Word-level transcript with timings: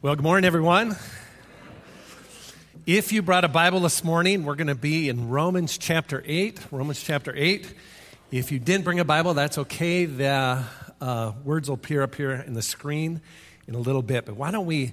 Well, 0.00 0.14
good 0.14 0.22
morning, 0.22 0.44
everyone. 0.44 0.94
If 2.86 3.10
you 3.10 3.20
brought 3.20 3.42
a 3.44 3.48
Bible 3.48 3.80
this 3.80 4.04
morning, 4.04 4.44
we're 4.44 4.54
going 4.54 4.68
to 4.68 4.76
be 4.76 5.08
in 5.08 5.28
Romans 5.28 5.76
chapter 5.76 6.22
8. 6.24 6.66
Romans 6.70 7.02
chapter 7.02 7.34
8. 7.34 7.74
If 8.30 8.52
you 8.52 8.60
didn't 8.60 8.84
bring 8.84 9.00
a 9.00 9.04
Bible, 9.04 9.34
that's 9.34 9.58
okay. 9.58 10.04
The 10.04 10.62
uh, 11.00 11.32
words 11.42 11.68
will 11.68 11.74
appear 11.74 12.04
up 12.04 12.14
here 12.14 12.30
in 12.30 12.54
the 12.54 12.62
screen 12.62 13.20
in 13.66 13.74
a 13.74 13.80
little 13.80 14.02
bit. 14.02 14.24
But 14.24 14.36
why 14.36 14.52
don't 14.52 14.66
we 14.66 14.92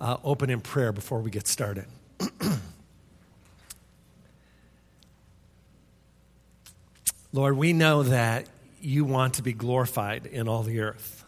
uh, 0.00 0.16
open 0.24 0.50
in 0.50 0.60
prayer 0.60 0.90
before 0.90 1.20
we 1.20 1.30
get 1.30 1.46
started? 1.46 1.86
Lord, 7.32 7.56
we 7.56 7.72
know 7.72 8.02
that 8.02 8.48
you 8.80 9.04
want 9.04 9.34
to 9.34 9.42
be 9.42 9.52
glorified 9.52 10.26
in 10.26 10.48
all 10.48 10.64
the 10.64 10.80
earth. 10.80 11.24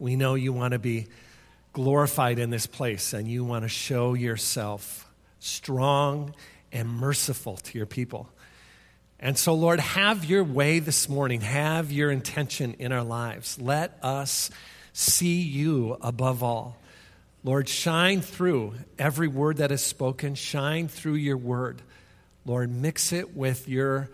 We 0.00 0.16
know 0.16 0.34
you 0.34 0.52
want 0.52 0.72
to 0.72 0.80
be 0.80 1.06
glorified 1.78 2.40
in 2.40 2.50
this 2.50 2.66
place 2.66 3.12
and 3.12 3.28
you 3.28 3.44
want 3.44 3.62
to 3.62 3.68
show 3.68 4.12
yourself 4.12 5.08
strong 5.38 6.34
and 6.72 6.88
merciful 6.88 7.56
to 7.56 7.78
your 7.78 7.86
people. 7.86 8.28
And 9.20 9.38
so, 9.38 9.54
Lord, 9.54 9.78
have 9.78 10.24
your 10.24 10.42
way 10.42 10.80
this 10.80 11.08
morning. 11.08 11.40
Have 11.40 11.92
your 11.92 12.10
intention 12.10 12.74
in 12.80 12.90
our 12.90 13.04
lives. 13.04 13.60
Let 13.60 13.96
us 14.02 14.50
see 14.92 15.40
you 15.40 15.96
above 16.00 16.42
all. 16.42 16.76
Lord, 17.44 17.68
shine 17.68 18.22
through 18.22 18.74
every 18.98 19.28
word 19.28 19.58
that 19.58 19.70
is 19.70 19.80
spoken, 19.80 20.34
shine 20.34 20.88
through 20.88 21.14
your 21.14 21.36
word. 21.36 21.80
Lord, 22.44 22.74
mix 22.74 23.12
it 23.12 23.36
with 23.36 23.68
your 23.68 24.10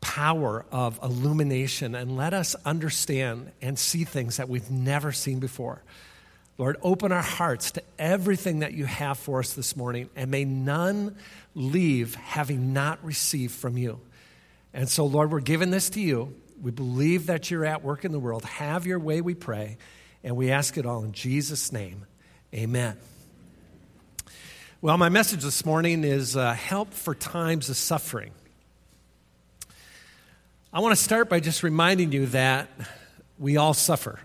power 0.00 0.64
of 0.72 0.98
illumination 1.02 1.94
and 1.94 2.16
let 2.16 2.32
us 2.32 2.56
understand 2.64 3.52
and 3.60 3.78
see 3.78 4.04
things 4.04 4.38
that 4.38 4.48
we've 4.48 4.70
never 4.70 5.12
seen 5.12 5.38
before. 5.38 5.82
Lord, 6.60 6.76
open 6.82 7.10
our 7.10 7.22
hearts 7.22 7.70
to 7.70 7.82
everything 7.98 8.58
that 8.58 8.74
you 8.74 8.84
have 8.84 9.18
for 9.18 9.38
us 9.38 9.54
this 9.54 9.76
morning, 9.76 10.10
and 10.14 10.30
may 10.30 10.44
none 10.44 11.16
leave 11.54 12.14
having 12.16 12.74
not 12.74 13.02
received 13.02 13.54
from 13.54 13.78
you. 13.78 13.98
And 14.74 14.86
so, 14.86 15.06
Lord, 15.06 15.32
we're 15.32 15.40
giving 15.40 15.70
this 15.70 15.88
to 15.88 16.00
you. 16.02 16.34
We 16.60 16.70
believe 16.70 17.28
that 17.28 17.50
you're 17.50 17.64
at 17.64 17.82
work 17.82 18.04
in 18.04 18.12
the 18.12 18.18
world. 18.18 18.44
Have 18.44 18.84
your 18.84 18.98
way, 18.98 19.22
we 19.22 19.32
pray. 19.32 19.78
And 20.22 20.36
we 20.36 20.50
ask 20.50 20.76
it 20.76 20.84
all 20.84 21.02
in 21.02 21.12
Jesus' 21.12 21.72
name. 21.72 22.04
Amen. 22.52 22.98
Well, 24.82 24.98
my 24.98 25.08
message 25.08 25.42
this 25.42 25.64
morning 25.64 26.04
is 26.04 26.36
uh, 26.36 26.52
help 26.52 26.92
for 26.92 27.14
times 27.14 27.70
of 27.70 27.78
suffering. 27.78 28.32
I 30.74 30.80
want 30.80 30.94
to 30.94 31.02
start 31.02 31.30
by 31.30 31.40
just 31.40 31.62
reminding 31.62 32.12
you 32.12 32.26
that 32.26 32.68
we 33.38 33.56
all 33.56 33.72
suffer. 33.72 34.20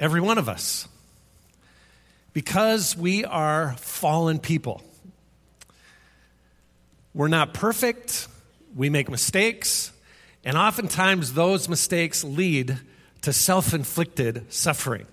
Every 0.00 0.22
one 0.22 0.38
of 0.38 0.48
us. 0.48 0.88
Because 2.32 2.96
we 2.96 3.24
are 3.24 3.74
fallen 3.76 4.38
people. 4.38 4.82
We're 7.12 7.28
not 7.28 7.52
perfect, 7.52 8.28
we 8.74 8.88
make 8.88 9.10
mistakes, 9.10 9.92
and 10.44 10.56
oftentimes 10.56 11.34
those 11.34 11.68
mistakes 11.68 12.24
lead 12.24 12.78
to 13.22 13.32
self 13.32 13.74
inflicted 13.74 14.52
suffering. 14.52 15.06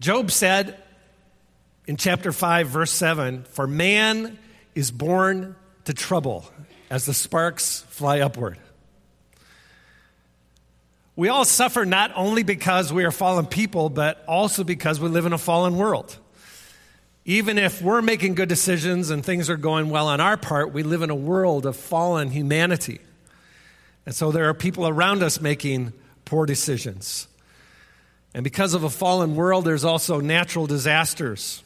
Job 0.00 0.30
said 0.32 0.82
in 1.86 1.96
chapter 1.96 2.32
5, 2.32 2.68
verse 2.68 2.90
7 2.90 3.44
For 3.44 3.66
man 3.66 4.38
is 4.74 4.90
born 4.90 5.54
to 5.84 5.94
trouble 5.94 6.50
as 6.90 7.06
the 7.06 7.14
sparks 7.14 7.82
fly 7.88 8.20
upward. 8.20 8.58
We 11.14 11.28
all 11.28 11.44
suffer 11.44 11.84
not 11.84 12.12
only 12.14 12.42
because 12.42 12.92
we 12.92 13.04
are 13.04 13.10
fallen 13.10 13.46
people, 13.46 13.90
but 13.90 14.24
also 14.26 14.64
because 14.64 14.98
we 14.98 15.08
live 15.08 15.26
in 15.26 15.32
a 15.32 15.38
fallen 15.38 15.76
world. 15.76 16.16
Even 17.24 17.58
if 17.58 17.82
we're 17.82 18.02
making 18.02 18.34
good 18.34 18.48
decisions 18.48 19.10
and 19.10 19.24
things 19.24 19.50
are 19.50 19.56
going 19.56 19.90
well 19.90 20.08
on 20.08 20.20
our 20.20 20.36
part, 20.36 20.72
we 20.72 20.82
live 20.82 21.02
in 21.02 21.10
a 21.10 21.14
world 21.14 21.66
of 21.66 21.76
fallen 21.76 22.30
humanity. 22.30 23.00
And 24.06 24.14
so 24.14 24.32
there 24.32 24.48
are 24.48 24.54
people 24.54 24.88
around 24.88 25.22
us 25.22 25.40
making 25.40 25.92
poor 26.24 26.46
decisions. 26.46 27.28
And 28.34 28.42
because 28.42 28.72
of 28.74 28.82
a 28.82 28.90
fallen 28.90 29.36
world, 29.36 29.66
there's 29.66 29.84
also 29.84 30.18
natural 30.18 30.66
disasters, 30.66 31.62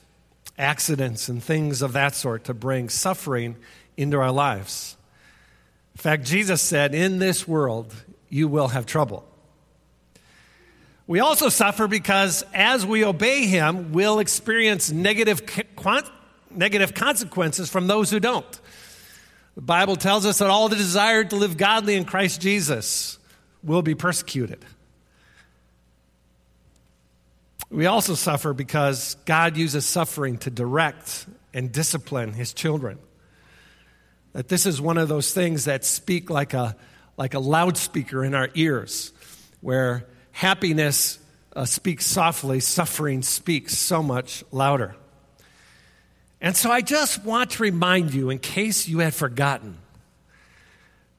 accidents, 0.59 1.28
and 1.28 1.42
things 1.42 1.81
of 1.81 1.92
that 1.92 2.15
sort 2.15 2.44
to 2.44 2.54
bring 2.54 2.88
suffering 2.88 3.56
into 3.97 4.19
our 4.19 4.32
lives. 4.32 4.97
In 5.94 5.98
fact, 5.98 6.25
Jesus 6.25 6.60
said, 6.60 6.94
In 6.94 7.19
this 7.19 7.47
world, 7.47 7.94
you 8.28 8.48
will 8.48 8.69
have 8.69 8.84
trouble. 8.84 9.25
We 11.06 11.21
also 11.21 11.49
suffer 11.49 11.87
because 11.87 12.44
as 12.53 12.84
we 12.84 13.05
obey 13.05 13.47
him, 13.47 13.93
we'll 13.93 14.19
experience 14.19 14.91
negative, 14.91 15.41
negative 16.50 16.94
consequences 16.94 17.71
from 17.71 17.87
those 17.87 18.11
who 18.11 18.19
don't. 18.19 18.61
The 19.55 19.62
Bible 19.62 19.97
tells 19.97 20.27
us 20.27 20.39
that 20.39 20.50
all 20.50 20.69
the 20.69 20.77
desire 20.77 21.25
to 21.25 21.37
live 21.37 21.56
godly 21.56 21.95
in 21.95 22.05
Christ 22.05 22.41
Jesus 22.41 23.19
will 23.62 23.83
be 23.83 23.95
persecuted. 23.95 24.65
We 27.71 27.87
also 27.87 28.15
suffer 28.15 28.53
because 28.53 29.16
God 29.25 29.56
uses 29.56 29.87
suffering 29.87 30.39
to 30.39 30.50
direct 30.50 31.27
and 31.55 31.72
discipline 31.72 32.33
his 32.33 32.53
children. 32.53 32.99
That 34.34 34.49
this 34.49 34.66
is 34.66 34.81
one 34.81 34.99
of 34.99 35.09
those 35.09 35.33
things 35.33 35.65
that 35.65 35.84
speak 35.84 36.31
like 36.31 36.53
a, 36.53 36.77
like 37.16 37.34
a 37.34 37.39
loudspeaker 37.39 38.25
in 38.25 38.34
our 38.34 38.50
ears, 38.55 39.12
where 39.61 40.05
Happiness 40.36 41.19
uh, 41.54 41.64
speaks 41.64 42.04
softly, 42.04 42.60
suffering 42.60 43.22
speaks 43.22 43.74
so 43.78 44.02
much 44.02 44.44
louder. 44.52 44.94
And 46.42 46.54
so 46.54 46.70
I 46.70 46.82
just 46.82 47.24
want 47.24 47.52
to 47.52 47.62
remind 47.62 48.12
you, 48.12 48.28
in 48.28 48.38
case 48.38 48.86
you 48.86 48.98
had 48.98 49.14
forgotten, 49.14 49.78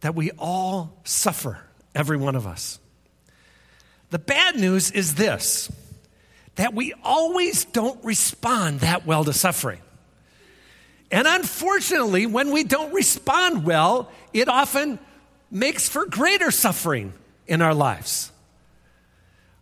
that 0.02 0.14
we 0.14 0.30
all 0.38 1.02
suffer, 1.04 1.58
every 1.96 2.16
one 2.16 2.36
of 2.36 2.46
us. 2.46 2.78
The 4.12 4.20
bad 4.20 4.56
news 4.56 4.92
is 4.92 5.16
this 5.16 5.72
that 6.54 6.76
we 6.76 6.94
always 7.04 7.66
don't 7.66 8.06
respond 8.06 8.82
that 8.82 9.08
well 9.08 9.24
to 9.24 9.34
suffering. 9.34 9.82
And 11.10 11.28
unfortunately, 11.28 12.28
when 12.28 12.52
we 12.52 12.64
don't 12.64 12.94
respond 12.94 13.66
well, 13.66 14.12
it 14.32 14.48
often 14.48 15.00
makes 15.50 15.90
for 15.90 16.06
greater 16.06 16.52
suffering 16.52 17.14
in 17.48 17.64
our 17.64 17.74
lives. 17.74 18.32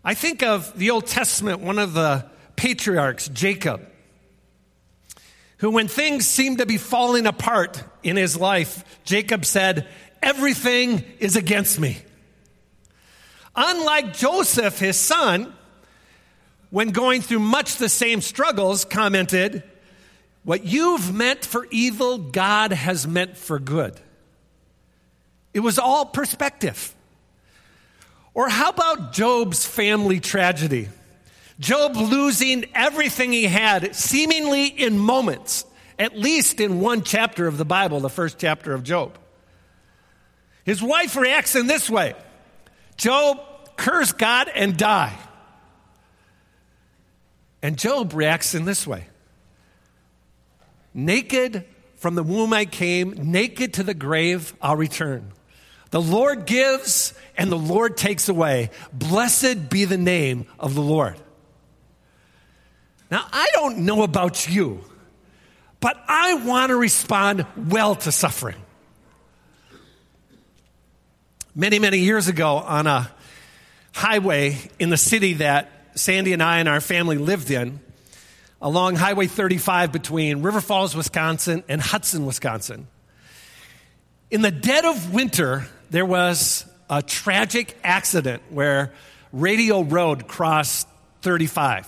I 0.07 0.13
think 0.13 0.43
of 0.43 0.77
the 0.77 0.91
Old 0.91 1.07
Testament, 1.07 1.61
one 1.61 1.79
of 1.79 1.93
the 1.93 2.27
patriarchs, 2.55 3.27
Jacob, 3.27 3.81
who, 5.57 5.71
when 5.71 5.88
things 5.88 6.27
seemed 6.27 6.59
to 6.59 6.67
be 6.67 6.77
falling 6.77 7.25
apart 7.25 7.83
in 8.03 8.16
his 8.16 8.38
life, 8.38 9.01
Jacob 9.03 9.45
said, 9.45 9.88
Everything 10.21 11.03
is 11.19 11.35
against 11.35 11.79
me. 11.79 11.97
Unlike 13.55 14.13
Joseph, 14.13 14.77
his 14.77 14.99
son, 14.99 15.51
when 16.69 16.89
going 16.89 17.22
through 17.22 17.39
much 17.39 17.77
the 17.77 17.89
same 17.89 18.22
struggles, 18.22 18.85
commented, 18.85 19.63
What 20.43 20.66
you've 20.66 21.16
meant 21.16 21.43
for 21.43 21.67
evil, 21.72 22.19
God 22.19 22.72
has 22.73 23.07
meant 23.07 23.37
for 23.37 23.57
good. 23.57 23.99
It 25.51 25.61
was 25.61 25.79
all 25.79 26.05
perspective. 26.05 26.94
Or 28.35 28.50
how 28.50 28.69
about 28.69 29.13
Job's 29.13 29.66
family 29.66 30.19
tragedy? 30.19 30.90
Job 31.57 31.96
losing 31.96 32.66
everything 32.75 33.31
he 33.31 33.46
had, 33.46 33.96
seemingly 33.96 34.68
in 34.68 35.00
moments, 35.00 35.66
at 35.97 36.18
least 36.18 36.59
in 36.59 36.81
one 36.81 37.01
chapter 37.01 37.47
of 37.47 37.57
the 37.57 37.63
Bible, 37.63 38.01
the 38.01 38.09
first 38.09 38.38
chapter 38.38 38.73
of 38.73 38.84
Job. 38.84 39.18
His 40.66 40.84
wife 40.84 41.16
reacts 41.16 41.56
in 41.56 41.66
this 41.68 41.90
way 41.90 42.13
Job, 42.97 43.40
curse 43.78 44.11
God 44.11 44.52
and 44.53 44.76
die. 44.76 45.17
And 47.61 47.79
Job 47.79 48.14
reacts 48.14 48.53
in 48.53 48.66
this 48.66 48.85
way 48.85 49.08
Naked 50.93 51.66
from 51.96 52.16
the 52.16 52.23
womb 52.23 52.52
I 52.52 52.66
came, 52.66 53.11
naked 53.11 53.76
to 53.76 53.84
the 53.84 53.93
grave 53.93 54.53
I'll 54.61 54.76
return. 54.76 55.32
The 55.91 56.02
Lord 56.02 56.46
gives 56.46 57.14
and 57.37 57.52
the 57.52 57.58
Lord 57.58 57.97
takes 57.97 58.29
away. 58.29 58.72
Blessed 58.91 59.70
be 59.70 59.85
the 59.85 59.97
name 59.97 60.46
of 60.59 60.76
the 60.76 60.82
Lord. 60.82 61.17
Now, 63.11 63.26
I 63.32 63.49
don't 63.53 63.79
know 63.79 64.03
about 64.03 64.49
you, 64.49 64.84
but 65.79 66.02
I 66.08 66.35
want 66.46 66.70
to 66.70 66.76
respond 66.76 67.46
well 67.55 67.96
to 67.96 68.11
suffering. 68.11 68.58
Many, 71.53 71.79
many 71.79 71.99
years 71.99 72.28
ago, 72.28 72.55
on 72.58 72.87
a 72.87 73.09
highway 73.93 74.58
in 74.79 74.90
the 74.90 74.97
city 74.97 75.34
that 75.35 75.72
Sandy 75.96 76.34
and 76.34 76.43
I 76.43 76.59
and 76.59 76.67
our 76.67 76.82
family 76.82 77.17
lived 77.17 77.49
in, 77.52 77.79
along 78.61 78.96
Highway 78.96 79.28
35 79.28 79.91
between 79.91 80.41
River 80.41 80.59
Falls, 80.59 80.96
Wisconsin, 80.96 81.64
and 81.70 81.79
Hudson, 81.79 82.26
Wisconsin. 82.26 82.87
In 84.32 84.41
the 84.41 84.52
dead 84.52 84.84
of 84.84 85.14
winter, 85.14 85.67
there 85.96 86.06
was 86.06 86.66
a 86.90 87.02
tragic 87.02 87.78
accident 87.82 88.44
where 88.50 88.92
Radio 89.32 89.82
Road 89.82 90.28
crossed 90.28 90.90
35. 91.22 91.88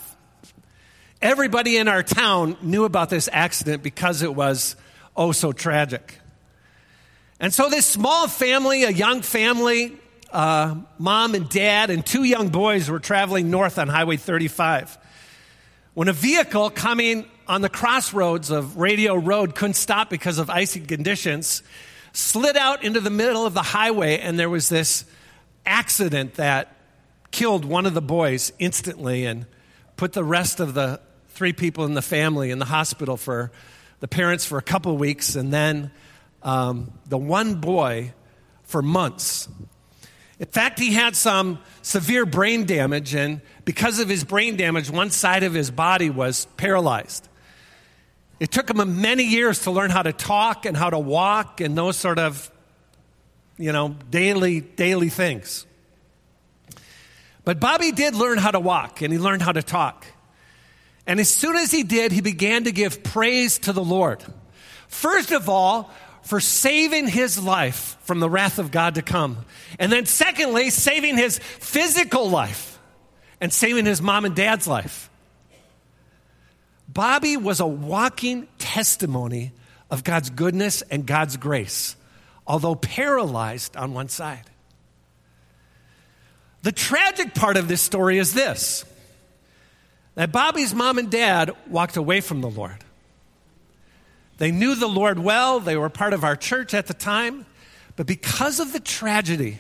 Everybody 1.22 1.76
in 1.76 1.90
our 1.90 2.04
town 2.04 2.56
knew 2.62 2.86
about 2.86 3.10
this 3.10 3.28
accident 3.30 3.84
because 3.84 4.22
it 4.22 4.34
was 4.34 4.78
oh 5.16 5.34
so 5.34 5.52
tragic. 5.52 6.20
And 7.42 7.54
so, 7.54 7.70
this 7.70 7.86
small 7.86 8.30
family, 8.30 8.86
a 8.86 8.92
young 8.92 9.22
family, 9.22 9.98
uh, 10.32 10.76
mom 10.98 11.36
and 11.36 11.50
dad, 11.50 11.90
and 11.90 12.06
two 12.06 12.24
young 12.24 12.48
boys 12.48 12.90
were 12.90 13.00
traveling 13.00 13.50
north 13.50 13.78
on 13.78 13.90
Highway 13.90 14.16
35 14.16 14.98
when 15.96 16.08
a 16.08 16.14
vehicle 16.14 16.70
coming 16.70 17.26
on 17.46 17.60
the 17.60 17.70
crossroads 17.70 18.52
of 18.52 18.78
Radio 18.78 19.16
Road 19.16 19.54
couldn't 19.54 19.74
stop 19.74 20.10
because 20.10 20.38
of 20.38 20.50
icy 20.50 20.80
conditions, 20.80 21.62
slid 22.18 22.58
out 22.58 22.84
into 22.84 23.00
the 23.00 23.12
middle 23.12 23.46
of 23.46 23.54
the 23.54 23.62
highway, 23.62 24.18
and 24.18 24.40
there 24.40 24.50
was 24.50 24.70
this 24.70 25.06
accident 25.66 26.34
that 26.36 26.76
killed 27.30 27.64
one 27.64 27.86
of 27.86 27.94
the 27.94 28.02
boys 28.02 28.52
instantly 28.58 29.26
and 29.26 29.46
put 29.98 30.14
the 30.14 30.24
rest 30.24 30.60
of 30.60 30.74
the 30.74 31.00
three 31.30 31.54
people 31.54 31.86
in 31.86 31.94
the 31.94 32.02
family 32.02 32.50
in 32.50 32.58
the 32.58 32.66
hospital 32.66 33.18
for 33.18 33.52
the 34.00 34.08
parents 34.08 34.46
for 34.46 34.58
a 34.58 34.64
couple 34.64 34.94
of 34.94 35.00
weeks, 35.00 35.36
and 35.36 35.54
then 35.54 35.92
um, 36.42 36.92
the 37.06 37.18
one 37.20 37.56
boy 37.56 38.14
for 38.64 38.82
months. 38.82 39.48
In 40.40 40.48
fact, 40.48 40.80
he 40.80 40.94
had 40.94 41.16
some 41.16 41.60
severe 41.84 42.26
brain 42.26 42.66
damage, 42.66 43.14
and 43.14 43.42
because 43.64 44.00
of 44.00 44.10
his 44.10 44.24
brain 44.24 44.56
damage, 44.56 44.90
one 44.90 45.12
side 45.12 45.44
of 45.44 45.54
his 45.54 45.70
body 45.70 46.10
was 46.10 46.48
paralyzed. 46.58 47.28
It 48.40 48.52
took 48.52 48.70
him 48.70 49.02
many 49.02 49.24
years 49.24 49.62
to 49.62 49.72
learn 49.72 49.90
how 49.90 50.04
to 50.04 50.14
talk 50.14 50.66
and 50.66 50.78
how 50.78 50.90
to 50.90 51.00
walk 51.00 51.60
and 51.62 51.78
those 51.78 51.98
sort 51.98 52.20
of, 52.20 52.52
you 53.58 53.72
know, 53.72 53.96
daily, 54.10 54.62
daily 54.62 55.10
things. 55.10 55.66
But 57.44 57.60
Bobby 57.60 57.92
did 57.92 58.14
learn 58.14 58.38
how 58.38 58.52
to 58.52 58.60
walk 58.60 59.02
and 59.02 59.12
he 59.12 59.18
learned 59.18 59.42
how 59.42 59.54
to 59.54 59.64
talk. 59.64 60.06
And 61.08 61.20
as 61.20 61.30
soon 61.30 61.56
as 61.56 61.72
he 61.72 61.84
did, 61.84 62.12
he 62.12 62.22
began 62.22 62.66
to 62.66 62.72
give 62.72 63.02
praise 63.02 63.60
to 63.60 63.74
the 63.74 63.84
Lord. 63.84 64.24
First 64.88 65.32
of 65.32 65.50
all, 65.50 65.90
for 66.28 66.42
saving 66.42 67.08
his 67.08 67.42
life 67.42 67.98
from 68.02 68.20
the 68.20 68.30
wrath 68.30 68.60
of 68.60 68.70
God 68.70 68.96
to 68.96 69.02
come. 69.02 69.46
And 69.80 69.90
then, 69.90 70.06
secondly, 70.06 70.70
saving 70.70 71.16
his 71.16 71.40
physical 71.40 72.30
life 72.30 72.78
and 73.40 73.52
saving 73.54 73.86
his 73.86 74.02
mom 74.02 74.26
and 74.26 74.36
dad's 74.36 74.68
life. 74.68 75.07
Bobby 76.98 77.38
was 77.38 77.60
a 77.60 77.68
walking 77.68 78.48
testimony 78.58 79.52
of 79.92 80.04
God's 80.04 80.32
goodness 80.32 80.82
and 80.82 81.06
God's 81.06 81.38
grace, 81.38 81.96
although 82.48 82.74
paralyzed 82.74 83.78
on 83.78 83.94
one 83.94 84.10
side. 84.10 84.50
The 86.64 86.72
tragic 86.72 87.36
part 87.36 87.56
of 87.56 87.68
this 87.68 87.84
story 87.84 88.18
is 88.18 88.34
this 88.34 88.84
that 90.16 90.32
Bobby's 90.32 90.74
mom 90.74 90.98
and 90.98 91.12
dad 91.12 91.52
walked 91.68 91.98
away 91.98 92.20
from 92.20 92.42
the 92.42 92.50
Lord. 92.50 92.84
They 94.40 94.50
knew 94.50 94.74
the 94.74 94.88
Lord 94.88 95.20
well, 95.20 95.60
they 95.60 95.78
were 95.78 95.90
part 95.90 96.14
of 96.14 96.24
our 96.24 96.36
church 96.36 96.74
at 96.74 96.88
the 96.88 96.96
time, 96.96 97.46
but 97.96 98.08
because 98.08 98.60
of 98.60 98.74
the 98.74 98.80
tragedy 98.80 99.60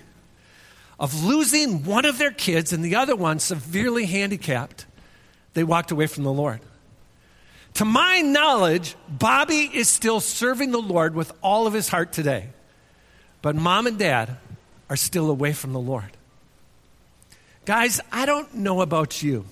of 1.00 1.24
losing 1.24 1.84
one 1.84 2.06
of 2.06 2.18
their 2.18 2.32
kids 2.32 2.74
and 2.74 2.84
the 2.84 2.96
other 2.96 3.16
one 3.16 3.38
severely 3.38 4.08
handicapped, 4.08 4.88
they 5.54 5.64
walked 5.64 5.92
away 5.92 6.08
from 6.08 6.24
the 6.24 6.34
Lord. 6.34 6.62
To 7.78 7.86
my 7.86 8.22
knowledge, 8.22 8.96
Bobby 9.08 9.70
is 9.72 9.88
still 9.88 10.20
serving 10.20 10.72
the 10.72 10.82
Lord 10.82 11.14
with 11.14 11.32
all 11.44 11.68
of 11.68 11.74
his 11.74 11.88
heart 11.88 12.12
today, 12.12 12.48
but 13.44 13.56
mom 13.56 13.86
and 13.86 14.00
dad 14.00 14.36
are 14.90 14.96
still 14.96 15.30
away 15.30 15.54
from 15.54 15.74
the 15.74 15.80
Lord. 15.80 16.10
Guys, 17.66 18.02
I 18.12 18.26
don't 18.26 18.52
know 18.56 18.82
about 18.82 19.22
you. 19.22 19.46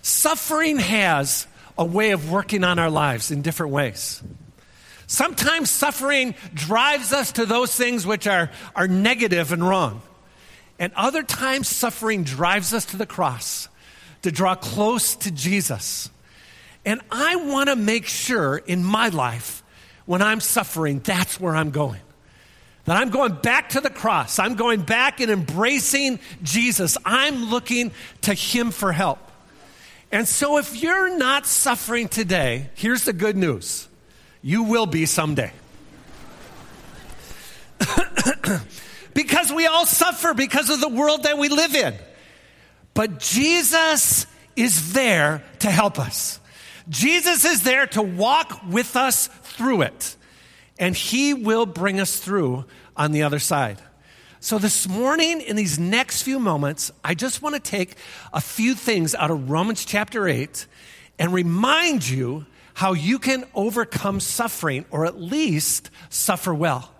Suffering 0.00 0.78
has 0.78 1.46
a 1.76 1.84
way 1.84 2.12
of 2.12 2.30
working 2.30 2.64
on 2.64 2.78
our 2.78 2.88
lives 2.88 3.30
in 3.30 3.42
different 3.42 3.72
ways. 3.72 4.22
Sometimes 5.06 5.68
suffering 5.68 6.34
drives 6.54 7.12
us 7.12 7.32
to 7.32 7.44
those 7.44 7.74
things 7.74 8.06
which 8.06 8.26
are, 8.26 8.50
are 8.74 8.88
negative 8.88 9.52
and 9.52 9.62
wrong. 9.62 10.00
And 10.78 10.94
other 10.94 11.22
times, 11.22 11.68
suffering 11.68 12.24
drives 12.24 12.72
us 12.72 12.86
to 12.86 12.96
the 12.96 13.04
cross 13.04 13.68
to 14.22 14.32
draw 14.32 14.54
close 14.54 15.14
to 15.16 15.30
Jesus. 15.30 16.08
And 16.88 17.02
I 17.12 17.36
want 17.36 17.68
to 17.68 17.76
make 17.76 18.06
sure 18.06 18.56
in 18.56 18.82
my 18.82 19.10
life, 19.10 19.62
when 20.06 20.22
I'm 20.22 20.40
suffering, 20.40 21.00
that's 21.00 21.38
where 21.38 21.54
I'm 21.54 21.70
going. 21.70 22.00
That 22.86 22.96
I'm 22.96 23.10
going 23.10 23.34
back 23.34 23.68
to 23.70 23.82
the 23.82 23.90
cross. 23.90 24.38
I'm 24.38 24.54
going 24.54 24.80
back 24.80 25.20
and 25.20 25.30
embracing 25.30 26.18
Jesus. 26.42 26.96
I'm 27.04 27.50
looking 27.50 27.92
to 28.22 28.32
Him 28.32 28.70
for 28.70 28.90
help. 28.90 29.18
And 30.10 30.26
so, 30.26 30.56
if 30.56 30.82
you're 30.82 31.14
not 31.18 31.44
suffering 31.44 32.08
today, 32.08 32.70
here's 32.74 33.04
the 33.04 33.12
good 33.12 33.36
news 33.36 33.86
you 34.40 34.62
will 34.62 34.86
be 34.86 35.04
someday. 35.04 35.52
because 39.12 39.52
we 39.52 39.66
all 39.66 39.84
suffer 39.84 40.32
because 40.32 40.70
of 40.70 40.80
the 40.80 40.88
world 40.88 41.24
that 41.24 41.36
we 41.36 41.50
live 41.50 41.74
in. 41.74 41.94
But 42.94 43.18
Jesus 43.18 44.26
is 44.56 44.94
there 44.94 45.44
to 45.58 45.70
help 45.70 45.98
us. 45.98 46.40
Jesus 46.88 47.44
is 47.44 47.62
there 47.62 47.86
to 47.88 48.02
walk 48.02 48.60
with 48.68 48.96
us 48.96 49.26
through 49.26 49.82
it. 49.82 50.16
And 50.78 50.94
he 50.94 51.34
will 51.34 51.66
bring 51.66 52.00
us 52.00 52.18
through 52.18 52.64
on 52.96 53.12
the 53.12 53.22
other 53.22 53.38
side. 53.38 53.78
So, 54.40 54.58
this 54.58 54.88
morning, 54.88 55.40
in 55.40 55.56
these 55.56 55.80
next 55.80 56.22
few 56.22 56.38
moments, 56.38 56.92
I 57.02 57.14
just 57.14 57.42
want 57.42 57.56
to 57.56 57.60
take 57.60 57.96
a 58.32 58.40
few 58.40 58.74
things 58.74 59.16
out 59.16 59.32
of 59.32 59.50
Romans 59.50 59.84
chapter 59.84 60.28
8 60.28 60.66
and 61.18 61.32
remind 61.32 62.08
you 62.08 62.46
how 62.74 62.92
you 62.92 63.18
can 63.18 63.44
overcome 63.54 64.20
suffering 64.20 64.84
or 64.92 65.06
at 65.06 65.20
least 65.20 65.90
suffer 66.08 66.54
well. 66.54 66.92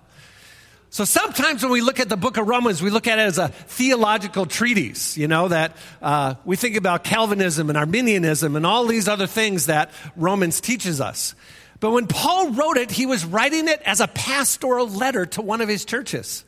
So 0.91 1.05
sometimes 1.05 1.63
when 1.63 1.71
we 1.71 1.83
look 1.83 2.01
at 2.01 2.09
the 2.09 2.17
book 2.17 2.39
of 2.39 2.49
Romans, 2.49 2.83
we 2.83 2.89
look 2.89 3.07
at 3.07 3.19
it 3.19 3.23
as 3.23 3.39
a 3.39 3.49
theological 3.49 4.47
treatise, 4.47 5.19
you 5.19 5.29
know, 5.29 5.49
that 5.49 5.77
uh, 6.01 6.35
we 6.47 6.57
think 6.57 6.77
about 6.77 7.05
Calvinism 7.05 7.69
and 7.69 7.77
Arminianism 7.77 8.57
and 8.57 8.65
all 8.65 8.87
these 8.87 9.07
other 9.07 9.27
things 9.27 9.67
that 9.67 9.91
Romans 10.17 10.63
teaches 10.63 11.01
us. 11.01 11.35
But 11.81 11.91
when 11.91 12.07
Paul 12.07 12.53
wrote 12.53 12.79
it, 12.79 12.91
he 12.91 13.05
was 13.05 13.25
writing 13.25 13.69
it 13.69 13.83
as 13.85 14.01
a 14.01 14.09
pastoral 14.09 14.89
letter 14.89 15.27
to 15.27 15.43
one 15.43 15.61
of 15.61 15.69
his 15.69 15.85
churches. 15.85 16.45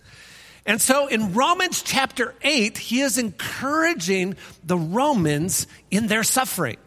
And 0.67 0.81
so 0.81 1.07
in 1.07 1.35
Romans 1.35 1.83
chapter 1.83 2.35
8, 2.43 2.79
he 2.79 3.01
is 3.01 3.19
encouraging 3.19 4.37
the 4.65 4.79
Romans 4.79 5.67
in 5.91 6.07
their 6.07 6.23
suffering. 6.23 6.79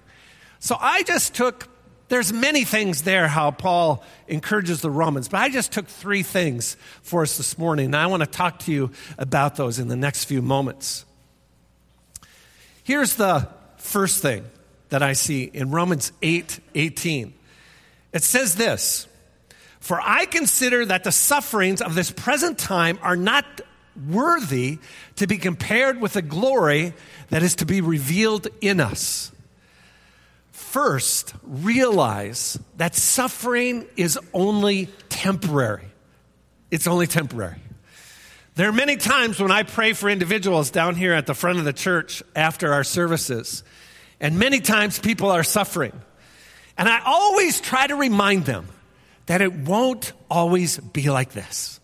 So 0.60 0.76
I 0.80 1.04
just 1.04 1.36
took, 1.36 1.70
there's 2.10 2.32
many 2.32 2.64
things 2.64 3.04
there 3.04 3.28
how 3.28 3.52
Paul 3.52 4.04
encourages 4.28 4.82
the 4.82 4.90
Romans, 4.90 5.30
but 5.30 5.40
I 5.40 5.50
just 5.50 5.72
took 5.72 5.88
three 5.88 6.24
things 6.24 6.78
for 7.02 7.24
us 7.24 7.38
this 7.38 7.58
morning. 7.58 7.88
And 7.88 7.96
I 7.96 8.08
want 8.08 8.22
to 8.22 8.28
talk 8.28 8.60
to 8.60 8.72
you 8.72 8.92
about 9.18 9.56
those 9.56 9.80
in 9.80 9.88
the 9.88 9.96
next 9.96 10.26
few 10.26 10.42
moments. 10.42 11.06
Here's 12.84 13.16
the 13.16 13.48
first 13.78 14.22
thing 14.22 14.46
that 14.90 15.02
I 15.02 15.14
see 15.14 15.44
in 15.44 15.72
Romans 15.72 16.12
8 16.22 16.60
18. 16.76 17.34
It 18.12 18.24
says 18.24 18.56
this 18.56 19.08
for 19.84 20.00
I 20.02 20.28
consider 20.28 20.86
that 20.86 21.04
the 21.04 21.12
sufferings 21.12 21.82
of 21.82 21.94
this 21.94 22.10
present 22.10 22.58
time 22.58 22.98
are 23.02 23.18
not 23.18 23.44
worthy 24.10 24.80
to 25.18 25.28
be 25.28 25.38
compared 25.38 26.00
with 26.00 26.14
the 26.14 26.22
glory 26.22 26.94
that 27.32 27.44
is 27.44 27.56
to 27.56 27.66
be 27.66 27.82
revealed 27.82 28.48
in 28.62 28.80
us. 28.80 29.33
First, 30.74 31.36
realize 31.44 32.58
that 32.78 32.96
suffering 32.96 33.86
is 33.96 34.18
only 34.34 34.88
temporary. 35.08 35.86
It's 36.72 36.88
only 36.88 37.06
temporary. 37.06 37.62
There 38.56 38.70
are 38.70 38.74
many 38.74 38.98
times 38.98 39.40
when 39.40 39.52
I 39.52 39.62
pray 39.62 39.94
for 39.94 40.10
individuals 40.10 40.72
down 40.72 40.96
here 40.96 41.14
at 41.14 41.28
the 41.28 41.36
front 41.36 41.60
of 41.60 41.66
the 41.66 41.74
church 41.74 42.24
after 42.36 42.74
our 42.74 42.84
services, 42.84 43.64
and 44.20 44.40
many 44.40 44.62
times 44.62 44.98
people 44.98 45.30
are 45.30 45.44
suffering. 45.44 45.94
And 46.76 46.90
I 46.90 47.02
always 47.06 47.62
try 47.62 47.86
to 47.86 47.96
remind 47.96 48.46
them 48.46 48.68
that 49.28 49.44
it 49.44 49.54
won't 49.54 50.12
always 50.28 50.80
be 50.80 51.12
like 51.12 51.34
this. 51.34 51.80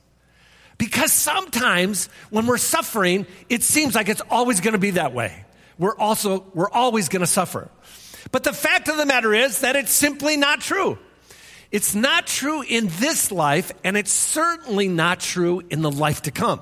Because 0.80 1.14
sometimes 1.14 2.08
when 2.32 2.48
we're 2.48 2.58
suffering, 2.58 3.28
it 3.50 3.62
seems 3.62 3.94
like 3.94 4.10
it's 4.10 4.24
always 4.32 4.62
going 4.62 4.74
to 4.74 4.80
be 4.80 4.92
that 4.92 5.14
way. 5.14 5.46
We're 5.78 5.96
also, 5.96 6.44
we're 6.56 6.72
always 6.72 7.08
going 7.08 7.22
to 7.22 7.28
suffer. 7.28 7.70
But 8.32 8.44
the 8.44 8.54
fact 8.54 8.88
of 8.88 8.98
the 8.98 9.06
matter 9.06 9.34
is 9.34 9.62
that 9.62 9.76
it's 9.76 9.92
simply 9.92 10.38
not 10.38 10.62
true. 10.62 10.98
It's 11.72 11.94
not 11.94 12.26
true 12.26 12.62
in 12.62 12.88
this 13.00 13.32
life, 13.32 13.72
and 13.84 13.96
it's 13.96 14.12
certainly 14.12 14.88
not 14.88 15.20
true 15.20 15.62
in 15.70 15.82
the 15.82 15.92
life 15.92 16.24
to 16.24 16.32
come. 16.32 16.62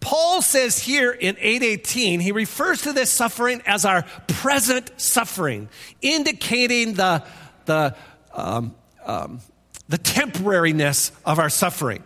Paul 0.00 0.42
says 0.42 0.78
here 0.78 1.12
in 1.12 1.36
818, 1.38 2.20
he 2.20 2.32
refers 2.32 2.82
to 2.82 2.92
this 2.92 3.10
suffering 3.10 3.62
as 3.66 3.84
our 3.84 4.02
present 4.26 4.90
suffering, 5.00 5.68
indicating 6.02 6.94
the, 6.94 7.24
the 7.64 7.96
um, 8.32 8.74
um, 9.04 9.40
the 9.88 9.98
temporariness 9.98 11.12
of 11.24 11.38
our 11.38 11.50
suffering. 11.50 12.02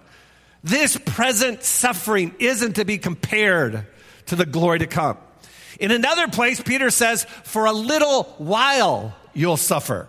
This 0.65 0.97
present 0.97 1.63
suffering 1.63 2.35
isn't 2.39 2.75
to 2.75 2.85
be 2.85 2.99
compared 2.99 3.87
to 4.27 4.37
the 4.37 4.47
glory 4.47 4.81
to 4.81 4.87
come. 4.87 5.17
In 5.79 5.91
another 5.91 6.29
place, 6.29 6.61
Peter 6.61 6.91
says, 6.91 7.25
For 7.45 7.67
a 7.67 7.73
little 7.73 8.25
while 8.39 9.15
you'll 9.33 9.57
suffer. 9.57 10.09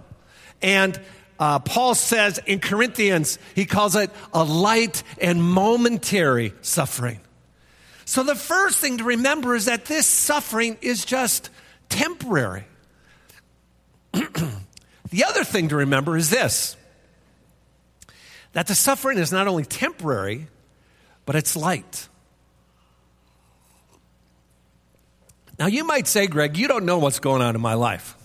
And 0.61 0.99
uh, 1.39 1.59
Paul 1.59 1.95
says 1.95 2.39
in 2.45 2.59
Corinthians, 2.59 3.39
he 3.55 3.65
calls 3.65 3.95
it 3.95 4.11
a 4.33 4.43
light 4.43 5.03
and 5.21 5.41
momentary 5.41 6.53
suffering. 6.61 7.21
So 8.05 8.23
the 8.23 8.35
first 8.35 8.79
thing 8.79 8.97
to 8.97 9.03
remember 9.03 9.55
is 9.55 9.65
that 9.65 9.85
this 9.85 10.07
suffering 10.07 10.77
is 10.81 11.05
just 11.05 11.49
temporary. 11.88 12.65
the 14.13 15.23
other 15.25 15.43
thing 15.43 15.69
to 15.69 15.77
remember 15.77 16.17
is 16.17 16.29
this 16.29 16.75
that 18.53 18.65
the 18.65 18.73
suffering 18.73 19.19
is 19.19 19.31
not 19.31 19.47
only 19.47 19.63
temporary, 19.63 20.47
but 21.27 21.35
it's 21.35 21.55
light. 21.55 22.09
Now, 25.60 25.68
you 25.68 25.84
might 25.84 26.08
say, 26.08 26.28
Greg, 26.28 26.58
you 26.58 26.70
don't 26.70 26.86
know 26.86 27.00
what's 27.00 27.20
going 27.20 27.42
on 27.42 27.54
in 27.54 27.62
my 27.62 27.74
life. 27.74 28.16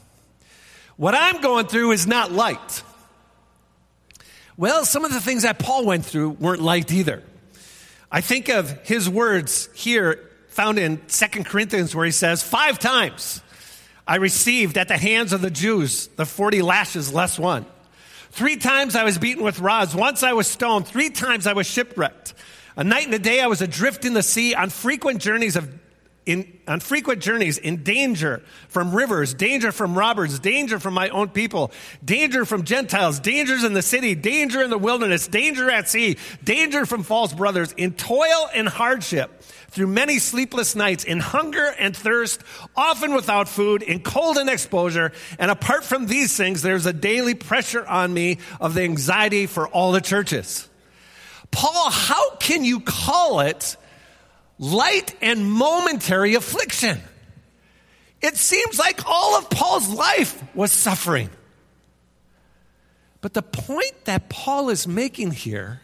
What 0.97 1.17
I'm 1.17 1.41
going 1.41 1.67
through 1.67 1.91
is 1.91 2.07
not 2.07 2.31
light. 2.31 2.83
Well, 4.57 4.85
some 4.85 5.05
of 5.05 5.13
the 5.13 5.21
things 5.21 5.43
that 5.43 5.59
Paul 5.59 5.85
went 5.85 6.07
through 6.07 6.31
weren't 6.31 6.63
light 6.63 6.93
either. 6.93 7.25
I 8.11 8.21
think 8.21 8.49
of 8.49 8.87
his 8.87 9.11
words 9.11 9.69
here 9.75 10.31
found 10.47 10.79
in 10.79 11.09
Second 11.09 11.47
Corinthians 11.47 11.93
where 11.93 12.05
he 12.05 12.13
says, 12.13 12.45
Five 12.45 12.79
times 12.79 13.43
I 14.07 14.17
received 14.17 14.79
at 14.79 14.87
the 14.87 14.97
hands 14.97 15.33
of 15.33 15.41
the 15.41 15.51
Jews 15.51 16.07
the 16.07 16.25
40 16.25 16.63
lashes 16.63 17.13
less 17.13 17.37
one. 17.37 17.67
Three 18.31 18.57
times 18.57 18.95
I 18.95 19.03
was 19.03 19.19
beaten 19.19 19.43
with 19.43 19.59
rods. 19.59 19.93
Once 19.93 20.23
I 20.23 20.35
was 20.35 20.47
stoned. 20.47 20.87
Three 20.87 21.11
times 21.11 21.49
I 21.49 21.55
was 21.55 21.67
shipwrecked. 21.67 22.35
A 22.77 22.85
night 22.85 23.07
and 23.07 23.15
a 23.15 23.19
day 23.19 23.41
I 23.41 23.49
was 23.49 23.61
adrift 23.61 24.05
in 24.05 24.15
the 24.15 24.23
sea 24.23 24.55
on 24.55 24.71
frequent 24.71 25.21
journeys 25.21 25.57
of 25.57 25.69
in, 26.27 26.59
on 26.67 26.81
frequent 26.81 27.21
journeys 27.21 27.59
in 27.59 27.83
danger 27.83 28.43
from 28.69 28.95
rivers, 28.95 29.35
danger 29.35 29.73
from 29.73 29.97
robbers, 29.97 30.39
danger 30.39 30.79
from 30.79 30.95
my 30.95 31.09
own 31.11 31.29
people, 31.29 31.71
danger 32.05 32.45
from 32.45 32.65
Gentiles, 32.65 33.21
dangers 33.21 33.63
in 33.63 33.75
the 33.75 33.83
city, 33.83 34.15
danger 34.15 34.63
in 34.63 34.71
the 34.71 34.79
wilderness, 34.79 35.29
danger 35.29 35.71
at 35.71 35.89
sea, 35.89 36.17
danger 36.43 36.87
from 36.87 37.03
false 37.03 37.33
brothers, 37.33 37.73
in 37.73 37.93
toil 37.93 38.49
and 38.55 38.69
hardship, 38.69 39.43
through 39.69 39.89
many 39.89 40.19
sleepless 40.19 40.75
nights, 40.75 41.05
in 41.05 41.21
hunger 41.21 41.75
and 41.79 41.97
thirst, 41.97 42.41
often 42.75 43.15
without 43.15 43.49
food, 43.49 43.83
in 43.83 44.01
cold 44.01 44.39
and 44.39 44.49
exposure. 44.49 45.13
And 45.39 45.51
apart 45.51 45.85
from 45.85 46.07
these 46.07 46.37
things, 46.37 46.63
there's 46.63 46.87
a 46.87 46.93
daily 46.93 47.35
pressure 47.35 47.85
on 47.85 48.15
me 48.15 48.39
of 48.61 48.75
the 48.75 48.83
anxiety 48.83 49.47
for 49.47 49.69
all 49.69 49.93
the 49.93 50.01
churches. 50.01 50.69
Paul, 51.51 51.91
how 51.91 52.37
can 52.37 52.65
you 52.65 52.81
call 52.81 53.41
it 53.41 53.77
light 54.59 55.15
and 55.21 55.51
momentary 55.51 56.35
affliction. 56.35 57.01
It 58.21 58.37
seems 58.37 58.79
like 58.79 59.07
all 59.07 59.37
of 59.37 59.51
Paul's 59.51 59.89
life 59.89 60.43
was 60.55 60.73
suffering. 60.73 61.31
But 63.21 63.35
the 63.35 63.43
point 63.43 64.05
that 64.05 64.29
Paul 64.29 64.71
is 64.71 64.87
making 64.87 65.33
here 65.33 65.81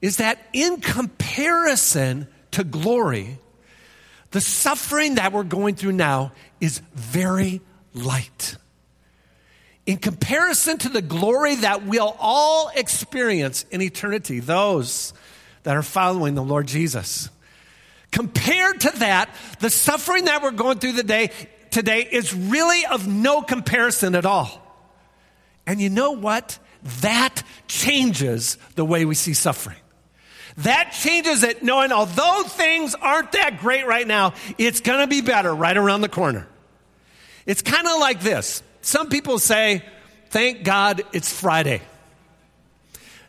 is 0.00 0.16
that 0.16 0.38
in 0.52 0.80
comparison 0.80 2.26
to 2.52 2.64
glory, 2.64 3.38
the 4.32 4.40
suffering 4.40 5.16
that 5.16 5.32
we're 5.32 5.44
going 5.44 5.76
through 5.76 5.92
now 5.92 6.32
is 6.60 6.80
very 6.94 7.60
light. 7.94 8.56
In 9.84 9.98
comparison 9.98 10.78
to 10.78 10.88
the 10.88 11.02
glory 11.02 11.56
that 11.56 11.86
we'll 11.86 12.16
all 12.18 12.70
experience 12.74 13.64
in 13.70 13.82
eternity, 13.82 14.40
those 14.40 15.12
that 15.64 15.76
are 15.76 15.82
following 15.82 16.34
the 16.34 16.42
Lord 16.42 16.66
Jesus. 16.66 17.30
Compared 18.12 18.82
to 18.82 18.90
that, 18.98 19.34
the 19.58 19.70
suffering 19.70 20.26
that 20.26 20.42
we're 20.42 20.52
going 20.52 20.78
through 20.78 20.92
the 20.92 21.02
day, 21.02 21.30
today 21.70 22.02
is 22.02 22.32
really 22.32 22.86
of 22.86 23.08
no 23.08 23.42
comparison 23.42 24.14
at 24.14 24.26
all. 24.26 24.62
And 25.66 25.80
you 25.80 25.90
know 25.90 26.12
what? 26.12 26.58
That 27.00 27.42
changes 27.66 28.58
the 28.74 28.84
way 28.84 29.04
we 29.06 29.14
see 29.14 29.32
suffering. 29.32 29.78
That 30.58 30.92
changes 30.92 31.42
it, 31.42 31.62
knowing 31.62 31.90
although 31.92 32.42
things 32.46 32.94
aren't 32.94 33.32
that 33.32 33.58
great 33.58 33.86
right 33.86 34.06
now, 34.06 34.34
it's 34.58 34.80
going 34.80 35.00
to 35.00 35.06
be 35.06 35.22
better 35.22 35.54
right 35.54 35.76
around 35.76 36.02
the 36.02 36.10
corner. 36.10 36.46
It's 37.46 37.62
kind 37.62 37.86
of 37.86 37.98
like 37.98 38.20
this. 38.20 38.62
Some 38.82 39.08
people 39.08 39.38
say, 39.38 39.82
Thank 40.28 40.64
God 40.64 41.02
it's 41.12 41.32
Friday. 41.32 41.82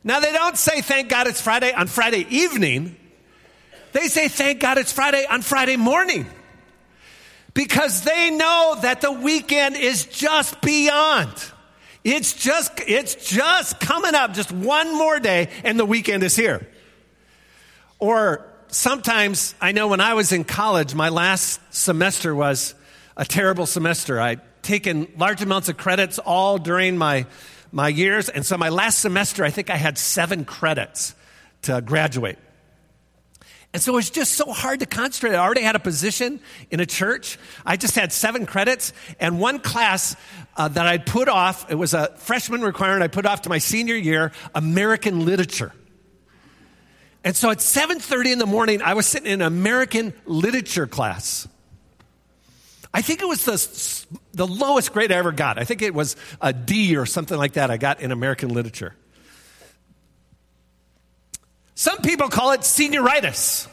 Now, 0.05 0.19
they 0.19 0.31
don't 0.31 0.57
say, 0.57 0.81
Thank 0.81 1.09
God 1.09 1.27
it's 1.27 1.39
Friday 1.39 1.71
on 1.71 1.87
Friday 1.87 2.25
evening. 2.29 2.97
They 3.93 4.07
say, 4.07 4.27
thank 4.27 4.59
God 4.59 4.77
it's 4.77 4.91
Friday 4.91 5.25
on 5.29 5.41
Friday 5.41 5.77
morning. 5.77 6.25
Because 7.53 8.01
they 8.01 8.31
know 8.31 8.75
that 8.81 9.01
the 9.01 9.11
weekend 9.11 9.77
is 9.77 10.05
just 10.05 10.59
beyond. 10.61 11.31
It's 12.03 12.33
just, 12.33 12.71
it's 12.87 13.15
just 13.29 13.79
coming 13.79 14.15
up, 14.15 14.33
just 14.33 14.51
one 14.51 14.97
more 14.97 15.19
day, 15.19 15.49
and 15.63 15.79
the 15.79 15.85
weekend 15.85 16.23
is 16.23 16.35
here. 16.35 16.67
Or 17.99 18.45
sometimes, 18.67 19.55
I 19.61 19.71
know 19.71 19.87
when 19.87 20.01
I 20.01 20.15
was 20.15 20.31
in 20.31 20.43
college, 20.43 20.95
my 20.95 21.09
last 21.09 21.61
semester 21.73 22.35
was 22.35 22.75
a 23.15 23.23
terrible 23.23 23.67
semester. 23.67 24.19
I'd 24.19 24.41
taken 24.63 25.07
large 25.17 25.41
amounts 25.41 25.69
of 25.69 25.77
credits 25.77 26.19
all 26.19 26.57
during 26.57 26.97
my, 26.97 27.27
my 27.71 27.87
years, 27.87 28.27
and 28.27 28.45
so 28.45 28.57
my 28.57 28.69
last 28.69 28.99
semester, 28.99 29.45
I 29.45 29.51
think 29.51 29.69
I 29.69 29.77
had 29.77 29.97
seven 29.97 30.43
credits 30.43 31.13
to 31.61 31.79
graduate. 31.81 32.39
And 33.73 33.81
so 33.81 33.93
it 33.93 33.95
was 33.95 34.11
just 34.11 34.33
so 34.33 34.51
hard 34.51 34.81
to 34.81 34.85
concentrate. 34.85 35.35
I 35.35 35.43
already 35.43 35.63
had 35.63 35.75
a 35.75 35.79
position 35.79 36.39
in 36.69 36.79
a 36.79 36.85
church. 36.85 37.39
I 37.65 37.75
just 37.75 37.95
had 37.95 38.13
seven 38.13 38.45
credits 38.45 38.93
and 39.19 39.39
one 39.39 39.59
class 39.59 40.15
uh, 40.55 40.67
that 40.67 40.85
I'd 40.85 41.07
put 41.07 41.27
off. 41.27 41.71
It 41.71 41.75
was 41.75 41.95
a 41.95 42.15
freshman 42.17 42.61
requirement 42.61 43.01
I 43.01 43.07
put 43.07 43.25
off 43.25 43.41
to 43.43 43.49
my 43.49 43.57
senior 43.57 43.95
year, 43.95 44.31
American 44.53 45.25
literature. 45.25 45.73
And 47.23 47.35
so 47.35 47.49
at 47.49 47.59
7:30 47.59 48.33
in 48.33 48.39
the 48.39 48.45
morning, 48.45 48.81
I 48.81 48.93
was 48.93 49.07
sitting 49.07 49.31
in 49.31 49.41
an 49.41 49.47
American 49.47 50.13
literature 50.25 50.85
class. 50.85 51.47
I 52.93 53.01
think 53.01 53.21
it 53.21 53.27
was 53.27 53.43
the, 53.45 54.17
the 54.33 54.45
lowest 54.45 54.93
grade 54.93 55.11
I 55.11 55.15
ever 55.15 55.31
got. 55.31 55.57
I 55.57 55.63
think 55.63 55.81
it 55.81 55.95
was 55.95 56.15
a 56.39 56.53
D 56.53 56.95
or 56.95 57.07
something 57.07 57.37
like 57.37 57.53
that 57.53 57.71
I 57.71 57.77
got 57.77 58.01
in 58.01 58.11
American 58.11 58.49
literature. 58.49 58.93
Some 61.75 61.99
people 61.99 62.29
call 62.29 62.51
it 62.51 62.61
senioritis. 62.61 63.67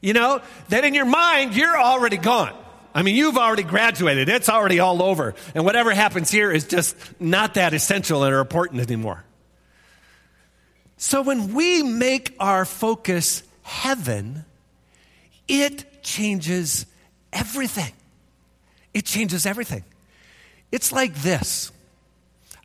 You 0.00 0.14
know, 0.14 0.40
that 0.70 0.84
in 0.84 0.94
your 0.94 1.04
mind, 1.04 1.54
you're 1.54 1.78
already 1.78 2.16
gone. 2.16 2.54
I 2.94 3.02
mean, 3.02 3.14
you've 3.14 3.36
already 3.36 3.62
graduated. 3.62 4.28
It's 4.28 4.48
already 4.48 4.80
all 4.80 5.02
over. 5.02 5.34
And 5.54 5.64
whatever 5.64 5.92
happens 5.92 6.30
here 6.30 6.50
is 6.50 6.66
just 6.66 6.96
not 7.20 7.54
that 7.54 7.74
essential 7.74 8.24
or 8.24 8.40
important 8.40 8.80
anymore. 8.80 9.24
So 10.96 11.22
when 11.22 11.54
we 11.54 11.82
make 11.82 12.34
our 12.40 12.64
focus 12.64 13.42
heaven, 13.62 14.44
it 15.46 16.02
changes 16.02 16.86
everything. 17.32 17.92
It 18.92 19.04
changes 19.04 19.46
everything. 19.46 19.84
It's 20.72 20.92
like 20.92 21.14
this. 21.14 21.70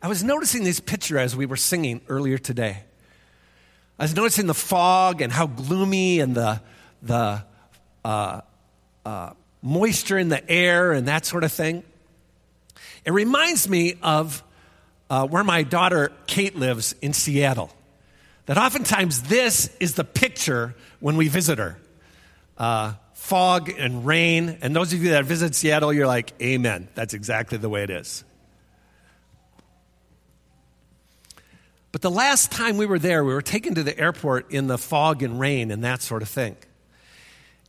I 0.02 0.08
was 0.08 0.24
noticing 0.24 0.64
this 0.64 0.80
picture 0.80 1.18
as 1.18 1.36
we 1.36 1.46
were 1.46 1.56
singing 1.56 2.00
earlier 2.08 2.38
today. 2.38 2.82
I 3.98 4.04
was 4.04 4.14
noticing 4.14 4.46
the 4.46 4.54
fog 4.54 5.22
and 5.22 5.32
how 5.32 5.46
gloomy 5.46 6.20
and 6.20 6.34
the, 6.34 6.60
the 7.02 7.42
uh, 8.04 8.40
uh, 9.04 9.30
moisture 9.62 10.18
in 10.18 10.28
the 10.28 10.48
air 10.50 10.92
and 10.92 11.08
that 11.08 11.24
sort 11.24 11.44
of 11.44 11.52
thing. 11.52 11.82
It 13.04 13.12
reminds 13.12 13.68
me 13.68 13.94
of 14.02 14.42
uh, 15.08 15.26
where 15.26 15.44
my 15.44 15.62
daughter 15.62 16.12
Kate 16.26 16.56
lives 16.56 16.94
in 17.00 17.12
Seattle. 17.12 17.70
That 18.46 18.58
oftentimes 18.58 19.22
this 19.22 19.74
is 19.80 19.94
the 19.94 20.04
picture 20.04 20.74
when 21.00 21.16
we 21.16 21.28
visit 21.28 21.58
her 21.58 21.78
uh, 22.58 22.94
fog 23.14 23.70
and 23.70 24.04
rain. 24.04 24.58
And 24.60 24.76
those 24.76 24.92
of 24.92 25.02
you 25.02 25.10
that 25.10 25.24
visit 25.24 25.54
Seattle, 25.54 25.92
you're 25.92 26.06
like, 26.06 26.32
Amen. 26.42 26.88
That's 26.94 27.14
exactly 27.14 27.58
the 27.58 27.68
way 27.68 27.82
it 27.82 27.90
is. 27.90 28.24
But 31.96 32.02
the 32.02 32.10
last 32.10 32.52
time 32.52 32.76
we 32.76 32.84
were 32.84 32.98
there, 32.98 33.24
we 33.24 33.32
were 33.32 33.40
taken 33.40 33.74
to 33.76 33.82
the 33.82 33.98
airport 33.98 34.52
in 34.52 34.66
the 34.66 34.76
fog 34.76 35.22
and 35.22 35.40
rain 35.40 35.70
and 35.70 35.82
that 35.82 36.02
sort 36.02 36.20
of 36.20 36.28
thing. 36.28 36.54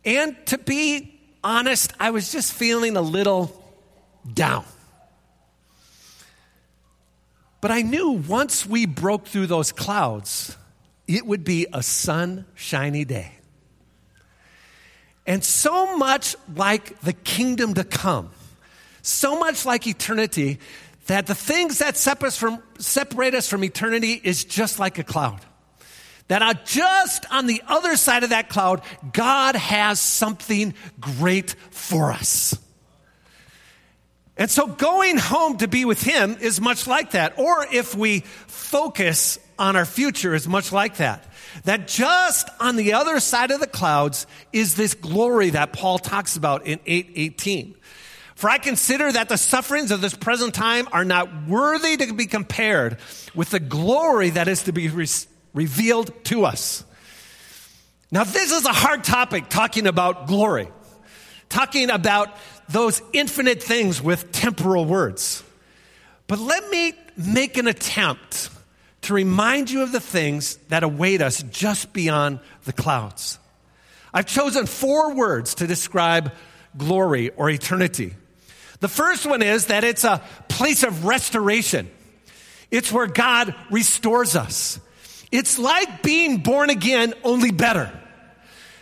And 0.04 0.36
to 0.48 0.58
be 0.58 1.18
honest, 1.46 1.94
I 1.98 2.10
was 2.10 2.30
just 2.30 2.52
feeling 2.52 2.98
a 2.98 3.02
little 3.02 3.54
down. 4.34 4.66
But 7.62 7.72
I 7.72 7.84
knew 7.84 8.22
once 8.28 8.66
we 8.66 8.86
broke 8.86 9.28
through 9.28 9.48
those 9.48 9.72
clouds, 9.72 10.58
it 11.08 11.26
would 11.26 11.46
be 11.46 11.66
a 11.72 11.82
sunshiny 11.82 13.06
day. 13.06 13.32
And 15.26 15.42
so 15.42 15.96
much 15.96 16.36
like 16.54 17.00
the 17.00 17.14
kingdom 17.14 17.76
to 17.76 17.86
come, 17.86 18.32
so 19.02 19.40
much 19.40 19.66
like 19.66 19.88
eternity, 19.88 20.60
that 21.08 21.28
the 21.28 21.36
things 21.36 21.80
that 21.80 21.98
separate 21.98 23.34
us 23.34 23.50
from, 23.50 23.64
eternity 23.64 24.22
is 24.24 24.46
just 24.46 24.80
like 24.80 24.98
a 24.98 25.04
cloud. 25.04 25.40
that 26.28 26.66
just 26.66 27.26
on 27.32 27.48
the 27.48 27.64
other 27.68 27.96
side 27.96 28.24
of 28.24 28.32
that 28.32 28.50
cloud, 28.50 28.82
God 29.14 29.56
has 29.56 30.00
something 30.00 30.74
great 31.00 31.56
for 31.72 32.12
us. 32.12 32.58
And 34.36 34.52
so 34.52 34.68
going 34.68 35.18
home 35.18 35.58
to 35.58 35.68
be 35.68 35.86
with 35.86 36.04
Him 36.04 36.38
is 36.40 36.62
much 36.62 36.86
like 36.86 37.12
that. 37.12 37.40
Or 37.40 37.66
if 37.72 37.96
we 37.96 38.20
focus 38.20 39.40
on 39.58 39.76
our 39.76 39.86
future, 39.86 40.36
is 40.36 40.48
much 40.48 40.72
like 40.72 40.98
that. 40.98 41.26
That 41.64 41.88
just 41.88 42.48
on 42.60 42.76
the 42.76 42.94
other 42.94 43.20
side 43.20 43.50
of 43.50 43.60
the 43.60 43.66
clouds 43.66 44.28
is 44.54 44.76
this 44.76 44.94
glory 44.94 45.52
that 45.52 45.74
Paul 45.74 45.98
talks 45.98 46.36
about 46.36 46.68
in 46.68 46.80
818. 46.86 47.77
For 48.38 48.52
I 48.52 48.60
consider 48.60 49.12
that 49.12 49.30
the 49.30 49.38
sufferings 49.38 49.90
of 49.90 50.00
this 50.00 50.14
present 50.14 50.54
time 50.54 50.88
are 50.92 51.04
not 51.04 51.48
worthy 51.48 51.98
to 51.98 52.14
be 52.14 52.28
compared 52.28 53.00
with 53.34 53.50
the 53.50 53.60
glory 53.60 54.30
that 54.30 54.48
is 54.48 54.62
to 54.64 54.72
be 54.72 54.90
re- 54.90 55.08
revealed 55.56 56.14
to 56.26 56.46
us. 56.46 56.86
Now, 58.12 58.26
this 58.26 58.52
is 58.52 58.64
a 58.66 58.72
hard 58.72 59.04
topic 59.04 59.50
talking 59.50 59.88
about 59.88 60.28
glory, 60.28 60.68
talking 61.50 61.90
about 61.90 62.30
those 62.70 63.02
infinite 63.12 63.64
things 63.64 64.04
with 64.04 64.32
temporal 64.32 64.86
words. 64.86 65.44
But 66.28 66.38
let 66.38 66.70
me 66.70 66.94
make 67.18 67.58
an 67.58 67.66
attempt 67.66 68.52
to 69.02 69.16
remind 69.16 69.72
you 69.72 69.82
of 69.82 69.92
the 69.92 70.00
things 70.00 70.58
that 70.70 70.84
await 70.84 71.24
us 71.24 71.42
just 71.42 71.92
beyond 71.92 72.40
the 72.66 72.74
clouds. 72.74 73.40
I've 74.14 74.28
chosen 74.28 74.68
four 74.68 75.16
words 75.16 75.56
to 75.56 75.66
describe 75.66 76.34
glory 76.78 77.32
or 77.32 77.50
eternity. 77.50 78.14
The 78.80 78.88
first 78.88 79.26
one 79.26 79.42
is 79.42 79.68
that 79.68 79.84
it's 79.84 80.04
a 80.04 80.22
place 80.48 80.84
of 80.84 81.06
restoration. 81.06 81.90
It's 82.70 82.92
where 82.92 83.08
God 83.08 83.56
restores 83.72 84.36
us. 84.36 84.80
It's 85.32 85.58
like 85.58 86.04
being 86.04 86.38
born 86.38 86.70
again, 86.70 87.14
only 87.24 87.52
better. 87.52 87.92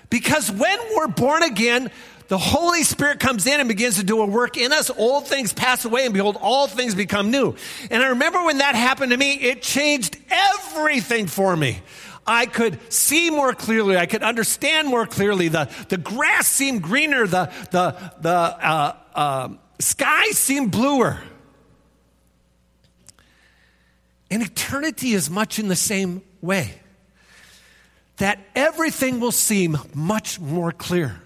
Because 0.10 0.52
when 0.52 0.80
we're 0.96 1.08
born 1.08 1.44
again, 1.44 1.92
the 2.28 2.38
Holy 2.38 2.84
Spirit 2.84 3.20
comes 3.20 3.46
in 3.46 3.60
and 3.60 3.70
begins 3.70 3.98
to 3.98 4.04
do 4.04 4.22
a 4.22 4.25
work 4.25 4.58
in 4.58 4.72
us. 4.72 4.90
Old 4.90 5.28
things 5.28 5.54
pass 5.54 5.86
away, 5.86 6.06
and 6.06 6.14
behold, 6.14 6.38
all 6.42 6.68
things 6.68 6.96
become 6.96 7.32
new. 7.32 7.56
And 7.92 8.02
I 8.02 8.08
remember 8.10 8.44
when 8.44 8.60
that 8.60 8.75
happened 8.75 9.12
to 9.12 9.18
me, 9.18 9.34
it 9.34 9.62
changed 9.62 10.18
everything 10.30 11.28
for 11.28 11.56
me. 11.56 11.80
I 12.28 12.48
could 12.48 12.80
see 12.92 13.30
more 13.30 13.54
clearly. 13.54 13.98
I 13.98 14.08
could 14.08 14.24
understand 14.24 14.88
more 14.88 15.06
clearly. 15.06 15.48
The, 15.48 15.70
the 15.90 15.98
grass 15.98 16.48
seemed 16.48 16.82
greener. 16.82 17.28
The, 17.28 17.52
the, 17.70 18.12
the 18.22 18.32
uh, 18.32 18.96
uh, 19.14 19.50
sky 19.79 20.32
seemed 20.32 20.72
bluer. 20.72 21.20
And 24.32 24.41
eternity 24.41 25.13
is 25.13 25.29
much 25.29 25.60
in 25.60 25.67
the 25.67 25.75
same 25.75 26.22
way. 26.41 26.74
That 28.17 28.39
everything 28.55 29.20
will 29.20 29.32
seem 29.32 29.77
much 29.94 30.39
more 30.39 30.72
clear 30.72 31.22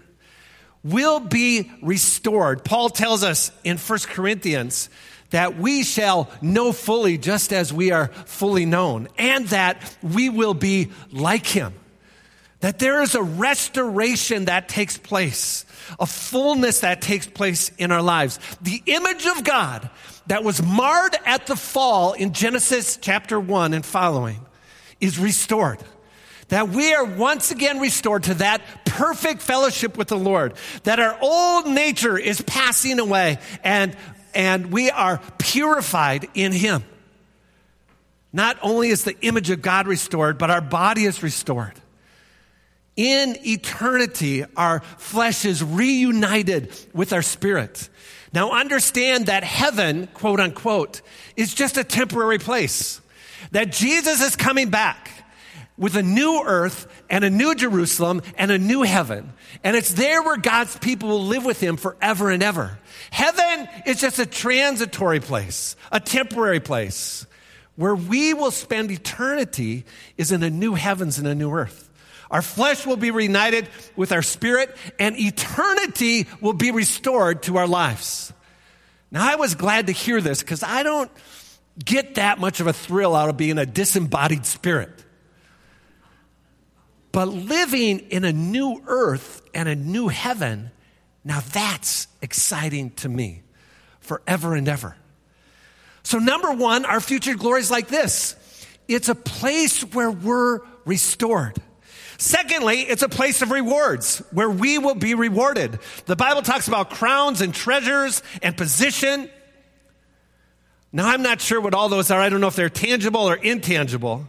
will 0.83 1.19
be 1.19 1.71
restored. 1.81 2.63
Paul 2.63 2.89
tells 2.89 3.23
us 3.23 3.51
in 3.63 3.77
1 3.77 3.99
Corinthians 4.07 4.89
that 5.31 5.57
we 5.57 5.83
shall 5.83 6.29
know 6.41 6.71
fully 6.71 7.17
just 7.17 7.53
as 7.53 7.71
we 7.71 7.91
are 7.91 8.07
fully 8.07 8.65
known, 8.65 9.07
and 9.17 9.47
that 9.49 9.95
we 10.01 10.29
will 10.29 10.55
be 10.55 10.89
like 11.11 11.45
him. 11.45 11.73
That 12.61 12.79
there 12.79 13.03
is 13.03 13.13
a 13.13 13.21
restoration 13.21 14.45
that 14.45 14.67
takes 14.67 14.97
place, 14.97 15.65
a 15.99 16.05
fullness 16.05 16.81
that 16.81 17.01
takes 17.01 17.27
place 17.27 17.71
in 17.77 17.91
our 17.91 18.01
lives. 18.01 18.39
The 18.61 18.81
image 18.85 19.25
of 19.25 19.43
God 19.43 19.89
that 20.27 20.43
was 20.43 20.61
marred 20.61 21.15
at 21.25 21.47
the 21.47 21.55
fall 21.55 22.13
in 22.13 22.33
Genesis 22.33 22.97
chapter 23.01 23.39
1 23.39 23.73
and 23.73 23.85
following 23.85 24.45
is 24.99 25.17
restored 25.17 25.79
that 26.49 26.69
we 26.69 26.93
are 26.93 27.05
once 27.05 27.51
again 27.51 27.79
restored 27.79 28.23
to 28.23 28.33
that 28.35 28.61
perfect 28.85 29.41
fellowship 29.41 29.97
with 29.97 30.07
the 30.09 30.17
Lord, 30.17 30.53
that 30.83 30.99
our 30.99 31.17
old 31.21 31.67
nature 31.67 32.17
is 32.17 32.41
passing 32.41 32.99
away 32.99 33.37
and, 33.63 33.95
and 34.33 34.71
we 34.71 34.89
are 34.89 35.21
purified 35.37 36.27
in 36.33 36.51
Him. 36.51 36.83
Not 38.33 38.57
only 38.61 38.89
is 38.89 39.03
the 39.03 39.19
image 39.21 39.49
of 39.49 39.61
God 39.61 39.87
restored, 39.87 40.37
but 40.37 40.51
our 40.51 40.61
body 40.61 41.05
is 41.05 41.23
restored. 41.23 41.73
In 42.99 43.37
eternity, 43.47 44.43
our 44.57 44.81
flesh 44.97 45.45
is 45.45 45.63
reunited 45.63 46.75
with 46.93 47.13
our 47.13 47.21
spirit. 47.21 47.87
Now 48.33 48.51
understand 48.51 49.27
that 49.27 49.45
heaven, 49.45 50.07
quote 50.07 50.41
unquote, 50.41 51.01
is 51.37 51.53
just 51.53 51.77
a 51.77 51.85
temporary 51.85 52.39
place. 52.39 52.99
That 53.51 53.71
Jesus 53.71 54.21
is 54.21 54.35
coming 54.35 54.69
back 54.69 55.11
with 55.77 55.95
a 55.95 56.03
new 56.03 56.43
earth 56.45 56.87
and 57.09 57.23
a 57.23 57.29
new 57.29 57.55
Jerusalem 57.55 58.21
and 58.37 58.51
a 58.51 58.57
new 58.57 58.81
heaven. 58.81 59.31
And 59.63 59.77
it's 59.77 59.93
there 59.93 60.21
where 60.21 60.35
God's 60.35 60.77
people 60.77 61.07
will 61.07 61.23
live 61.23 61.45
with 61.45 61.61
him 61.61 61.77
forever 61.77 62.29
and 62.29 62.43
ever. 62.43 62.79
Heaven 63.11 63.69
is 63.85 64.01
just 64.01 64.19
a 64.19 64.25
transitory 64.25 65.21
place, 65.21 65.77
a 65.89 66.01
temporary 66.01 66.59
place. 66.59 67.25
Where 67.77 67.95
we 67.95 68.33
will 68.33 68.51
spend 68.51 68.91
eternity 68.91 69.85
is 70.17 70.33
in 70.33 70.43
a 70.43 70.49
new 70.49 70.73
heavens 70.73 71.17
and 71.17 71.29
a 71.29 71.33
new 71.33 71.49
earth. 71.49 71.88
Our 72.31 72.41
flesh 72.41 72.85
will 72.85 72.97
be 72.97 73.11
reunited 73.11 73.67
with 73.95 74.11
our 74.11 74.21
spirit, 74.21 74.75
and 74.99 75.19
eternity 75.19 76.27
will 76.41 76.53
be 76.53 76.71
restored 76.71 77.43
to 77.43 77.57
our 77.57 77.67
lives. 77.67 78.31
Now, 79.11 79.27
I 79.27 79.35
was 79.35 79.55
glad 79.55 79.87
to 79.87 79.93
hear 79.93 80.21
this 80.21 80.41
because 80.41 80.61
I 80.61 80.83
don't 80.83 81.09
get 81.83 82.15
that 82.15 82.39
much 82.39 82.59
of 82.59 82.67
a 82.67 82.73
thrill 82.73 83.15
out 83.15 83.29
of 83.29 83.37
being 83.37 83.57
a 83.57 83.65
disembodied 83.65 84.45
spirit. 84.45 84.91
But 87.11 87.27
living 87.27 87.99
in 87.99 88.23
a 88.23 88.31
new 88.31 88.83
earth 88.85 89.41
and 89.55 89.67
a 89.67 89.75
new 89.75 90.09
heaven, 90.09 90.69
now 91.23 91.39
that's 91.51 92.07
exciting 92.21 92.91
to 92.97 93.09
me 93.09 93.41
forever 94.01 94.53
and 94.53 94.67
ever. 94.67 94.95
So, 96.03 96.19
number 96.19 96.51
one, 96.51 96.85
our 96.85 96.99
future 96.99 97.35
glory 97.35 97.61
is 97.61 97.71
like 97.71 97.87
this 97.87 98.35
it's 98.87 99.09
a 99.09 99.15
place 99.15 99.81
where 99.81 100.11
we're 100.11 100.59
restored. 100.85 101.59
Secondly, 102.19 102.81
it's 102.81 103.01
a 103.01 103.07
place 103.07 103.41
of 103.41 103.49
rewards 103.49 104.21
where 104.31 104.49
we 104.49 104.77
will 104.77 104.93
be 104.93 105.15
rewarded. 105.15 105.79
The 106.05 106.17
Bible 106.17 106.41
talks 106.41 106.67
about 106.67 106.89
crowns 106.89 107.39
and 107.39 107.53
treasures 107.53 108.21
and 108.41 108.57
position. 108.57 109.29
Now, 110.91 111.07
I'm 111.07 111.21
not 111.21 111.39
sure 111.39 111.61
what 111.61 111.73
all 111.73 111.87
those 111.87 112.11
are. 112.11 112.19
I 112.19 112.27
don't 112.27 112.41
know 112.41 112.49
if 112.49 112.57
they're 112.57 112.67
tangible 112.67 113.21
or 113.21 113.35
intangible. 113.35 114.27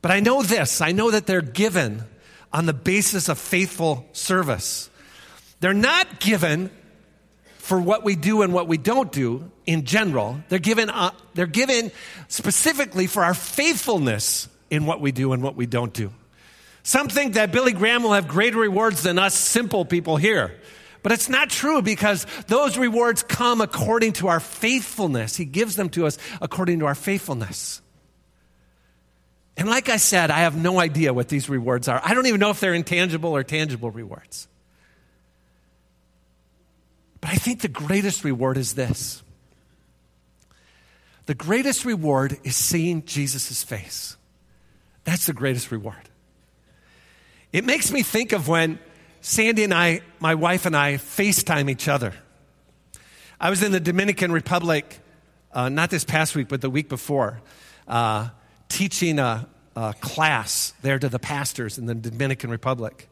But 0.00 0.10
I 0.10 0.20
know 0.20 0.42
this 0.42 0.80
I 0.80 0.92
know 0.92 1.10
that 1.10 1.26
they're 1.26 1.42
given 1.42 2.02
on 2.50 2.64
the 2.64 2.72
basis 2.72 3.28
of 3.28 3.38
faithful 3.38 4.06
service. 4.12 4.88
They're 5.60 5.74
not 5.74 6.18
given 6.18 6.70
for 7.58 7.78
what 7.78 8.04
we 8.04 8.16
do 8.16 8.40
and 8.40 8.54
what 8.54 8.68
we 8.68 8.78
don't 8.78 9.12
do 9.12 9.50
in 9.66 9.84
general. 9.84 10.42
They're 10.48 10.58
given, 10.58 10.88
uh, 10.88 11.10
they're 11.34 11.44
given 11.44 11.92
specifically 12.28 13.06
for 13.06 13.22
our 13.22 13.34
faithfulness 13.34 14.48
in 14.70 14.86
what 14.86 15.02
we 15.02 15.12
do 15.12 15.34
and 15.34 15.42
what 15.42 15.56
we 15.56 15.66
don't 15.66 15.92
do. 15.92 16.10
Something 16.82 17.32
that 17.32 17.52
Billy 17.52 17.72
Graham 17.72 18.02
will 18.02 18.12
have 18.12 18.26
greater 18.26 18.58
rewards 18.58 19.02
than 19.02 19.18
us 19.18 19.34
simple 19.34 19.84
people 19.84 20.16
here. 20.16 20.58
But 21.02 21.12
it's 21.12 21.28
not 21.28 21.50
true 21.50 21.82
because 21.82 22.26
those 22.46 22.78
rewards 22.78 23.22
come 23.22 23.60
according 23.60 24.14
to 24.14 24.28
our 24.28 24.40
faithfulness. 24.40 25.36
He 25.36 25.44
gives 25.44 25.76
them 25.76 25.88
to 25.90 26.06
us 26.06 26.18
according 26.40 26.78
to 26.80 26.86
our 26.86 26.94
faithfulness. 26.94 27.82
And 29.56 29.68
like 29.68 29.88
I 29.88 29.96
said, 29.96 30.30
I 30.30 30.40
have 30.40 30.56
no 30.56 30.80
idea 30.80 31.12
what 31.12 31.28
these 31.28 31.48
rewards 31.48 31.88
are. 31.88 32.00
I 32.02 32.14
don't 32.14 32.26
even 32.26 32.40
know 32.40 32.50
if 32.50 32.60
they're 32.60 32.74
intangible 32.74 33.30
or 33.36 33.42
tangible 33.42 33.90
rewards. 33.90 34.48
But 37.20 37.30
I 37.30 37.34
think 37.34 37.60
the 37.60 37.68
greatest 37.68 38.24
reward 38.24 38.56
is 38.56 38.74
this 38.74 39.22
the 41.26 41.34
greatest 41.34 41.84
reward 41.84 42.38
is 42.42 42.56
seeing 42.56 43.04
Jesus' 43.04 43.62
face. 43.62 44.16
That's 45.04 45.26
the 45.26 45.32
greatest 45.32 45.70
reward. 45.70 46.08
It 47.52 47.66
makes 47.66 47.92
me 47.92 48.02
think 48.02 48.32
of 48.32 48.48
when 48.48 48.78
Sandy 49.20 49.62
and 49.64 49.74
I, 49.74 50.00
my 50.20 50.34
wife 50.34 50.64
and 50.64 50.74
I, 50.74 50.94
FaceTime 50.94 51.70
each 51.70 51.86
other. 51.86 52.14
I 53.38 53.50
was 53.50 53.62
in 53.62 53.72
the 53.72 53.80
Dominican 53.80 54.32
Republic, 54.32 55.00
uh, 55.52 55.68
not 55.68 55.90
this 55.90 56.02
past 56.02 56.34
week, 56.34 56.48
but 56.48 56.62
the 56.62 56.70
week 56.70 56.88
before. 56.88 57.42
Uh, 57.86 58.30
teaching 58.70 59.18
a, 59.18 59.46
a 59.76 59.94
class 60.00 60.72
there 60.80 60.98
to 60.98 61.10
the 61.10 61.18
pastors 61.18 61.76
in 61.76 61.84
the 61.84 61.94
Dominican 61.94 62.48
Republic. 62.48 63.06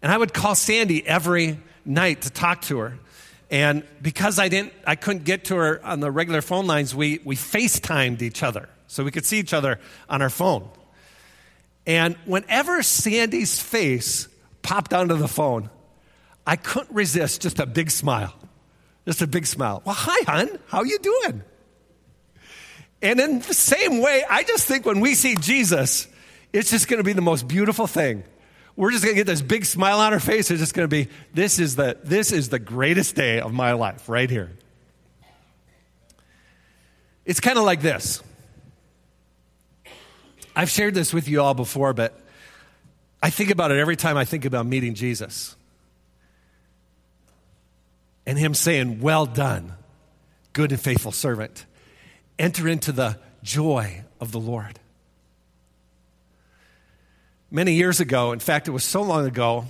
And 0.00 0.10
I 0.10 0.16
would 0.16 0.32
call 0.32 0.54
Sandy 0.54 1.06
every 1.06 1.58
night 1.84 2.22
to 2.22 2.30
talk 2.30 2.62
to 2.62 2.78
her. 2.78 2.98
And 3.50 3.84
because 4.00 4.38
I 4.38 4.48
didn't, 4.48 4.72
I 4.86 4.96
couldn't 4.96 5.24
get 5.24 5.44
to 5.46 5.56
her 5.56 5.84
on 5.84 6.00
the 6.00 6.10
regular 6.10 6.40
phone 6.40 6.66
lines, 6.66 6.94
we, 6.94 7.20
we 7.22 7.36
FaceTimed 7.36 8.22
each 8.22 8.42
other 8.42 8.70
so 8.86 9.04
we 9.04 9.10
could 9.10 9.26
see 9.26 9.38
each 9.38 9.52
other 9.52 9.78
on 10.08 10.22
our 10.22 10.30
phone. 10.30 10.70
And 11.88 12.16
whenever 12.26 12.82
Sandy's 12.82 13.58
face 13.58 14.28
popped 14.60 14.92
onto 14.92 15.16
the 15.16 15.26
phone, 15.26 15.70
I 16.46 16.56
couldn't 16.56 16.94
resist 16.94 17.40
just 17.40 17.58
a 17.58 17.66
big 17.66 17.90
smile. 17.90 18.34
Just 19.06 19.22
a 19.22 19.26
big 19.26 19.46
smile. 19.46 19.80
Well, 19.86 19.94
hi, 19.98 20.22
hon. 20.30 20.58
How 20.66 20.82
you 20.82 20.98
doing? 20.98 21.42
And 23.00 23.18
in 23.18 23.38
the 23.38 23.54
same 23.54 24.02
way, 24.02 24.22
I 24.28 24.42
just 24.42 24.66
think 24.66 24.84
when 24.84 25.00
we 25.00 25.14
see 25.14 25.34
Jesus, 25.36 26.06
it's 26.52 26.70
just 26.70 26.88
going 26.88 26.98
to 26.98 27.04
be 27.04 27.14
the 27.14 27.22
most 27.22 27.48
beautiful 27.48 27.86
thing. 27.86 28.22
We're 28.76 28.90
just 28.90 29.02
going 29.02 29.16
to 29.16 29.20
get 29.20 29.26
this 29.26 29.40
big 29.40 29.64
smile 29.64 30.00
on 30.00 30.12
our 30.12 30.20
face. 30.20 30.50
It's 30.50 30.60
just 30.60 30.74
going 30.74 30.84
to 30.84 30.94
be, 30.94 31.08
this 31.32 31.58
is, 31.58 31.76
the, 31.76 31.96
this 32.04 32.32
is 32.32 32.50
the 32.50 32.58
greatest 32.58 33.14
day 33.14 33.40
of 33.40 33.54
my 33.54 33.72
life 33.72 34.10
right 34.10 34.28
here. 34.28 34.50
It's 37.24 37.40
kind 37.40 37.56
of 37.56 37.64
like 37.64 37.80
this. 37.80 38.22
I've 40.58 40.70
shared 40.70 40.92
this 40.92 41.14
with 41.14 41.28
you 41.28 41.40
all 41.40 41.54
before, 41.54 41.92
but 41.92 42.18
I 43.22 43.30
think 43.30 43.50
about 43.50 43.70
it 43.70 43.78
every 43.78 43.94
time 43.94 44.16
I 44.16 44.24
think 44.24 44.44
about 44.44 44.66
meeting 44.66 44.94
Jesus 44.94 45.54
and 48.26 48.36
Him 48.36 48.54
saying, 48.54 48.98
Well 49.00 49.24
done, 49.24 49.74
good 50.54 50.72
and 50.72 50.80
faithful 50.80 51.12
servant. 51.12 51.64
Enter 52.40 52.66
into 52.66 52.90
the 52.90 53.20
joy 53.44 54.02
of 54.20 54.32
the 54.32 54.40
Lord. 54.40 54.80
Many 57.52 57.74
years 57.74 58.00
ago, 58.00 58.32
in 58.32 58.40
fact, 58.40 58.66
it 58.66 58.72
was 58.72 58.82
so 58.82 59.02
long 59.02 59.26
ago, 59.26 59.64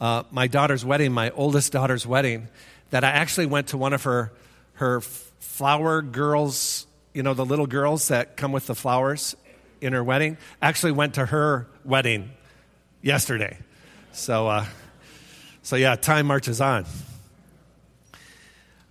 uh, 0.00 0.22
my 0.30 0.46
daughter's 0.46 0.84
wedding, 0.84 1.10
my 1.10 1.30
oldest 1.30 1.72
daughter's 1.72 2.06
wedding, 2.06 2.46
that 2.90 3.02
I 3.02 3.08
actually 3.08 3.46
went 3.46 3.66
to 3.68 3.76
one 3.76 3.92
of 3.92 4.04
her, 4.04 4.30
her 4.74 5.00
flower 5.00 6.02
girls, 6.02 6.86
you 7.12 7.24
know, 7.24 7.34
the 7.34 7.44
little 7.44 7.66
girls 7.66 8.06
that 8.08 8.36
come 8.36 8.52
with 8.52 8.68
the 8.68 8.76
flowers 8.76 9.34
in 9.80 9.92
her 9.92 10.02
wedding. 10.02 10.36
Actually 10.60 10.92
went 10.92 11.14
to 11.14 11.26
her 11.26 11.66
wedding 11.84 12.30
yesterday. 13.02 13.58
So, 14.12 14.48
uh, 14.48 14.66
so 15.62 15.76
yeah, 15.76 15.96
time 15.96 16.26
marches 16.26 16.60
on. 16.60 16.86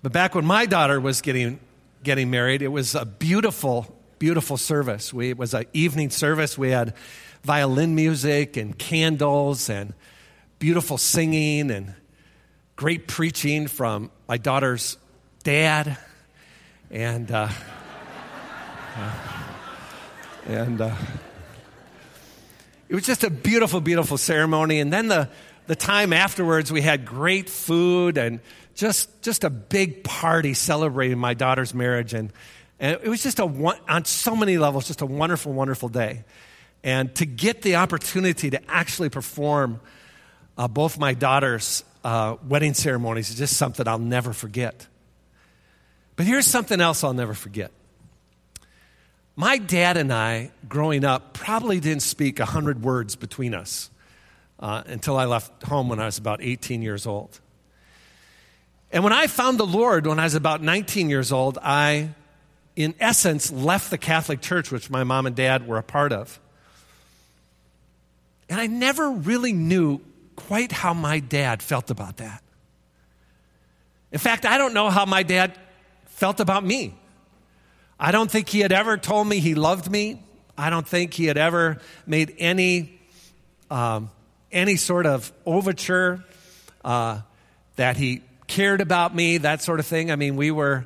But 0.04 0.12
back 0.12 0.36
when 0.36 0.46
my 0.46 0.66
daughter 0.66 1.00
was 1.00 1.22
getting, 1.22 1.60
getting 2.04 2.30
married, 2.30 2.62
it 2.62 2.70
was 2.70 2.96
a 2.96 3.06
beautiful, 3.06 3.94
beautiful 4.20 4.58
service. 4.58 5.14
We, 5.14 5.32
it 5.32 5.38
was 5.38 5.54
an 5.54 5.66
evening 5.74 6.12
service. 6.12 6.58
We 6.58 6.70
had 6.70 6.94
violin 7.44 7.96
music 7.96 8.58
and 8.58 8.78
candles 8.78 9.70
and 9.70 9.94
beautiful 10.60 10.98
singing 10.98 11.72
and 11.72 11.94
great 12.76 13.08
preaching 13.08 13.68
from 13.68 14.12
my 14.28 14.38
daughter's 14.38 14.98
dad. 15.44 15.98
And, 16.90 17.32
uh, 17.32 17.50
uh, 18.98 19.37
and 20.48 20.80
uh, 20.80 20.96
it 22.88 22.96
was 22.96 23.06
just 23.06 23.24
a 23.26 23.30
beautiful, 23.30 23.82
beautiful 23.82 24.18
ceremony. 24.18 24.80
And 24.80 24.92
then 24.92 25.10
the, 25.10 25.30
the 25.68 25.76
time 25.76 26.14
afterwards, 26.14 26.72
we 26.72 26.82
had 26.82 27.06
great 27.06 27.50
food 27.50 28.18
and 28.18 28.40
just, 28.74 29.22
just 29.22 29.44
a 29.44 29.50
big 29.50 30.06
party 30.06 30.54
celebrating 30.54 31.18
my 31.18 31.34
daughter's 31.34 31.74
marriage. 31.74 32.14
And, 32.14 32.32
and 32.80 32.98
it 33.04 33.10
was 33.10 33.22
just 33.22 33.40
a, 33.40 33.44
on 33.90 34.06
so 34.06 34.36
many 34.38 34.58
levels, 34.58 34.88
just 34.88 35.02
a 35.02 35.06
wonderful, 35.06 35.52
wonderful 35.52 35.90
day. 35.90 36.24
And 36.82 37.14
to 37.16 37.26
get 37.26 37.62
the 37.62 37.76
opportunity 37.76 38.50
to 38.52 38.72
actually 38.72 39.10
perform 39.10 39.82
uh, 40.58 40.70
both 40.70 40.98
my 40.98 41.14
daughter's 41.14 41.84
uh, 42.06 42.38
wedding 42.48 42.74
ceremonies 42.74 43.30
is 43.30 43.36
just 43.36 43.58
something 43.58 43.86
I'll 43.86 44.00
never 44.00 44.32
forget. 44.32 44.88
But 46.16 46.26
here's 46.26 46.48
something 46.48 46.80
else 46.80 47.04
I'll 47.04 47.14
never 47.14 47.34
forget. 47.34 47.72
My 49.40 49.60
dad 49.60 49.98
and 49.98 50.12
I, 50.12 50.50
growing 50.68 51.06
up, 51.06 51.34
probably 51.34 51.80
didn't 51.80 52.02
speak 52.02 52.40
a 52.40 52.46
hundred 52.46 52.82
words 52.82 53.16
between 53.16 53.54
us 53.54 53.92
uh, 54.60 54.82
until 54.88 55.16
I 55.16 55.26
left 55.26 55.62
home 55.62 55.90
when 55.90 56.00
I 56.00 56.06
was 56.06 56.18
about 56.18 56.42
18 56.42 56.82
years 56.82 57.06
old. 57.06 57.40
And 58.92 59.04
when 59.04 59.14
I 59.14 59.28
found 59.28 59.60
the 59.60 59.66
Lord 59.66 60.08
when 60.08 60.20
I 60.20 60.24
was 60.24 60.34
about 60.34 60.64
19 60.64 61.12
years 61.12 61.32
old, 61.32 61.60
I, 61.62 62.16
in 62.76 62.96
essence, 63.00 63.52
left 63.52 63.92
the 63.92 64.00
Catholic 64.00 64.42
Church, 64.42 64.72
which 64.72 64.90
my 64.90 65.04
mom 65.04 65.28
and 65.28 65.36
dad 65.36 65.68
were 65.68 65.78
a 65.78 65.84
part 65.84 66.14
of. 66.14 66.40
And 68.50 68.60
I 68.60 68.66
never 68.66 69.12
really 69.12 69.54
knew 69.54 70.02
quite 70.36 70.72
how 70.72 70.96
my 70.96 71.20
dad 71.20 71.62
felt 71.62 71.92
about 71.92 72.18
that. 72.18 72.42
In 74.12 74.18
fact, 74.18 74.48
I 74.48 74.58
don't 74.58 74.74
know 74.74 74.90
how 74.90 75.06
my 75.06 75.22
dad 75.22 75.54
felt 76.06 76.40
about 76.40 76.66
me. 76.66 76.96
I 78.00 78.12
don't 78.12 78.30
think 78.30 78.50
he 78.50 78.60
had 78.60 78.72
ever 78.72 78.98
told 78.98 79.28
me 79.28 79.40
he 79.40 79.56
loved 79.56 79.90
me. 79.90 80.22
I 80.58 80.70
don't 80.70 80.88
think 80.88 81.14
he 81.14 81.26
had 81.26 81.38
ever 81.38 81.80
made 82.06 82.36
any, 82.38 83.00
um, 83.70 84.10
any 84.52 84.76
sort 84.76 85.06
of 85.06 85.32
overture 85.46 86.24
uh, 86.86 87.22
that 87.76 87.98
he 87.98 88.22
cared 88.48 88.82
about 88.82 89.16
me, 89.16 89.40
that 89.40 89.62
sort 89.62 89.80
of 89.80 89.86
thing. 89.86 90.12
I 90.12 90.16
mean, 90.16 90.36
we 90.36 90.52
were, 90.52 90.86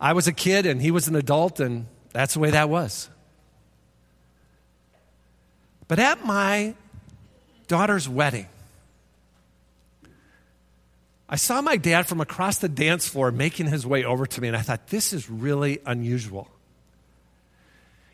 I 0.00 0.12
was 0.12 0.26
a 0.26 0.32
kid 0.32 0.66
and 0.66 0.80
he 0.80 0.90
was 0.90 1.08
an 1.08 1.16
adult, 1.16 1.60
and 1.60 1.86
that's 2.12 2.34
the 2.34 2.40
way 2.40 2.50
that 2.50 2.68
was. 2.68 3.08
But 5.88 5.98
at 5.98 6.24
my 6.24 6.74
daughter's 7.68 8.08
wedding, 8.08 8.48
I 11.28 11.36
saw 11.36 11.60
my 11.60 11.76
dad 11.76 12.06
from 12.06 12.20
across 12.20 12.58
the 12.58 12.68
dance 12.68 13.08
floor 13.08 13.32
making 13.32 13.66
his 13.66 13.86
way 13.86 14.04
over 14.04 14.26
to 14.26 14.40
me, 14.40 14.48
and 14.48 14.56
I 14.56 14.60
thought, 14.60 14.88
this 14.88 15.12
is 15.12 15.28
really 15.28 15.80
unusual. 15.84 16.48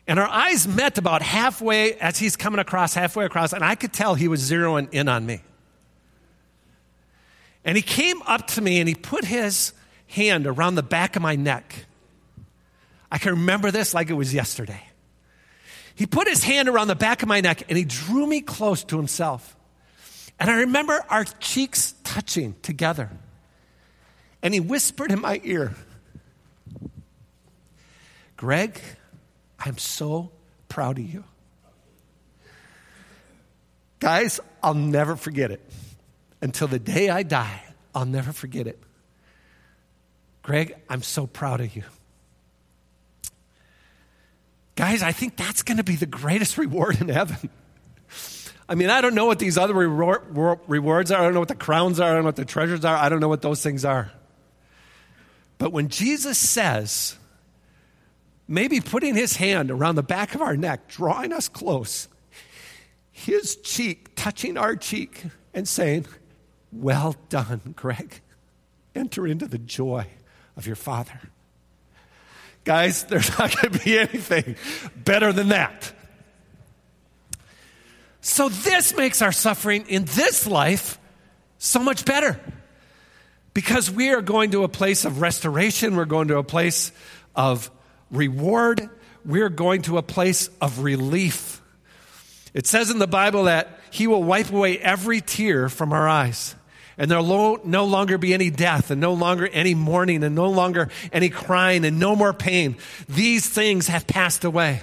And 0.07 0.19
our 0.19 0.27
eyes 0.27 0.67
met 0.67 0.97
about 0.97 1.21
halfway 1.21 1.93
as 1.93 2.17
he's 2.17 2.35
coming 2.35 2.59
across, 2.59 2.93
halfway 2.93 3.25
across, 3.25 3.53
and 3.53 3.63
I 3.63 3.75
could 3.75 3.93
tell 3.93 4.15
he 4.15 4.27
was 4.27 4.41
zeroing 4.41 4.91
in 4.91 5.07
on 5.07 5.25
me. 5.25 5.41
And 7.63 7.77
he 7.77 7.81
came 7.81 8.21
up 8.23 8.47
to 8.47 8.61
me 8.61 8.79
and 8.79 8.89
he 8.89 8.95
put 8.95 9.23
his 9.23 9.71
hand 10.07 10.45
around 10.45 10.75
the 10.75 10.83
back 10.83 11.15
of 11.15 11.21
my 11.21 11.35
neck. 11.35 11.85
I 13.09 13.17
can 13.17 13.31
remember 13.31 13.71
this 13.71 13.93
like 13.93 14.09
it 14.09 14.13
was 14.13 14.33
yesterday. 14.33 14.81
He 15.95 16.05
put 16.05 16.27
his 16.27 16.43
hand 16.43 16.67
around 16.67 16.87
the 16.87 16.95
back 16.95 17.21
of 17.21 17.29
my 17.29 17.39
neck 17.39 17.63
and 17.69 17.77
he 17.77 17.85
drew 17.85 18.27
me 18.27 18.41
close 18.41 18.83
to 18.85 18.97
himself. 18.97 19.55
And 20.39 20.49
I 20.49 20.61
remember 20.61 21.03
our 21.09 21.23
cheeks 21.23 21.93
touching 22.03 22.55
together. 22.61 23.09
And 24.41 24.53
he 24.53 24.59
whispered 24.59 25.11
in 25.11 25.21
my 25.21 25.39
ear, 25.43 25.73
Greg, 28.35 28.79
I'm 29.57 29.77
so 29.77 30.31
proud 30.67 30.97
of 30.97 31.05
you. 31.05 31.23
Guys, 33.99 34.41
I'll 34.61 34.73
never 34.73 35.15
forget 35.15 35.51
it. 35.51 35.61
Until 36.41 36.67
the 36.67 36.79
day 36.79 37.09
I 37.09 37.23
die, 37.23 37.63
I'll 37.95 38.05
never 38.05 38.33
forget 38.33 38.67
it. 38.67 38.77
Greg, 40.41 40.75
I'm 40.89 41.01
so 41.01 41.25
proud 41.25 41.61
of 41.61 41.73
you. 41.73 41.83
Guys, 44.75 45.01
I 45.01 45.13
think 45.13 45.37
that's 45.37 45.63
going 45.63 45.77
to 45.77 45.83
be 45.83 45.95
the 45.95 46.05
greatest 46.05 46.57
reward 46.57 46.99
in 46.99 47.07
heaven. 47.07 47.49
I 48.73 48.75
mean, 48.75 48.89
I 48.89 49.01
don't 49.01 49.13
know 49.13 49.27
what 49.27 49.37
these 49.37 49.55
other 49.59 49.75
rewards 49.75 51.11
are. 51.11 51.19
I 51.19 51.23
don't 51.23 51.35
know 51.35 51.39
what 51.39 51.47
the 51.47 51.53
crowns 51.53 51.99
are. 51.99 52.09
I 52.09 52.13
don't 52.13 52.23
know 52.23 52.29
what 52.29 52.37
the 52.37 52.43
treasures 52.43 52.83
are. 52.83 52.97
I 52.97 53.07
don't 53.07 53.19
know 53.19 53.29
what 53.29 53.43
those 53.43 53.61
things 53.61 53.85
are. 53.85 54.11
But 55.59 55.71
when 55.71 55.89
Jesus 55.89 56.39
says, 56.39 57.15
maybe 58.47 58.81
putting 58.81 59.13
his 59.13 59.35
hand 59.35 59.69
around 59.69 59.93
the 59.93 60.01
back 60.01 60.33
of 60.33 60.41
our 60.41 60.57
neck, 60.57 60.87
drawing 60.87 61.33
us 61.33 61.49
close, 61.49 62.07
his 63.11 63.57
cheek 63.57 64.15
touching 64.15 64.57
our 64.57 64.75
cheek 64.75 65.21
and 65.53 65.67
saying, 65.67 66.07
Well 66.71 67.15
done, 67.29 67.75
Greg. 67.75 68.21
Enter 68.95 69.27
into 69.27 69.47
the 69.47 69.59
joy 69.59 70.07
of 70.57 70.65
your 70.65 70.75
Father. 70.75 71.21
Guys, 72.63 73.03
there's 73.09 73.29
not 73.37 73.55
going 73.55 73.71
to 73.71 73.83
be 73.85 73.99
anything 73.99 74.55
better 74.95 75.31
than 75.31 75.49
that. 75.49 75.93
So, 78.25 78.47
this 78.47 78.95
makes 78.95 79.21
our 79.21 79.33
suffering 79.33 79.83
in 79.89 80.05
this 80.05 80.47
life 80.47 80.97
so 81.57 81.79
much 81.79 82.05
better 82.05 82.39
because 83.53 83.91
we 83.91 84.11
are 84.11 84.21
going 84.21 84.51
to 84.51 84.63
a 84.63 84.69
place 84.69 85.03
of 85.03 85.19
restoration, 85.19 85.97
we're 85.97 86.05
going 86.05 86.29
to 86.29 86.37
a 86.37 86.43
place 86.43 86.93
of 87.35 87.69
reward, 88.11 88.89
we're 89.25 89.49
going 89.49 89.81
to 89.83 89.97
a 89.97 90.01
place 90.01 90.49
of 90.61 90.79
relief. 90.79 91.61
It 92.53 92.65
says 92.65 92.89
in 92.89 92.97
the 92.97 93.07
Bible 93.07 93.43
that 93.43 93.77
He 93.91 94.07
will 94.07 94.23
wipe 94.23 94.49
away 94.49 94.79
every 94.79 95.19
tear 95.19 95.67
from 95.67 95.91
our 95.91 96.07
eyes. 96.07 96.55
And 96.97 97.11
there'll 97.11 97.59
no 97.65 97.85
longer 97.85 98.17
be 98.17 98.33
any 98.33 98.51
death, 98.51 98.89
and 98.89 99.01
no 99.01 99.13
longer 99.13 99.47
any 99.47 99.75
mourning, 99.75 100.23
and 100.23 100.33
no 100.33 100.49
longer 100.49 100.87
any 101.11 101.27
crying, 101.27 101.83
and 101.83 101.99
no 101.99 102.15
more 102.15 102.33
pain. 102.33 102.77
These 103.09 103.49
things 103.49 103.87
have 103.87 104.07
passed 104.07 104.45
away. 104.45 104.79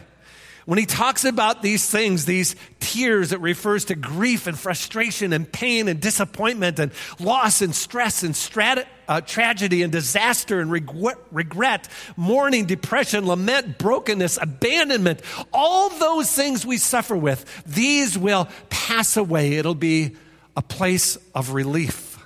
When 0.71 0.79
he 0.79 0.87
talks 0.87 1.25
about 1.25 1.63
these 1.63 1.91
things, 1.91 2.27
these 2.27 2.55
tears, 2.79 3.33
it 3.33 3.41
refers 3.41 3.87
to 3.87 3.97
grief 3.97 4.47
and 4.47 4.57
frustration 4.57 5.33
and 5.33 5.51
pain 5.51 5.89
and 5.89 5.99
disappointment 5.99 6.79
and 6.79 6.93
loss 7.19 7.61
and 7.61 7.75
stress 7.75 8.23
and 8.23 8.35
strat- 8.35 8.87
uh, 9.09 9.21
tragedy 9.21 9.83
and 9.83 9.91
disaster 9.91 10.61
and 10.61 10.71
regret, 10.71 11.19
regret, 11.33 11.89
mourning, 12.17 12.67
depression, 12.67 13.27
lament, 13.27 13.79
brokenness, 13.79 14.39
abandonment. 14.41 15.23
All 15.53 15.89
those 15.89 16.31
things 16.31 16.65
we 16.65 16.77
suffer 16.77 17.17
with, 17.17 17.65
these 17.67 18.17
will 18.17 18.47
pass 18.69 19.17
away. 19.17 19.55
It'll 19.55 19.75
be 19.75 20.15
a 20.57 20.63
place 20.63 21.19
of 21.35 21.51
relief. 21.51 22.17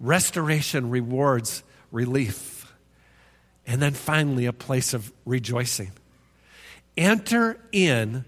Restoration 0.00 0.90
rewards 0.90 1.62
relief. 1.92 2.74
And 3.68 3.80
then 3.80 3.92
finally, 3.92 4.46
a 4.46 4.52
place 4.52 4.94
of 4.94 5.12
rejoicing 5.24 5.92
enter 6.96 7.58
in 7.72 8.24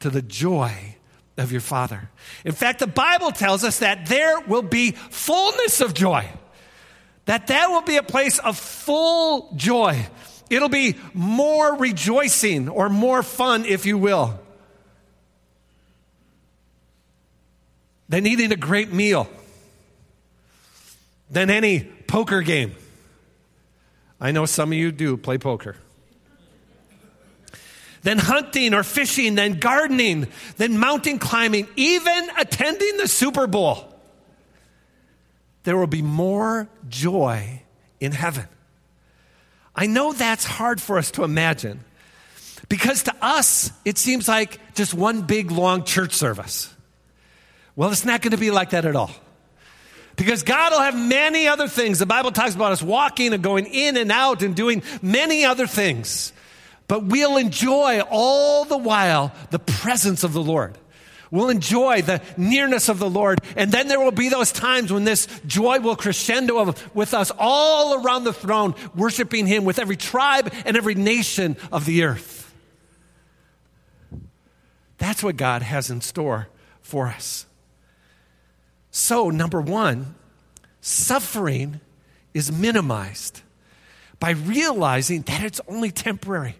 to 0.00 0.10
the 0.10 0.22
joy 0.22 0.96
of 1.36 1.52
your 1.52 1.60
Father. 1.60 2.10
In 2.44 2.52
fact, 2.52 2.80
the 2.80 2.86
Bible 2.86 3.32
tells 3.32 3.64
us 3.64 3.78
that 3.78 4.06
there 4.06 4.40
will 4.40 4.62
be 4.62 4.92
fullness 4.92 5.80
of 5.80 5.94
joy. 5.94 6.26
That 7.26 7.46
that 7.48 7.70
will 7.70 7.82
be 7.82 7.96
a 7.96 8.02
place 8.02 8.38
of 8.38 8.58
full 8.58 9.52
joy. 9.56 10.06
It'll 10.48 10.68
be 10.68 10.96
more 11.14 11.76
rejoicing 11.76 12.68
or 12.68 12.88
more 12.88 13.22
fun, 13.22 13.64
if 13.64 13.86
you 13.86 13.96
will, 13.98 14.38
than 18.08 18.26
eating 18.26 18.50
a 18.50 18.56
great 18.56 18.92
meal, 18.92 19.28
than 21.30 21.50
any 21.50 21.84
poker 22.08 22.42
game. 22.42 22.74
I 24.20 24.32
know 24.32 24.44
some 24.44 24.72
of 24.72 24.78
you 24.78 24.90
do 24.90 25.16
play 25.16 25.38
poker 25.38 25.76
then 28.02 28.18
hunting 28.18 28.74
or 28.74 28.82
fishing, 28.82 29.34
then 29.34 29.58
gardening, 29.58 30.28
then 30.56 30.78
mountain 30.78 31.18
climbing, 31.18 31.68
even 31.76 32.28
attending 32.38 32.96
the 32.96 33.08
Super 33.08 33.46
Bowl. 33.46 33.86
There 35.64 35.76
will 35.76 35.86
be 35.86 36.02
more 36.02 36.68
joy 36.88 37.62
in 38.00 38.12
heaven. 38.12 38.46
I 39.76 39.86
know 39.86 40.12
that's 40.12 40.44
hard 40.44 40.80
for 40.80 40.98
us 40.98 41.10
to 41.12 41.24
imagine 41.24 41.80
because 42.68 43.04
to 43.04 43.14
us, 43.20 43.70
it 43.84 43.98
seems 43.98 44.28
like 44.28 44.58
just 44.74 44.94
one 44.94 45.22
big 45.22 45.50
long 45.50 45.84
church 45.84 46.12
service. 46.14 46.72
Well, 47.76 47.90
it's 47.90 48.04
not 48.04 48.22
going 48.22 48.32
to 48.32 48.38
be 48.38 48.50
like 48.50 48.70
that 48.70 48.84
at 48.84 48.96
all. 48.96 49.10
Because 50.16 50.42
God 50.42 50.72
will 50.72 50.80
have 50.80 50.96
many 50.96 51.48
other 51.48 51.66
things. 51.66 51.98
The 51.98 52.06
Bible 52.06 52.30
talks 52.30 52.54
about 52.54 52.72
us 52.72 52.82
walking 52.82 53.32
and 53.32 53.42
going 53.42 53.66
in 53.66 53.96
and 53.96 54.12
out 54.12 54.42
and 54.42 54.54
doing 54.54 54.82
many 55.00 55.44
other 55.44 55.66
things 55.66 56.32
but 56.90 57.04
we'll 57.04 57.36
enjoy 57.36 58.00
all 58.10 58.64
the 58.64 58.76
while 58.76 59.32
the 59.50 59.60
presence 59.60 60.24
of 60.24 60.32
the 60.32 60.42
Lord. 60.42 60.76
We'll 61.30 61.48
enjoy 61.48 62.02
the 62.02 62.20
nearness 62.36 62.88
of 62.88 62.98
the 62.98 63.08
Lord. 63.08 63.38
And 63.54 63.70
then 63.70 63.86
there 63.86 64.00
will 64.00 64.10
be 64.10 64.28
those 64.28 64.50
times 64.50 64.92
when 64.92 65.04
this 65.04 65.28
joy 65.46 65.78
will 65.78 65.94
crescendo 65.94 66.74
with 66.92 67.14
us 67.14 67.30
all 67.38 68.04
around 68.04 68.24
the 68.24 68.32
throne, 68.32 68.74
worshiping 68.96 69.46
Him 69.46 69.64
with 69.64 69.78
every 69.78 69.96
tribe 69.96 70.52
and 70.66 70.76
every 70.76 70.96
nation 70.96 71.56
of 71.70 71.84
the 71.84 72.02
earth. 72.02 72.52
That's 74.98 75.22
what 75.22 75.36
God 75.36 75.62
has 75.62 75.90
in 75.90 76.00
store 76.00 76.48
for 76.82 77.06
us. 77.06 77.46
So, 78.90 79.30
number 79.30 79.60
one, 79.60 80.16
suffering 80.80 81.80
is 82.34 82.50
minimized 82.50 83.42
by 84.18 84.30
realizing 84.30 85.22
that 85.22 85.44
it's 85.44 85.60
only 85.68 85.92
temporary. 85.92 86.56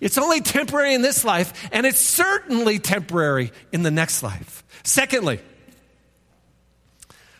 It's 0.00 0.18
only 0.18 0.40
temporary 0.40 0.94
in 0.94 1.02
this 1.02 1.24
life, 1.24 1.68
and 1.72 1.86
it's 1.86 2.00
certainly 2.00 2.78
temporary 2.78 3.52
in 3.72 3.82
the 3.82 3.90
next 3.90 4.22
life. 4.22 4.64
Secondly, 4.84 5.40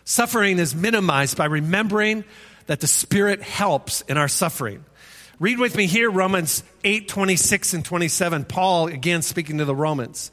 suffering 0.05 0.59
is 0.59 0.75
minimized 0.75 1.37
by 1.37 1.47
remembering 1.47 2.25
that 2.67 2.81
the 2.81 2.87
Spirit 2.87 3.43
helps 3.43 4.01
in 4.03 4.17
our 4.17 4.29
suffering. 4.29 4.85
Read 5.39 5.59
with 5.59 5.77
me 5.77 5.87
here 5.87 6.11
Romans 6.11 6.65
8 6.83 7.09
26 7.09 7.75
and 7.75 7.85
27. 7.85 8.45
Paul, 8.47 8.87
again 8.87 9.21
speaking 9.21 9.59
to 9.59 9.67
the 9.67 9.75
Romans. 9.75 10.31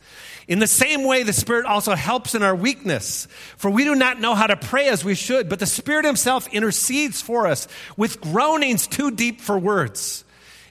In 0.47 0.59
the 0.59 0.67
same 0.67 1.03
way, 1.03 1.23
the 1.23 1.33
Spirit 1.33 1.65
also 1.65 1.93
helps 1.93 2.36
in 2.36 2.43
our 2.43 2.55
weakness. 2.55 3.27
For 3.57 3.69
we 3.69 3.83
do 3.83 3.95
not 3.95 4.21
know 4.21 4.33
how 4.33 4.47
to 4.47 4.55
pray 4.55 4.88
as 4.88 5.03
we 5.03 5.15
should, 5.15 5.49
but 5.49 5.59
the 5.59 5.65
Spirit 5.65 6.05
Himself 6.05 6.47
intercedes 6.53 7.21
for 7.21 7.47
us 7.47 7.67
with 7.97 8.21
groanings 8.21 8.88
too 8.88 9.12
deep 9.12 9.41
for 9.41 9.59
words. 9.59 10.23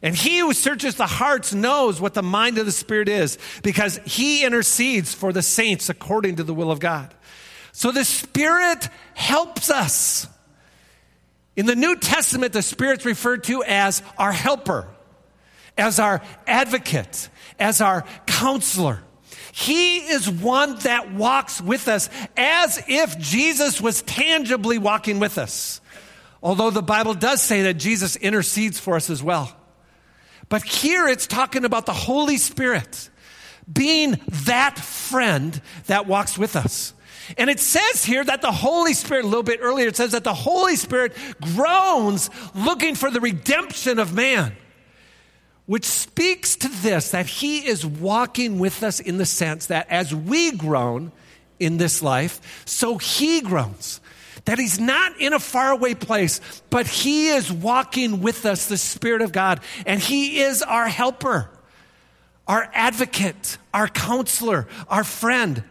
And 0.03 0.17
he 0.17 0.41
who 0.41 0.53
searches 0.53 0.97
the 0.97 1.07
hearts 1.07 1.55
knows 1.55 2.01
what 2.01 2.15
the 2.15 2.23
mind 2.23 2.59
of 2.59 2.67
the 2.67 2.73
Spirit 2.73 3.09
is 3.09 3.39
because 3.63 4.01
he 4.05 4.45
intercedes 4.45 5.15
for 5.15 5.33
the 5.33 5.43
saints 5.43 5.89
according 5.89 6.37
to 6.37 6.45
the 6.45 6.53
will 6.53 6.73
of 6.73 6.81
God. 6.81 7.15
So 7.71 7.93
the 7.93 8.05
Spirit 8.05 8.89
helps 9.15 9.71
us. 9.71 10.27
In 11.55 11.67
the 11.67 11.77
New 11.77 11.97
Testament, 11.97 12.53
the 12.53 12.63
Spirit's 12.63 13.05
referred 13.05 13.45
to 13.45 13.63
as 13.63 14.03
our 14.19 14.33
helper, 14.33 14.89
as 15.79 16.01
our 16.01 16.21
advocate, 16.49 17.29
as 17.61 17.81
our 17.81 18.05
counselor. 18.27 19.03
He 19.53 19.99
is 19.99 20.29
one 20.29 20.79
that 20.81 21.13
walks 21.13 21.61
with 21.61 21.87
us 21.87 22.09
as 22.37 22.83
if 22.89 23.19
Jesus 23.19 23.81
was 23.81 24.03
tangibly 24.03 24.79
walking 24.79 25.21
with 25.21 25.39
us. 25.39 25.81
Although 26.43 26.71
the 26.71 26.83
Bible 26.83 27.15
does 27.15 27.41
say 27.41 27.63
that 27.63 27.75
Jesus 27.75 28.17
intercedes 28.17 28.81
for 28.81 28.97
us 28.97 29.09
as 29.09 29.23
well. 29.23 29.55
But 30.53 30.65
here 30.65 31.09
it's 31.09 31.27
talking 31.27 31.65
about 31.65 31.87
the 31.87 31.95
Holy 31.95 32.37
Spirit 32.37 33.09
being 33.73 34.21
that 34.45 34.79
friend 34.79 35.59
that 35.87 36.07
walks 36.07 36.37
with 36.37 36.57
us. 36.57 36.93
And 37.39 37.49
it 37.49 37.59
says 37.59 38.05
here 38.05 38.23
that 38.23 38.43
the 38.43 38.53
Holy 38.53 38.93
Spirit, 38.93 39.25
a 39.25 39.29
little 39.29 39.43
bit 39.43 39.61
earlier, 39.63 39.89
it 39.89 39.97
says 39.97 40.13
that 40.13 40.25
the 40.25 40.35
Holy 40.35 40.77
Spirit 40.77 41.17
groans 41.41 42.29
looking 42.55 42.97
for 42.97 43.11
the 43.11 43.23
redemption 43.23 43.99
of 43.99 44.13
man, 44.13 44.55
which 45.65 45.87
speaks 45.87 46.55
to 46.57 46.69
this 46.69 47.13
that 47.13 47.25
He 47.25 47.67
is 47.67 47.87
walking 47.87 48.59
with 48.59 48.83
us 48.83 49.01
in 49.01 49.17
the 49.17 49.25
sense 49.25 49.65
that 49.69 49.89
as 49.89 50.15
we 50.15 50.53
groan 50.53 51.13
in 51.59 51.79
this 51.79 52.03
life, 52.03 52.63
so 52.67 52.99
He 52.99 53.41
groans 53.41 54.02
that 54.45 54.59
he's 54.59 54.81
not 54.81 55.21
in 55.21 55.33
a 55.33 55.39
faraway 55.39 55.95
place, 55.95 56.41
but 56.71 56.87
he 56.87 57.29
is 57.29 57.53
walking 57.53 58.21
with 58.21 58.45
us, 58.45 58.67
the 58.67 58.77
Spirit 58.77 59.23
of 59.23 59.33
God, 59.33 59.61
and 59.87 60.01
he 60.01 60.41
is 60.41 60.63
our 60.63 60.89
helper, 60.89 61.49
our 62.49 62.69
advocate, 62.73 63.59
our 63.73 63.89
counselor, 63.89 64.67
our 64.89 65.05
friend. 65.05 65.63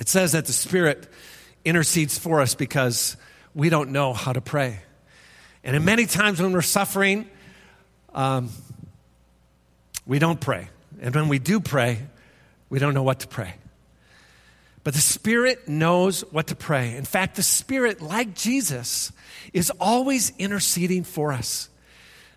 It 0.00 0.08
says 0.08 0.32
that 0.32 0.46
the 0.46 0.52
Spirit 0.52 1.08
intercedes 1.64 2.16
for 2.18 2.40
us 2.40 2.54
because 2.54 3.16
we 3.52 3.68
don't 3.68 3.90
know 3.90 4.12
how 4.12 4.32
to 4.32 4.40
pray. 4.40 4.78
And 5.64 5.74
in 5.74 5.84
many 5.84 6.06
times 6.06 6.40
when 6.40 6.52
we're 6.52 6.62
suffering, 6.62 7.28
um, 8.14 8.50
we 10.06 10.20
don't 10.20 10.40
pray. 10.40 10.68
And 11.00 11.14
when 11.14 11.28
we 11.28 11.38
do 11.38 11.60
pray, 11.60 11.98
we 12.70 12.78
don't 12.78 12.94
know 12.94 13.02
what 13.02 13.20
to 13.20 13.28
pray. 13.28 13.54
But 14.84 14.94
the 14.94 15.00
Spirit 15.00 15.68
knows 15.68 16.22
what 16.32 16.46
to 16.48 16.56
pray. 16.56 16.96
In 16.96 17.04
fact, 17.04 17.36
the 17.36 17.42
Spirit, 17.42 18.00
like 18.00 18.34
Jesus, 18.34 19.12
is 19.52 19.70
always 19.80 20.32
interceding 20.38 21.04
for 21.04 21.32
us. 21.32 21.68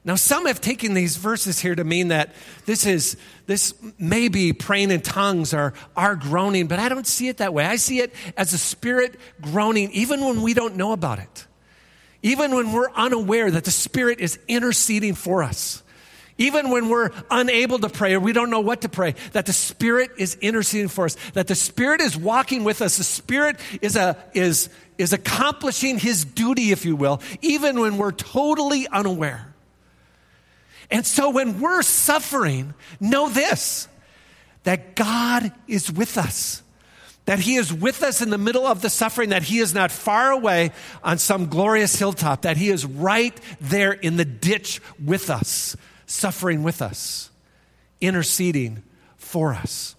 Now, 0.03 0.15
some 0.15 0.47
have 0.47 0.59
taken 0.59 0.95
these 0.95 1.15
verses 1.15 1.59
here 1.59 1.75
to 1.75 1.83
mean 1.83 2.07
that 2.07 2.33
this 2.65 2.87
is, 2.87 3.17
this 3.45 3.75
may 3.99 4.29
be 4.29 4.51
praying 4.51 4.89
in 4.89 5.01
tongues 5.01 5.53
or 5.53 5.73
our 5.95 6.15
groaning, 6.15 6.67
but 6.67 6.79
I 6.79 6.89
don't 6.89 7.05
see 7.05 7.27
it 7.27 7.37
that 7.37 7.53
way. 7.53 7.65
I 7.65 7.75
see 7.75 7.99
it 7.99 8.13
as 8.35 8.53
a 8.53 8.57
spirit 8.57 9.19
groaning, 9.41 9.91
even 9.91 10.25
when 10.25 10.41
we 10.41 10.55
don't 10.55 10.75
know 10.75 10.91
about 10.91 11.19
it. 11.19 11.45
Even 12.23 12.55
when 12.55 12.71
we're 12.71 12.91
unaware 12.91 13.49
that 13.49 13.63
the 13.63 13.71
Spirit 13.71 14.19
is 14.19 14.37
interceding 14.47 15.15
for 15.15 15.41
us. 15.41 15.81
Even 16.37 16.69
when 16.69 16.89
we're 16.89 17.11
unable 17.29 17.79
to 17.79 17.89
pray 17.89 18.13
or 18.13 18.19
we 18.19 18.33
don't 18.33 18.49
know 18.49 18.61
what 18.61 18.81
to 18.81 18.89
pray, 18.89 19.15
that 19.33 19.45
the 19.45 19.53
Spirit 19.53 20.11
is 20.17 20.35
interceding 20.35 20.87
for 20.87 21.05
us, 21.05 21.15
that 21.33 21.47
the 21.47 21.55
Spirit 21.55 22.01
is 22.01 22.17
walking 22.17 22.63
with 22.63 22.81
us. 22.81 22.97
The 22.97 23.03
Spirit 23.03 23.57
is, 23.81 23.95
a, 23.95 24.17
is, 24.33 24.69
is 24.97 25.13
accomplishing 25.13 25.99
His 25.99 26.25
duty, 26.25 26.71
if 26.71 26.85
you 26.85 26.95
will, 26.95 27.21
even 27.41 27.79
when 27.79 27.97
we're 27.97 28.11
totally 28.11 28.87
unaware. 28.87 29.53
And 30.89 31.05
so 31.05 31.29
when 31.29 31.59
we're 31.59 31.83
suffering, 31.83 32.73
know 32.99 33.29
this 33.29 33.87
that 34.63 34.95
God 34.95 35.51
is 35.67 35.91
with 35.91 36.17
us. 36.17 36.61
That 37.25 37.39
He 37.39 37.55
is 37.55 37.71
with 37.71 38.03
us 38.03 38.21
in 38.21 38.29
the 38.29 38.37
middle 38.37 38.65
of 38.65 38.81
the 38.81 38.89
suffering, 38.89 39.29
that 39.29 39.43
He 39.43 39.59
is 39.59 39.73
not 39.73 39.91
far 39.91 40.31
away 40.31 40.71
on 41.03 41.17
some 41.17 41.47
glorious 41.47 41.97
hilltop, 41.97 42.43
that 42.43 42.57
He 42.57 42.69
is 42.69 42.85
right 42.85 43.39
there 43.59 43.91
in 43.91 44.17
the 44.17 44.25
ditch 44.25 44.81
with 45.03 45.29
us 45.29 45.75
suffering 46.11 46.61
with 46.61 46.81
us, 46.81 47.29
interceding 48.01 48.83
for 49.17 49.53
us. 49.53 49.95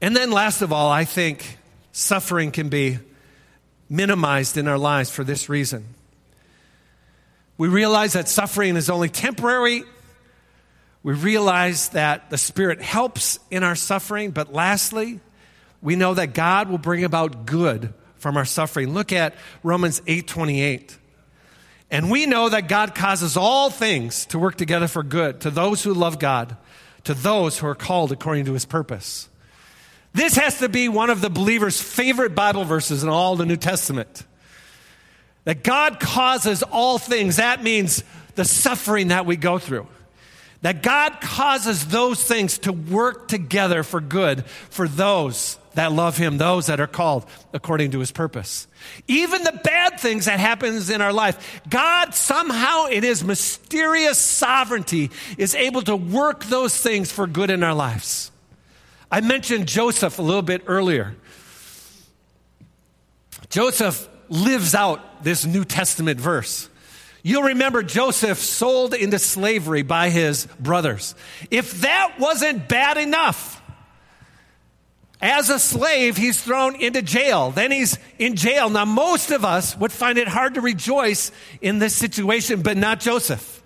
And 0.00 0.14
then, 0.14 0.30
last 0.30 0.62
of 0.62 0.72
all, 0.72 0.90
I 0.90 1.04
think 1.04 1.58
suffering 1.92 2.50
can 2.50 2.68
be 2.68 2.98
minimized 3.88 4.56
in 4.56 4.68
our 4.68 4.78
lives 4.78 5.10
for 5.10 5.24
this 5.24 5.48
reason. 5.48 5.86
We 7.56 7.68
realize 7.68 8.14
that 8.14 8.28
suffering 8.28 8.76
is 8.76 8.90
only 8.90 9.08
temporary. 9.08 9.84
We 11.02 11.14
realize 11.14 11.90
that 11.90 12.30
the 12.30 12.38
Spirit 12.38 12.82
helps 12.82 13.38
in 13.50 13.62
our 13.62 13.76
suffering. 13.76 14.32
But 14.32 14.52
lastly, 14.52 15.20
we 15.80 15.96
know 15.96 16.14
that 16.14 16.34
God 16.34 16.68
will 16.68 16.78
bring 16.78 17.04
about 17.04 17.46
good 17.46 17.94
from 18.16 18.36
our 18.36 18.44
suffering. 18.44 18.92
Look 18.92 19.12
at 19.12 19.34
Romans 19.62 20.02
8 20.06 20.26
28. 20.26 20.98
And 21.92 22.10
we 22.10 22.24
know 22.24 22.48
that 22.48 22.68
God 22.68 22.94
causes 22.94 23.36
all 23.36 23.68
things 23.68 24.24
to 24.26 24.38
work 24.38 24.56
together 24.56 24.88
for 24.88 25.02
good 25.02 25.42
to 25.42 25.50
those 25.50 25.84
who 25.84 25.92
love 25.92 26.18
God, 26.18 26.56
to 27.04 27.12
those 27.12 27.58
who 27.58 27.66
are 27.66 27.74
called 27.74 28.12
according 28.12 28.46
to 28.46 28.54
his 28.54 28.64
purpose. 28.64 29.28
This 30.14 30.34
has 30.36 30.58
to 30.60 30.70
be 30.70 30.88
one 30.88 31.10
of 31.10 31.20
the 31.20 31.28
believer's 31.28 31.80
favorite 31.80 32.34
Bible 32.34 32.64
verses 32.64 33.02
in 33.02 33.10
all 33.10 33.36
the 33.36 33.44
New 33.44 33.58
Testament. 33.58 34.24
That 35.44 35.62
God 35.62 36.00
causes 36.00 36.62
all 36.62 36.96
things. 36.96 37.36
That 37.36 37.62
means 37.62 38.04
the 38.36 38.46
suffering 38.46 39.08
that 39.08 39.26
we 39.26 39.36
go 39.36 39.58
through. 39.58 39.86
That 40.62 40.82
God 40.82 41.20
causes 41.20 41.86
those 41.86 42.22
things 42.22 42.58
to 42.58 42.72
work 42.72 43.28
together 43.28 43.82
for 43.82 44.00
good 44.00 44.44
for 44.46 44.88
those 44.88 45.58
that 45.74 45.92
love 45.92 46.16
him, 46.16 46.38
those 46.38 46.66
that 46.66 46.80
are 46.80 46.86
called 46.86 47.26
according 47.52 47.92
to 47.92 47.98
his 47.98 48.12
purpose. 48.12 48.66
Even 49.08 49.42
the 49.42 49.58
bad 49.64 49.98
things 49.98 50.26
that 50.26 50.38
happens 50.38 50.90
in 50.90 51.00
our 51.00 51.12
life, 51.12 51.62
God 51.68 52.14
somehow 52.14 52.86
in 52.86 53.02
his 53.02 53.24
mysterious 53.24 54.18
sovereignty 54.18 55.10
is 55.38 55.54
able 55.54 55.82
to 55.82 55.96
work 55.96 56.44
those 56.44 56.76
things 56.76 57.10
for 57.10 57.26
good 57.26 57.50
in 57.50 57.62
our 57.62 57.74
lives. 57.74 58.30
I 59.10 59.20
mentioned 59.20 59.66
Joseph 59.66 60.18
a 60.18 60.22
little 60.22 60.42
bit 60.42 60.62
earlier. 60.66 61.16
Joseph 63.50 64.08
lives 64.28 64.74
out 64.74 65.24
this 65.24 65.44
New 65.44 65.64
Testament 65.64 66.20
verse. 66.20 66.68
You'll 67.22 67.44
remember 67.44 67.82
Joseph 67.82 68.38
sold 68.38 68.94
into 68.94 69.18
slavery 69.18 69.82
by 69.82 70.10
his 70.10 70.46
brothers. 70.58 71.14
If 71.50 71.82
that 71.82 72.16
wasn't 72.18 72.68
bad 72.68 72.96
enough, 72.96 73.62
as 75.20 75.50
a 75.50 75.60
slave, 75.60 76.16
he's 76.16 76.42
thrown 76.42 76.74
into 76.74 77.00
jail. 77.00 77.52
Then 77.52 77.70
he's 77.70 77.96
in 78.18 78.34
jail. 78.34 78.68
Now, 78.70 78.84
most 78.84 79.30
of 79.30 79.44
us 79.44 79.76
would 79.78 79.92
find 79.92 80.18
it 80.18 80.26
hard 80.26 80.54
to 80.54 80.60
rejoice 80.60 81.30
in 81.60 81.78
this 81.78 81.94
situation, 81.94 82.62
but 82.62 82.76
not 82.76 82.98
Joseph. 82.98 83.62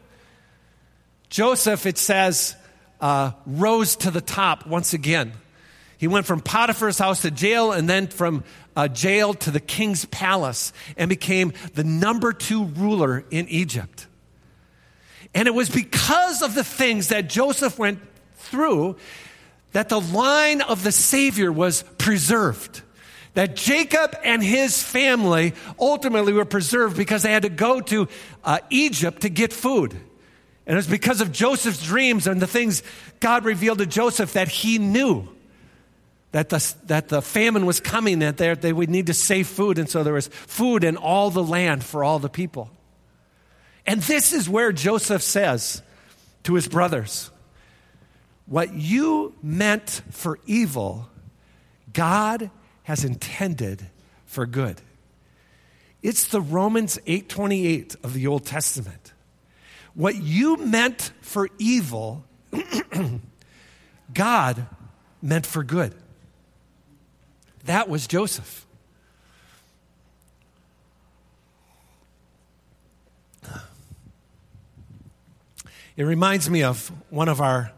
Joseph, 1.31 1.87
it 1.87 1.97
says, 1.97 2.55
uh, 3.01 3.33
rose 3.47 3.97
to 3.97 4.11
the 4.11 4.21
top 4.21 4.67
once 4.67 4.93
again. 4.93 5.33
He 5.97 6.09
went 6.09 6.27
from 6.27 6.41
Potiphar's 6.41 6.99
house 6.99 7.23
to 7.23 7.31
jail 7.31 7.73
and 7.73 7.89
then 7.89 8.09
from 8.09 8.45
uh, 8.77 8.87
jail 8.89 9.35
to 9.35 9.51
the 9.51 9.61
king's 9.61 10.05
palace 10.05 10.73
and 10.97 11.09
became 11.09 11.53
the 11.75 11.83
number 11.83 12.33
two 12.33 12.65
ruler 12.65 13.25
in 13.31 13.49
Egypt. 13.49 14.07
And 15.35 15.49
it 15.49 15.55
was 15.55 15.69
because 15.69 16.43
of 16.43 16.55
the 16.55 16.65
things 16.65 17.09
that 17.09 17.29
Joseph 17.29 17.79
went 17.79 17.99
through 18.37 18.97
that 19.73 19.89
the 19.89 20.01
line 20.01 20.61
of 20.63 20.83
the 20.85 20.93
Savior 20.93 21.51
was 21.51 21.83
preserved. 21.99 22.83
That 23.35 23.55
Jacob 23.55 24.17
and 24.25 24.43
his 24.43 24.83
family 24.83 25.53
ultimately 25.79 26.33
were 26.33 26.47
preserved 26.47 26.97
because 26.97 27.23
they 27.23 27.33
had 27.33 27.43
to 27.43 27.51
go 27.51 27.83
to 27.83 28.09
uh, 28.45 28.61
Egypt 28.71 29.23
to 29.23 29.29
get 29.29 29.53
food. 29.53 29.93
And 30.67 30.73
it 30.73 30.77
was 30.77 30.87
because 30.87 31.21
of 31.21 31.33
Joseph's 31.33 31.85
dreams 31.85 32.27
and 32.27 32.41
the 32.41 32.47
things 32.47 32.83
God 33.21 33.45
revealed 33.45 33.79
to 33.79 33.87
Joseph 33.87 34.33
that 34.33 34.49
he 34.49 34.79
knew 34.79 35.29
that 36.33 36.49
the, 36.49 36.75
that 36.87 37.09
the 37.09 37.23
famine 37.23 37.67
was 37.67 37.81
coming, 37.81 38.19
that 38.19 38.37
they, 38.37 38.55
they 38.55 38.73
would 38.73 38.91
need 38.91 39.07
to 39.07 39.15
save 39.15 39.47
food. 39.47 39.79
And 39.79 39.89
so 39.89 40.03
there 40.03 40.15
was 40.15 40.29
food 40.29 40.85
in 40.85 40.97
all 40.97 41.31
the 41.31 41.43
land 41.43 41.85
for 41.85 42.05
all 42.05 42.19
the 42.19 42.29
people. 42.29 42.71
And 43.87 44.03
this 44.03 44.33
is 44.33 44.49
where 44.49 44.73
Joseph 44.73 45.23
says 45.23 45.83
to 46.43 46.55
his 46.55 46.69
brothers, 46.69 47.31
what 48.47 48.75
you 48.75 49.35
meant 49.43 50.03
for 50.11 50.39
evil, 50.47 51.09
God 51.93 52.51
has 52.85 53.05
intended 53.05 53.87
for 54.25 54.47
good. 54.47 54.81
It's 56.03 56.29
the 56.29 56.41
Romans 56.41 56.99
8:28 57.07 57.97
of 58.05 58.13
the 58.13 58.27
Old 58.29 58.45
Testament. 58.45 59.13
What 59.95 60.15
you 60.15 60.57
meant 60.59 61.11
for 61.21 61.49
evil, 61.59 62.25
God 64.15 64.67
meant 65.23 65.47
for 65.47 65.65
good. 65.65 65.95
That 67.67 67.89
was 67.89 68.07
Joseph. 68.07 68.65
It 75.97 76.05
reminds 76.05 76.49
me 76.49 76.63
of 76.63 76.93
one 77.11 77.29
of 77.29 77.41
our 77.41 77.73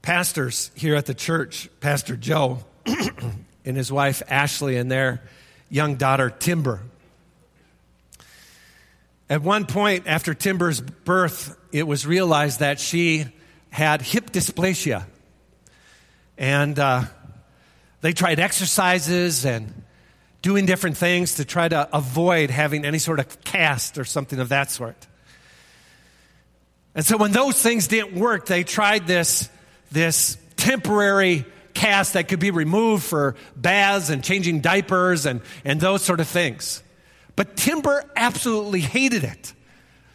pastors 0.00 0.70
here 0.74 0.94
at 0.94 1.04
the 1.04 1.14
church, 1.14 1.68
Pastor 1.80 2.16
Joe 2.16 2.60
and 2.86 3.76
his 3.76 3.92
wife 3.92 4.22
Ashley 4.28 4.76
and 4.76 4.90
their 4.90 5.20
young 5.68 5.96
daughter 5.96 6.30
Timber. 6.30 6.80
At 9.28 9.42
one 9.42 9.66
point 9.66 10.06
after 10.06 10.32
Timber's 10.32 10.80
birth, 10.80 11.58
it 11.72 11.86
was 11.86 12.06
realized 12.06 12.60
that 12.60 12.80
she 12.80 13.26
had 13.70 14.00
hip 14.00 14.30
dysplasia. 14.30 15.04
And 16.38 16.78
uh, 16.78 17.04
they 18.02 18.12
tried 18.12 18.38
exercises 18.38 19.46
and 19.46 19.72
doing 20.42 20.66
different 20.66 20.96
things 20.96 21.36
to 21.36 21.44
try 21.44 21.68
to 21.68 21.88
avoid 21.96 22.50
having 22.50 22.84
any 22.84 22.98
sort 22.98 23.20
of 23.20 23.42
cast 23.42 23.96
or 23.96 24.04
something 24.04 24.38
of 24.38 24.50
that 24.50 24.70
sort. 24.70 25.06
And 26.94 27.06
so 27.06 27.16
when 27.16 27.32
those 27.32 27.60
things 27.60 27.88
didn't 27.88 28.14
work, 28.14 28.46
they 28.46 28.64
tried 28.64 29.06
this 29.06 29.48
this 29.90 30.36
temporary 30.56 31.44
cast 31.74 32.14
that 32.14 32.28
could 32.28 32.40
be 32.40 32.50
removed 32.50 33.04
for 33.04 33.36
baths 33.56 34.10
and 34.10 34.22
changing 34.22 34.60
diapers 34.60 35.26
and, 35.26 35.40
and 35.64 35.80
those 35.80 36.02
sort 36.02 36.20
of 36.20 36.28
things. 36.28 36.82
But 37.36 37.56
Timber 37.56 38.04
absolutely 38.16 38.80
hated 38.80 39.24
it. 39.24 39.52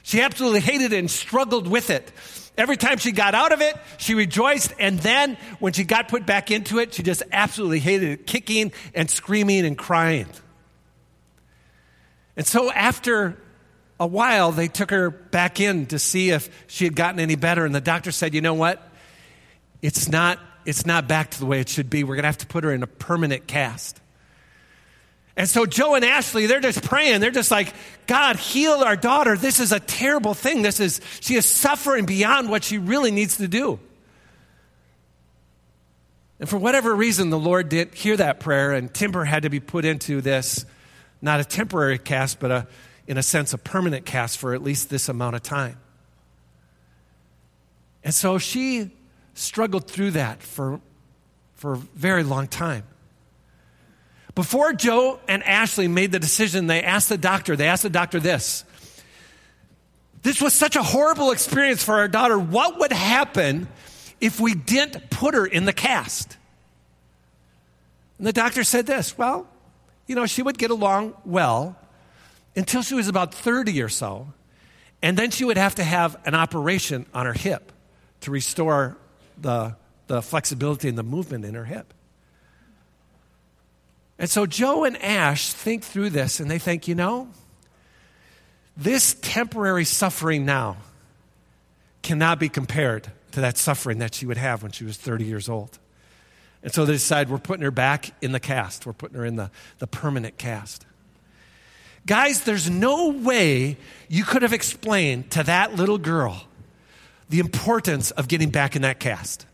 She 0.04 0.21
absolutely 0.21 0.62
hated 0.62 0.93
it 0.93 1.00
and 1.00 1.10
struggled 1.12 1.67
with 1.67 1.89
it. 1.89 2.12
Every 2.58 2.78
time 2.78 2.98
she 2.98 3.12
got 3.12 3.36
out 3.36 3.52
of 3.52 3.62
it, 3.62 3.76
she 3.98 4.15
rejoiced. 4.15 4.74
And 4.80 5.00
then 5.00 5.38
when 5.60 5.74
she 5.74 5.84
got 5.84 6.08
put 6.08 6.26
back 6.26 6.50
into 6.50 6.80
it, 6.80 6.93
she 6.93 7.04
just 7.04 7.24
absolutely 7.32 7.80
hated 7.80 8.10
it, 8.10 8.28
kicking 8.28 8.72
and 8.96 9.10
screaming 9.10 9.65
and 9.65 9.78
crying. 9.78 10.28
And 12.36 12.46
so 12.46 12.72
after 12.72 13.38
a 14.00 14.08
while, 14.08 14.52
they 14.52 14.67
took 14.67 14.89
her 14.91 15.10
back 15.10 15.60
in 15.60 15.86
to 15.88 16.00
see 16.00 16.32
if 16.32 16.50
she 16.67 16.86
had 16.86 16.96
gotten 16.96 17.20
any 17.20 17.36
better. 17.36 17.65
And 17.65 17.74
the 17.74 17.82
doctor 17.82 18.12
said, 18.12 18.34
you 18.34 18.41
know 18.41 18.54
what? 18.56 18.84
it's 19.82 20.10
not, 20.10 20.39
it's 20.65 20.86
not 20.86 21.08
back 21.08 21.32
to 21.32 21.39
the 21.39 21.46
way 21.46 21.60
it 21.60 21.70
should 21.70 21.89
be. 21.89 22.04
We're 22.04 22.15
going 22.15 22.24
to 22.24 22.28
have 22.28 22.39
to 22.39 22.48
put 22.48 22.63
her 22.63 22.74
in 22.74 22.84
a 22.84 22.88
permanent 22.88 23.48
cast. 23.48 24.00
And 25.38 25.47
so 25.47 25.67
Joe 25.67 25.93
and 25.93 26.04
Ashley, 26.04 26.47
they're 26.47 26.60
just 26.60 26.84
praying. 26.84 27.21
They're 27.21 27.30
just 27.30 27.52
like, 27.52 27.71
God, 28.08 28.38
heal 28.38 28.73
our 28.73 28.95
daughter. 28.95 29.38
This 29.38 29.60
is 29.60 29.71
a 29.71 29.80
terrible 29.80 30.34
thing. 30.34 30.63
This 30.63 30.80
is, 30.80 31.00
she 31.19 31.36
is 31.36 31.45
suffering 31.45 32.08
beyond 32.08 32.50
what 32.50 32.63
she 32.63 32.80
really 32.80 33.12
needs 33.12 33.38
to 33.38 33.47
do. 33.47 33.80
And 36.39 36.50
for 36.50 36.58
whatever 36.58 36.95
reason, 36.95 37.30
the 37.30 37.38
Lord 37.38 37.69
didn't 37.69 37.93
hear 37.93 38.17
that 38.17 38.39
prayer, 38.39 38.71
and 38.71 38.91
Timber 38.91 39.23
had 39.26 39.43
to 39.43 39.50
be 39.50 39.60
put 39.60 39.86
into 39.86 40.21
this, 40.21 40.65
not 41.21 41.39
a 41.39 41.45
temporary 41.45 42.00
cast, 42.00 42.39
but 42.39 42.52
a, 42.52 42.67
in 43.06 43.17
a 43.17 43.23
sense, 43.23 43.54
a 43.54 43.58
permanent 43.60 44.06
cast 44.06 44.39
for 44.39 44.56
at 44.56 44.63
least 44.63 44.89
this 44.89 45.08
amount 45.08 45.36
of 45.36 45.43
time. 45.43 45.78
And 48.04 48.13
so 48.13 48.39
she 48.39 48.91
struggled 49.36 49.88
through 49.88 50.12
that 50.12 50.41
for, 50.41 50.82
for 51.56 51.73
a 51.73 51.78
very 51.78 52.23
long 52.23 52.47
time. 52.47 52.84
Before 54.38 54.71
Joe 54.71 55.19
and 55.28 55.41
Ashley 55.41 55.88
made 55.88 56.12
the 56.12 56.19
decision, 56.19 56.67
they 56.67 56.84
asked 56.84 57.10
the 57.10 57.17
doctor, 57.17 57.56
they 57.56 57.67
asked 57.67 57.82
the 57.82 57.89
doctor 57.89 58.19
this. 58.19 58.63
This 60.21 60.39
was 60.39 60.54
such 60.54 60.76
a 60.76 60.84
horrible 60.84 61.32
experience 61.32 61.84
for 61.84 61.95
our 61.95 62.08
daughter. 62.08 62.38
What 62.38 62.78
would 62.78 62.91
happen 62.91 63.67
if 64.21 64.39
we 64.39 64.54
didn't 64.54 65.10
put 65.10 65.34
her 65.34 65.43
in 65.43 65.65
the 65.65 65.73
cast? 65.73 66.38
And 68.19 68.28
the 68.28 68.32
doctor 68.32 68.63
said 68.63 68.86
this 68.86 69.17
Well, 69.17 69.47
you 70.06 70.13
know, 70.13 70.28
she 70.28 70.43
would 70.43 70.60
get 70.60 70.69
along 70.69 71.15
well 71.26 71.76
until 72.56 72.84
she 72.84 72.93
was 72.93 73.08
about 73.08 73.34
30 73.34 73.82
or 73.82 73.89
so, 73.89 74.32
and 75.02 75.17
then 75.17 75.32
she 75.32 75.45
would 75.45 75.58
have 75.58 75.73
to 75.76 75.84
have 75.84 76.15
an 76.26 76.36
operation 76.36 77.08
on 77.12 77.26
her 77.26 77.34
hip 77.34 77.71
to 78.21 78.30
restore 78.30 78.97
the, 79.41 79.76
the 80.06 80.21
flexibility 80.21 80.89
and 80.89 80.95
the 80.95 81.02
movement 81.02 81.43
in 81.43 81.56
her 81.56 81.65
hip. 81.65 81.91
And 84.19 84.30
so 84.30 84.45
Joe 84.45 84.84
and 84.84 85.01
Ash 85.01 85.51
think 85.51 85.84
through 85.84 86.10
this 86.10 86.39
and 86.39 86.49
they 86.49 86.59
think, 86.59 86.88
you 86.88 86.95
know, 86.95 87.30
this 88.76 89.15
temporary 89.22 89.86
suffering 89.86 90.45
now 90.45 90.78
cannot 92.01 92.39
be 92.39 92.49
compared 92.49 93.11
to 93.32 93.41
that 93.41 93.57
suffering 93.57 93.99
that 93.99 94.15
she 94.15 94.26
would 94.26 94.38
have 94.38 94.63
when 94.63 94.72
she 94.72 94.84
was 94.84 94.97
30 94.97 95.26
years 95.26 95.49
old. 95.49 95.78
And 96.63 96.74
so 96.74 96.86
they 96.86 96.93
decide 96.93 97.30
we're 97.30 97.38
putting 97.38 97.63
her 97.63 97.72
back 97.72 98.11
in 98.22 98.32
the 98.32 98.39
cast, 98.39 98.86
we're 98.86 98.93
putting 98.93 99.18
her 99.18 99.26
in 99.26 99.36
the, 99.36 99.51
the 99.80 99.88
permanent 99.88 100.38
cast. 100.38 100.86
Guys, 102.05 102.45
there's 102.45 102.70
no 102.70 103.09
way 103.09 103.78
you 104.07 104.24
could 104.24 104.41
have 104.41 104.53
explained 104.53 105.30
to 105.32 105.43
that 105.43 105.76
little 105.76 105.97
girl 105.97 106.43
the 107.30 107.39
importance 107.39 108.11
of 108.11 108.28
getting 108.28 108.49
back 108.49 108.76
in 108.76 108.84
that 108.84 108.99
cast. 108.99 109.45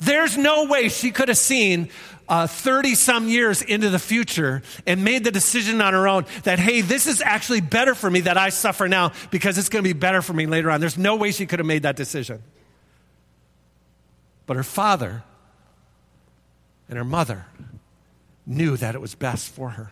There's 0.00 0.36
no 0.36 0.64
way 0.64 0.88
she 0.88 1.10
could 1.10 1.28
have 1.28 1.38
seen 1.38 1.88
30 2.30 2.92
uh, 2.92 2.94
some 2.94 3.28
years 3.28 3.60
into 3.60 3.90
the 3.90 3.98
future 3.98 4.62
and 4.86 5.02
made 5.02 5.24
the 5.24 5.32
decision 5.32 5.80
on 5.80 5.92
her 5.94 6.06
own 6.06 6.24
that, 6.44 6.60
hey, 6.60 6.80
this 6.80 7.06
is 7.08 7.20
actually 7.20 7.60
better 7.60 7.94
for 7.94 8.08
me 8.08 8.20
that 8.20 8.38
I 8.38 8.50
suffer 8.50 8.88
now 8.88 9.12
because 9.30 9.58
it's 9.58 9.68
going 9.68 9.82
to 9.82 9.88
be 9.88 9.98
better 9.98 10.22
for 10.22 10.32
me 10.32 10.46
later 10.46 10.70
on. 10.70 10.80
There's 10.80 10.98
no 10.98 11.16
way 11.16 11.32
she 11.32 11.46
could 11.46 11.58
have 11.58 11.66
made 11.66 11.82
that 11.82 11.96
decision. 11.96 12.42
But 14.46 14.56
her 14.56 14.62
father 14.62 15.24
and 16.88 16.96
her 16.96 17.04
mother 17.04 17.46
knew 18.46 18.76
that 18.76 18.94
it 18.94 19.00
was 19.00 19.14
best 19.14 19.50
for 19.50 19.70
her. 19.70 19.90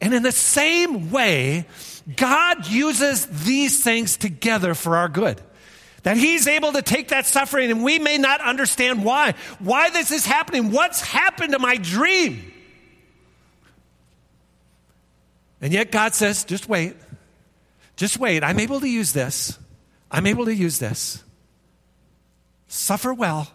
And 0.00 0.14
in 0.14 0.22
the 0.22 0.32
same 0.32 1.10
way, 1.10 1.66
God 2.16 2.66
uses 2.66 3.26
these 3.26 3.82
things 3.82 4.16
together 4.16 4.74
for 4.74 4.96
our 4.96 5.08
good. 5.08 5.40
That 6.06 6.16
He's 6.16 6.46
able 6.46 6.70
to 6.74 6.82
take 6.82 7.08
that 7.08 7.26
suffering 7.26 7.68
and 7.68 7.82
we 7.82 7.98
may 7.98 8.16
not 8.16 8.40
understand 8.40 9.04
why. 9.04 9.34
Why 9.58 9.90
this 9.90 10.12
is 10.12 10.24
happening. 10.24 10.70
What's 10.70 11.00
happened 11.00 11.52
to 11.52 11.58
my 11.58 11.78
dream? 11.78 12.52
And 15.60 15.72
yet 15.72 15.90
God 15.90 16.14
says, 16.14 16.44
just 16.44 16.68
wait. 16.68 16.94
Just 17.96 18.20
wait. 18.20 18.44
I'm 18.44 18.60
able 18.60 18.78
to 18.78 18.88
use 18.88 19.12
this. 19.12 19.58
I'm 20.08 20.28
able 20.28 20.44
to 20.44 20.54
use 20.54 20.78
this. 20.78 21.24
Suffer 22.68 23.12
well. 23.12 23.50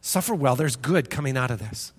Suffer 0.00 0.34
well. 0.34 0.56
There's 0.56 0.76
good 0.76 1.10
coming 1.10 1.36
out 1.36 1.50
of 1.50 1.58
this. 1.58 1.92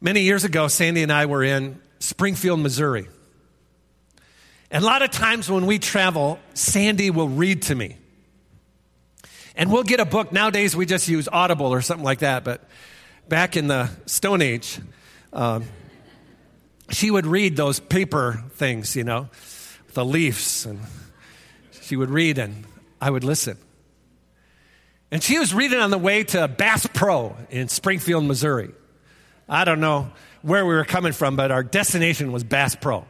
Many 0.00 0.22
years 0.22 0.44
ago, 0.44 0.68
Sandy 0.68 1.02
and 1.02 1.12
I 1.12 1.26
were 1.26 1.44
in 1.44 1.78
Springfield, 1.98 2.60
Missouri. 2.60 3.06
And 4.70 4.82
a 4.82 4.86
lot 4.86 5.02
of 5.02 5.10
times 5.10 5.50
when 5.50 5.66
we 5.66 5.78
travel, 5.78 6.38
Sandy 6.54 7.10
will 7.10 7.28
read 7.28 7.62
to 7.62 7.74
me. 7.74 7.96
And 9.56 9.70
we'll 9.70 9.84
get 9.84 10.00
a 10.00 10.04
book. 10.04 10.32
Nowadays, 10.32 10.74
we 10.74 10.84
just 10.84 11.08
use 11.08 11.28
Audible 11.30 11.66
or 11.66 11.80
something 11.80 12.04
like 12.04 12.20
that. 12.20 12.42
But 12.42 12.68
back 13.28 13.56
in 13.56 13.68
the 13.68 13.88
Stone 14.06 14.42
Age, 14.42 14.80
um, 15.32 15.64
she 16.90 17.10
would 17.10 17.26
read 17.26 17.56
those 17.56 17.78
paper 17.78 18.42
things, 18.54 18.96
you 18.96 19.04
know, 19.04 19.28
the 19.92 20.04
leaves. 20.04 20.66
And 20.66 20.80
she 21.82 21.94
would 21.96 22.10
read, 22.10 22.38
and 22.38 22.64
I 23.00 23.10
would 23.10 23.24
listen. 23.24 23.58
And 25.10 25.22
she 25.22 25.38
was 25.38 25.54
reading 25.54 25.78
on 25.78 25.90
the 25.90 25.98
way 25.98 26.24
to 26.24 26.48
Bass 26.48 26.88
Pro 26.92 27.36
in 27.48 27.68
Springfield, 27.68 28.24
Missouri. 28.24 28.72
I 29.48 29.64
don't 29.64 29.80
know 29.80 30.10
where 30.42 30.66
we 30.66 30.74
were 30.74 30.84
coming 30.84 31.12
from, 31.12 31.36
but 31.36 31.52
our 31.52 31.62
destination 31.62 32.32
was 32.32 32.42
Bass 32.42 32.74
Pro. 32.74 33.06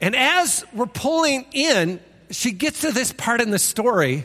And 0.00 0.16
as 0.16 0.64
we're 0.72 0.86
pulling 0.86 1.46
in, 1.52 2.00
she 2.30 2.52
gets 2.52 2.80
to 2.82 2.92
this 2.92 3.12
part 3.12 3.40
in 3.40 3.50
the 3.50 3.58
story 3.58 4.24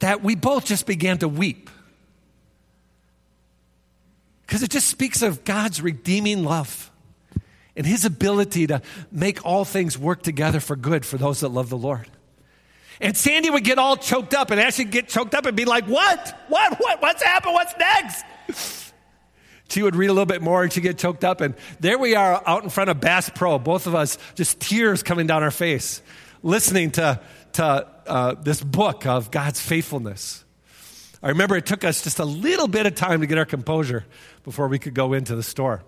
that 0.00 0.22
we 0.22 0.34
both 0.34 0.64
just 0.64 0.86
began 0.86 1.18
to 1.18 1.28
weep. 1.28 1.70
Because 4.42 4.62
it 4.62 4.70
just 4.70 4.88
speaks 4.88 5.22
of 5.22 5.44
God's 5.44 5.80
redeeming 5.80 6.44
love 6.44 6.90
and 7.74 7.86
his 7.86 8.04
ability 8.04 8.66
to 8.66 8.82
make 9.10 9.46
all 9.46 9.64
things 9.64 9.96
work 9.98 10.22
together 10.22 10.60
for 10.60 10.76
good 10.76 11.06
for 11.06 11.16
those 11.16 11.40
that 11.40 11.48
love 11.48 11.70
the 11.70 11.78
Lord. 11.78 12.06
And 13.00 13.16
Sandy 13.16 13.48
would 13.48 13.64
get 13.64 13.78
all 13.78 13.96
choked 13.96 14.34
up, 14.34 14.50
and 14.50 14.60
as 14.60 14.76
she'd 14.76 14.90
get 14.90 15.08
choked 15.08 15.34
up 15.34 15.46
and 15.46 15.56
be 15.56 15.64
like, 15.64 15.86
What? 15.86 16.38
What? 16.48 16.78
What? 16.78 17.00
What's 17.00 17.22
happened? 17.22 17.54
What's 17.54 17.74
next? 17.78 18.81
She 19.72 19.82
would 19.82 19.96
read 19.96 20.08
a 20.08 20.12
little 20.12 20.26
bit 20.26 20.42
more 20.42 20.62
and 20.62 20.70
she'd 20.70 20.82
get 20.82 20.98
choked 20.98 21.24
up. 21.24 21.40
And 21.40 21.54
there 21.80 21.98
we 21.98 22.14
are 22.14 22.42
out 22.46 22.62
in 22.62 22.68
front 22.68 22.90
of 22.90 23.00
Bass 23.00 23.30
Pro, 23.30 23.58
both 23.58 23.86
of 23.86 23.94
us, 23.94 24.18
just 24.34 24.60
tears 24.60 25.02
coming 25.02 25.26
down 25.26 25.42
our 25.42 25.50
face, 25.50 26.02
listening 26.42 26.90
to, 26.92 27.18
to 27.54 27.88
uh, 28.06 28.34
this 28.34 28.62
book 28.62 29.06
of 29.06 29.30
God's 29.30 29.60
faithfulness. 29.60 30.44
I 31.22 31.30
remember 31.30 31.56
it 31.56 31.64
took 31.64 31.84
us 31.84 32.02
just 32.02 32.18
a 32.18 32.24
little 32.26 32.68
bit 32.68 32.84
of 32.84 32.96
time 32.96 33.22
to 33.22 33.26
get 33.26 33.38
our 33.38 33.46
composure 33.46 34.04
before 34.44 34.68
we 34.68 34.78
could 34.78 34.92
go 34.92 35.14
into 35.14 35.34
the 35.36 35.42
store. 35.42 35.82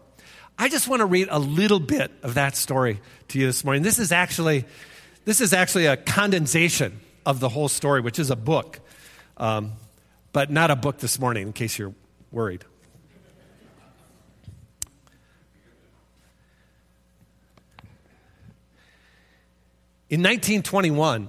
I 0.58 0.70
just 0.70 0.88
want 0.88 1.00
to 1.00 1.06
read 1.06 1.28
a 1.30 1.38
little 1.38 1.80
bit 1.80 2.10
of 2.22 2.34
that 2.34 2.56
story 2.56 3.02
to 3.28 3.38
you 3.38 3.44
this 3.44 3.64
morning. 3.64 3.82
This 3.82 3.98
is 3.98 4.12
actually, 4.12 4.64
this 5.26 5.42
is 5.42 5.52
actually 5.52 5.86
a 5.86 5.98
condensation 5.98 7.00
of 7.26 7.38
the 7.38 7.50
whole 7.50 7.68
story, 7.68 8.00
which 8.00 8.18
is 8.18 8.30
a 8.30 8.36
book, 8.36 8.80
um, 9.36 9.72
but 10.32 10.50
not 10.50 10.70
a 10.70 10.76
book 10.76 10.98
this 10.98 11.18
morning, 11.18 11.48
in 11.48 11.52
case 11.52 11.78
you're 11.78 11.94
worried. 12.32 12.64
In 20.10 20.20
1921, 20.20 21.28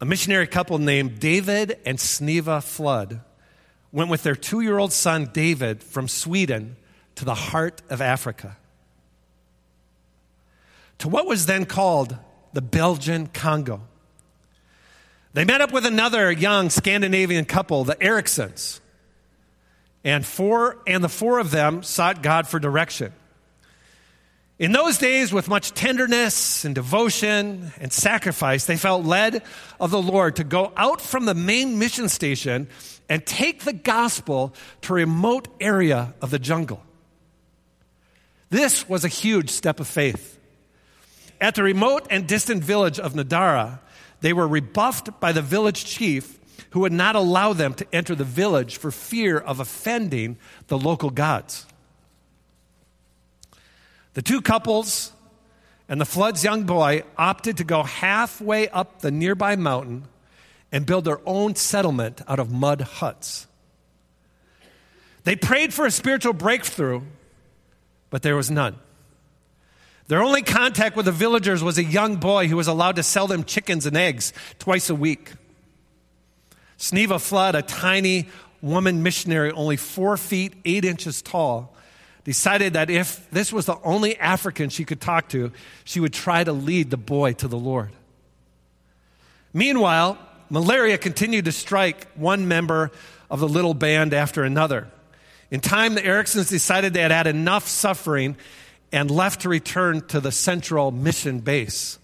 a 0.00 0.04
missionary 0.04 0.46
couple 0.46 0.78
named 0.78 1.18
David 1.18 1.78
and 1.84 1.98
Sneva 1.98 2.62
Flood 2.62 3.20
went 3.90 4.08
with 4.08 4.22
their 4.22 4.36
two 4.36 4.60
year 4.60 4.78
old 4.78 4.92
son 4.92 5.30
David 5.32 5.82
from 5.82 6.06
Sweden 6.06 6.76
to 7.16 7.24
the 7.24 7.34
heart 7.34 7.82
of 7.90 8.00
Africa, 8.00 8.56
to 10.98 11.08
what 11.08 11.26
was 11.26 11.46
then 11.46 11.64
called 11.64 12.16
the 12.52 12.62
Belgian 12.62 13.26
Congo. 13.26 13.80
They 15.32 15.44
met 15.44 15.60
up 15.60 15.72
with 15.72 15.84
another 15.84 16.30
young 16.30 16.70
Scandinavian 16.70 17.46
couple, 17.46 17.82
the 17.82 18.00
Ericsons, 18.00 18.80
and 20.04 20.24
four 20.24 20.78
and 20.86 21.02
the 21.02 21.08
four 21.08 21.40
of 21.40 21.50
them 21.50 21.82
sought 21.82 22.22
God 22.22 22.46
for 22.46 22.60
direction. 22.60 23.12
In 24.56 24.70
those 24.70 24.98
days, 24.98 25.32
with 25.32 25.48
much 25.48 25.72
tenderness 25.72 26.64
and 26.64 26.76
devotion 26.76 27.72
and 27.80 27.92
sacrifice, 27.92 28.66
they 28.66 28.76
felt 28.76 29.04
led 29.04 29.42
of 29.80 29.90
the 29.90 30.00
Lord 30.00 30.36
to 30.36 30.44
go 30.44 30.72
out 30.76 31.00
from 31.00 31.24
the 31.24 31.34
main 31.34 31.80
mission 31.80 32.08
station 32.08 32.68
and 33.08 33.26
take 33.26 33.64
the 33.64 33.72
gospel 33.72 34.54
to 34.82 34.92
a 34.92 34.96
remote 34.96 35.48
area 35.60 36.14
of 36.22 36.30
the 36.30 36.38
jungle. 36.38 36.80
This 38.50 38.88
was 38.88 39.04
a 39.04 39.08
huge 39.08 39.50
step 39.50 39.80
of 39.80 39.88
faith. 39.88 40.38
At 41.40 41.56
the 41.56 41.64
remote 41.64 42.06
and 42.08 42.28
distant 42.28 42.62
village 42.62 43.00
of 43.00 43.14
Nadara, 43.14 43.80
they 44.20 44.32
were 44.32 44.46
rebuffed 44.46 45.18
by 45.18 45.32
the 45.32 45.42
village 45.42 45.84
chief 45.84 46.38
who 46.70 46.80
would 46.80 46.92
not 46.92 47.16
allow 47.16 47.52
them 47.52 47.74
to 47.74 47.86
enter 47.92 48.14
the 48.14 48.24
village 48.24 48.76
for 48.76 48.92
fear 48.92 49.36
of 49.36 49.58
offending 49.58 50.38
the 50.68 50.78
local 50.78 51.10
gods. 51.10 51.66
The 54.14 54.22
two 54.22 54.40
couples 54.40 55.12
and 55.88 56.00
the 56.00 56.06
flood's 56.06 56.42
young 56.42 56.64
boy 56.64 57.02
opted 57.18 57.58
to 57.58 57.64
go 57.64 57.82
halfway 57.82 58.68
up 58.68 59.00
the 59.00 59.10
nearby 59.10 59.56
mountain 59.56 60.04
and 60.72 60.86
build 60.86 61.04
their 61.04 61.20
own 61.26 61.54
settlement 61.54 62.22
out 62.26 62.38
of 62.38 62.50
mud 62.50 62.80
huts. 62.80 63.46
They 65.24 65.36
prayed 65.36 65.72
for 65.72 65.86
a 65.86 65.90
spiritual 65.90 66.32
breakthrough, 66.32 67.02
but 68.10 68.22
there 68.22 68.36
was 68.36 68.50
none. 68.50 68.76
Their 70.06 70.22
only 70.22 70.42
contact 70.42 70.96
with 70.96 71.06
the 71.06 71.12
villagers 71.12 71.62
was 71.62 71.78
a 71.78 71.84
young 71.84 72.16
boy 72.16 72.48
who 72.48 72.56
was 72.56 72.66
allowed 72.66 72.96
to 72.96 73.02
sell 73.02 73.26
them 73.26 73.44
chickens 73.44 73.86
and 73.86 73.96
eggs 73.96 74.32
twice 74.58 74.90
a 74.90 74.94
week. 74.94 75.32
Sneva 76.78 77.20
Flood, 77.20 77.54
a 77.54 77.62
tiny 77.62 78.28
woman 78.60 79.02
missionary, 79.02 79.50
only 79.52 79.76
four 79.76 80.16
feet, 80.16 80.54
eight 80.64 80.84
inches 80.84 81.22
tall, 81.22 81.73
decided 82.24 82.72
that 82.72 82.90
if 82.90 83.28
this 83.30 83.52
was 83.52 83.66
the 83.66 83.78
only 83.82 84.18
African 84.18 84.70
she 84.70 84.84
could 84.84 85.00
talk 85.00 85.28
to, 85.28 85.52
she 85.84 86.00
would 86.00 86.12
try 86.12 86.42
to 86.42 86.52
lead 86.52 86.90
the 86.90 86.96
boy 86.96 87.34
to 87.34 87.48
the 87.48 87.58
Lord. 87.58 87.90
Meanwhile, 89.52 90.18
malaria 90.50 90.98
continued 90.98 91.44
to 91.44 91.52
strike 91.52 92.08
one 92.14 92.48
member 92.48 92.90
of 93.30 93.40
the 93.40 93.48
little 93.48 93.74
band 93.74 94.14
after 94.14 94.42
another. 94.42 94.88
In 95.50 95.60
time, 95.60 95.94
the 95.94 96.04
Ericsons 96.04 96.48
decided 96.48 96.94
they 96.94 97.02
had 97.02 97.10
had 97.10 97.26
enough 97.26 97.68
suffering 97.68 98.36
and 98.90 99.10
left 99.10 99.42
to 99.42 99.48
return 99.48 100.00
to 100.08 100.20
the 100.20 100.32
central 100.32 100.90
mission 100.90 101.40
base. 101.40 101.98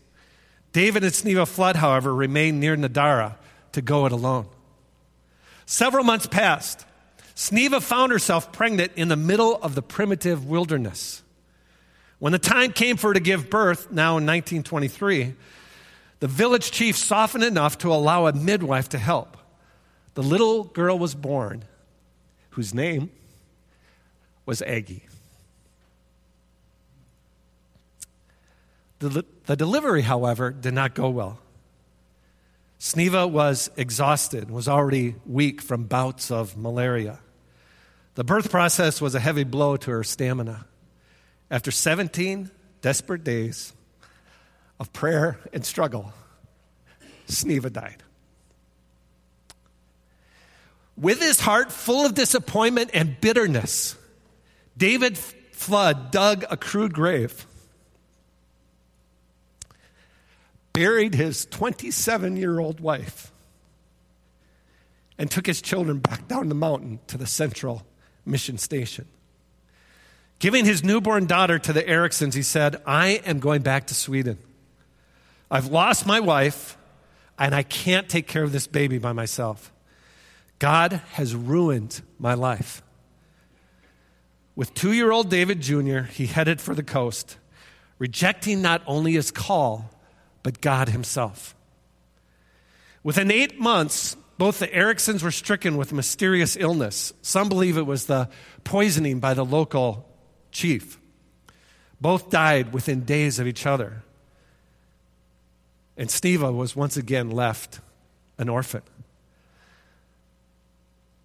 David 0.73 1.03
and 1.03 1.12
Sneva 1.12 1.49
Flood, 1.49 1.77
however, 1.77 2.14
remained 2.14 2.61
near 2.61 2.77
Nadara 2.77 3.37
to 3.73 3.83
go 3.83 4.07
it 4.07 4.12
alone. 4.12 4.47
Several 5.66 6.05
months 6.05 6.27
passed. 6.27 6.85
Sneva 7.41 7.82
found 7.82 8.12
herself 8.12 8.53
pregnant 8.53 8.93
in 8.97 9.09
the 9.09 9.16
middle 9.16 9.57
of 9.62 9.74
the 9.74 9.80
primitive 9.80 10.45
wilderness. 10.45 11.22
When 12.18 12.32
the 12.32 12.38
time 12.38 12.70
came 12.70 12.99
for 12.99 13.09
her 13.09 13.14
to 13.14 13.20
give 13.20 13.49
birth, 13.49 13.91
now 13.91 14.18
in 14.18 14.26
1923, 14.26 15.34
the 16.18 16.28
village 16.28 16.70
chief 16.70 16.99
softened 16.99 17.43
enough 17.43 17.78
to 17.78 17.95
allow 17.95 18.26
a 18.26 18.34
midwife 18.34 18.91
to 18.91 18.99
help. 18.99 19.38
The 20.12 20.22
little 20.22 20.64
girl 20.64 20.99
was 20.99 21.14
born, 21.14 21.64
whose 22.51 22.74
name 22.74 23.11
was 24.45 24.61
Aggie. 24.61 25.07
The, 28.99 29.24
the 29.47 29.57
delivery, 29.57 30.03
however, 30.03 30.51
did 30.51 30.74
not 30.74 30.95
go 30.95 31.09
well. 31.09 31.38
Sneva 32.78 33.30
was 33.30 33.70
exhausted, 33.78 34.51
was 34.51 34.68
already 34.68 35.14
weak 35.24 35.62
from 35.62 35.84
bouts 35.84 36.30
of 36.30 36.55
malaria. 36.55 37.18
The 38.21 38.25
birth 38.25 38.51
process 38.51 39.01
was 39.01 39.14
a 39.14 39.18
heavy 39.18 39.45
blow 39.45 39.79
to 39.79 39.91
her 39.93 40.05
stamina. 40.05 40.66
After 41.51 41.71
17 41.71 42.51
desperate 42.83 43.25
days 43.25 43.73
of 44.79 44.93
prayer 44.93 45.39
and 45.55 45.64
struggle, 45.64 46.12
Sneva 47.29 47.73
died. 47.73 48.03
With 50.99 51.18
his 51.23 51.41
heart 51.41 51.73
full 51.73 52.05
of 52.05 52.12
disappointment 52.14 52.91
and 52.93 53.18
bitterness, 53.23 53.97
David 54.77 55.16
Flood 55.16 56.11
dug 56.11 56.45
a 56.51 56.59
crude 56.59 56.93
grave, 56.93 57.47
buried 60.75 61.14
his 61.14 61.47
27 61.47 62.37
year 62.37 62.59
old 62.59 62.81
wife, 62.81 63.33
and 65.16 65.31
took 65.31 65.47
his 65.47 65.62
children 65.62 66.01
back 66.01 66.29
down 66.29 66.51
the 66.51 66.55
mountain 66.55 67.01
to 67.07 67.16
the 67.16 67.27
central 67.27 67.87
mission 68.25 68.59
station. 68.59 69.07
Giving 70.39 70.64
his 70.64 70.83
newborn 70.83 71.27
daughter 71.27 71.59
to 71.59 71.73
the 71.73 71.87
Ericsons, 71.87 72.35
he 72.35 72.43
said, 72.43 72.81
I 72.87 73.21
am 73.27 73.41
going 73.41 73.62
back 73.62 73.87
to 73.89 73.95
Sweden. 73.95 74.39
I've 75.51 75.66
lost 75.66 76.07
my 76.07 76.21
wife, 76.21 76.79
and 77.39 77.55
I 77.55 77.62
can't 77.62 78.09
take 78.09 78.27
care 78.27 78.43
of 78.43 78.53
this 78.53 78.66
baby 78.66 78.99
by 78.99 79.12
myself. 79.12 79.71
God 80.59 81.03
has 81.12 81.35
ruined 81.35 82.03
my 82.18 82.35
life. 82.35 82.83
With 84.55 84.75
two 84.75 84.93
year 84.93 85.11
old 85.11 85.31
David 85.31 85.61
Jr., 85.61 86.01
he 86.01 86.27
headed 86.27 86.61
for 86.61 86.75
the 86.75 86.83
coast, 86.83 87.37
rejecting 87.99 88.62
not 88.62 88.83
only 88.87 89.12
his 89.12 89.31
call, 89.31 89.91
but 90.43 90.61
God 90.61 90.89
himself. 90.89 91.55
Within 93.03 93.31
eight 93.31 93.59
months, 93.59 94.16
both 94.41 94.59
the 94.59 94.74
Ericsons 94.74 95.22
were 95.22 95.30
stricken 95.30 95.76
with 95.76 95.93
mysterious 95.93 96.57
illness. 96.59 97.12
Some 97.20 97.51
believe 97.51 97.76
it 97.76 97.84
was 97.84 98.07
the 98.07 98.30
poisoning 98.64 99.20
by 99.20 99.34
the 99.34 99.45
local 99.45 100.09
chief. 100.51 100.99
Both 102.01 102.30
died 102.30 102.72
within 102.72 103.05
days 103.05 103.38
of 103.38 103.47
each 103.47 103.66
other. 103.66 104.03
And 105.99 106.09
Sneva 106.09 106.55
was 106.55 106.74
once 106.74 106.97
again 106.97 107.30
left 107.30 107.80
an 108.38 108.49
orphan. 108.49 108.80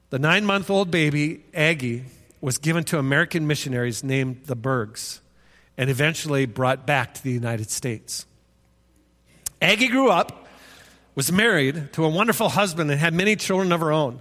The 0.10 0.20
nine 0.20 0.44
month 0.44 0.70
old 0.70 0.92
baby, 0.92 1.46
Aggie, 1.54 2.04
was 2.42 2.58
given 2.58 2.84
to 2.84 3.00
American 3.00 3.48
missionaries 3.48 4.04
named 4.04 4.42
the 4.44 4.58
Bergs 4.58 5.22
and 5.78 5.90
eventually 5.90 6.46
brought 6.46 6.86
back 6.86 7.14
to 7.14 7.24
the 7.24 7.32
United 7.32 7.72
States. 7.72 8.26
Aggie 9.62 9.88
grew 9.88 10.10
up, 10.10 10.45
was 11.16 11.32
married 11.32 11.94
to 11.94 12.06
a 12.06 12.10
wonderful 12.10 12.50
husband, 12.50 12.92
and 12.92 13.00
had 13.00 13.14
many 13.14 13.36
children 13.36 13.72
of 13.72 13.80
her 13.80 13.92
own. 13.92 14.20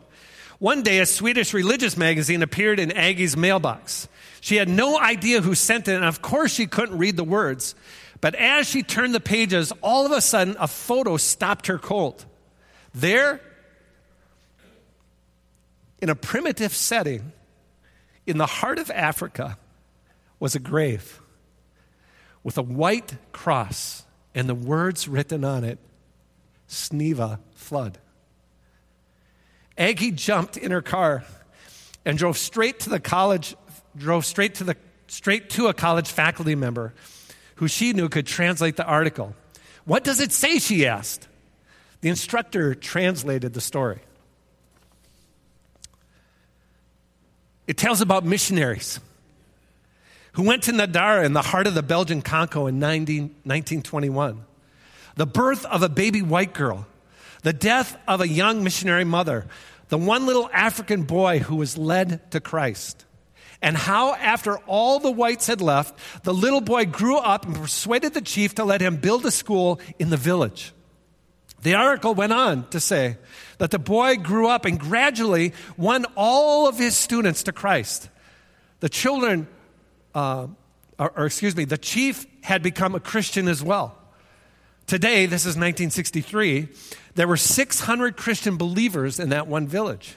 One 0.58 0.82
day, 0.82 1.00
a 1.00 1.06
Swedish 1.06 1.52
religious 1.52 1.96
magazine 1.96 2.42
appeared 2.42 2.78
in 2.78 2.92
Aggie's 2.92 3.36
mailbox. 3.36 4.08
She 4.40 4.56
had 4.56 4.68
no 4.68 4.98
idea 4.98 5.40
who 5.40 5.54
sent 5.54 5.88
it, 5.88 5.94
and 5.94 6.04
of 6.04 6.22
course, 6.22 6.52
she 6.52 6.66
couldn't 6.66 6.96
read 6.96 7.16
the 7.16 7.24
words. 7.24 7.74
But 8.20 8.36
as 8.36 8.68
she 8.68 8.82
turned 8.82 9.14
the 9.14 9.20
pages, 9.20 9.72
all 9.82 10.06
of 10.06 10.12
a 10.12 10.20
sudden, 10.20 10.56
a 10.58 10.68
photo 10.68 11.16
stopped 11.16 11.66
her 11.66 11.78
cold. 11.78 12.24
There, 12.94 13.40
in 16.00 16.08
a 16.08 16.14
primitive 16.14 16.72
setting, 16.72 17.32
in 18.26 18.38
the 18.38 18.46
heart 18.46 18.78
of 18.78 18.90
Africa, 18.90 19.58
was 20.38 20.54
a 20.54 20.60
grave 20.60 21.20
with 22.44 22.58
a 22.58 22.62
white 22.62 23.14
cross 23.32 24.04
and 24.34 24.48
the 24.48 24.54
words 24.54 25.08
written 25.08 25.44
on 25.44 25.64
it 25.64 25.78
Sneva 26.68 27.38
flood. 27.54 27.98
Aggie 29.76 30.12
jumped 30.12 30.56
in 30.56 30.70
her 30.70 30.82
car 30.82 31.24
and 32.04 32.16
drove 32.16 32.38
straight 32.38 32.80
to 32.80 32.90
the 32.90 33.00
college, 33.00 33.56
drove 33.96 34.24
straight 34.24 34.56
to 34.56 34.64
the 34.64 34.76
straight 35.06 35.50
to 35.50 35.66
a 35.68 35.74
college 35.74 36.10
faculty 36.10 36.54
member 36.54 36.94
who 37.56 37.68
she 37.68 37.92
knew 37.92 38.08
could 38.08 38.26
translate 38.26 38.76
the 38.76 38.84
article. 38.84 39.34
What 39.84 40.04
does 40.04 40.20
it 40.20 40.32
say? 40.32 40.58
she 40.58 40.86
asked. 40.86 41.28
The 42.00 42.08
instructor 42.08 42.74
translated 42.74 43.54
the 43.54 43.60
story. 43.60 44.00
It 47.66 47.76
tells 47.76 48.00
about 48.00 48.24
missionaries 48.24 49.00
who 50.32 50.42
went 50.42 50.64
to 50.64 50.72
Nadara 50.72 51.24
in 51.24 51.32
the 51.32 51.42
heart 51.42 51.66
of 51.66 51.74
the 51.74 51.82
Belgian 51.82 52.20
Congo 52.20 52.66
in 52.66 52.78
19, 52.78 53.22
1921. 53.44 54.44
The 55.16 55.26
birth 55.26 55.64
of 55.66 55.82
a 55.82 55.88
baby 55.88 56.22
white 56.22 56.54
girl, 56.54 56.86
the 57.42 57.52
death 57.52 57.96
of 58.08 58.20
a 58.20 58.28
young 58.28 58.64
missionary 58.64 59.04
mother, 59.04 59.46
the 59.88 59.98
one 59.98 60.26
little 60.26 60.50
African 60.52 61.02
boy 61.02 61.38
who 61.38 61.56
was 61.56 61.78
led 61.78 62.30
to 62.32 62.40
Christ. 62.40 63.04
And 63.62 63.76
how, 63.76 64.14
after 64.14 64.58
all 64.58 64.98
the 64.98 65.10
whites 65.10 65.46
had 65.46 65.60
left, 65.60 65.98
the 66.24 66.34
little 66.34 66.60
boy 66.60 66.84
grew 66.84 67.16
up 67.16 67.46
and 67.46 67.54
persuaded 67.54 68.12
the 68.12 68.20
chief 68.20 68.56
to 68.56 68.64
let 68.64 68.80
him 68.80 68.96
build 68.96 69.24
a 69.24 69.30
school 69.30 69.80
in 69.98 70.10
the 70.10 70.16
village. 70.16 70.72
The 71.62 71.74
article 71.74 72.14
went 72.14 72.32
on 72.32 72.68
to 72.70 72.80
say 72.80 73.16
that 73.58 73.70
the 73.70 73.78
boy 73.78 74.16
grew 74.16 74.48
up 74.48 74.66
and 74.66 74.78
gradually 74.78 75.54
won 75.78 76.04
all 76.14 76.68
of 76.68 76.76
his 76.76 76.94
students 76.94 77.44
to 77.44 77.52
Christ. 77.52 78.10
The 78.80 78.90
children 78.90 79.48
uh, 80.14 80.48
or, 80.98 81.12
or 81.16 81.26
excuse 81.26 81.56
me, 81.56 81.64
the 81.64 81.78
chief 81.78 82.26
had 82.42 82.62
become 82.62 82.94
a 82.94 83.00
Christian 83.00 83.48
as 83.48 83.62
well. 83.62 83.96
Today, 84.86 85.26
this 85.26 85.42
is 85.42 85.56
1963, 85.56 86.68
there 87.14 87.26
were 87.26 87.38
600 87.38 88.16
Christian 88.16 88.56
believers 88.56 89.18
in 89.18 89.30
that 89.30 89.46
one 89.46 89.66
village. 89.66 90.16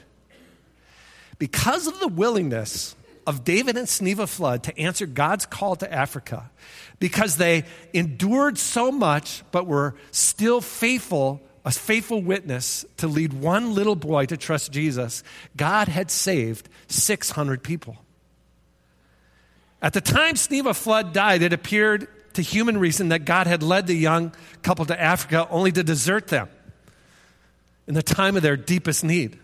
Because 1.38 1.86
of 1.86 2.00
the 2.00 2.08
willingness 2.08 2.94
of 3.26 3.44
David 3.44 3.76
and 3.76 3.86
Sneva 3.86 4.28
Flood 4.28 4.64
to 4.64 4.78
answer 4.78 5.06
God's 5.06 5.46
call 5.46 5.76
to 5.76 5.92
Africa, 5.92 6.50
because 6.98 7.36
they 7.36 7.64
endured 7.94 8.58
so 8.58 8.92
much 8.92 9.42
but 9.52 9.66
were 9.66 9.94
still 10.10 10.60
faithful, 10.60 11.40
a 11.64 11.70
faithful 11.70 12.20
witness 12.20 12.84
to 12.98 13.06
lead 13.06 13.32
one 13.32 13.74
little 13.74 13.96
boy 13.96 14.26
to 14.26 14.36
trust 14.36 14.72
Jesus, 14.72 15.22
God 15.56 15.88
had 15.88 16.10
saved 16.10 16.68
600 16.88 17.62
people. 17.62 17.96
At 19.80 19.92
the 19.92 20.00
time 20.00 20.34
Sneva 20.34 20.74
Flood 20.74 21.12
died, 21.12 21.42
it 21.42 21.52
appeared 21.52 22.08
to 22.38 22.42
human 22.42 22.78
reason 22.78 23.08
that 23.08 23.24
God 23.24 23.48
had 23.48 23.64
led 23.64 23.88
the 23.88 23.96
young 23.96 24.32
couple 24.62 24.84
to 24.84 25.00
Africa 25.00 25.48
only 25.50 25.72
to 25.72 25.82
desert 25.82 26.28
them 26.28 26.48
in 27.88 27.94
the 27.94 28.02
time 28.02 28.36
of 28.36 28.42
their 28.44 28.56
deepest 28.56 29.02
need. 29.02 29.36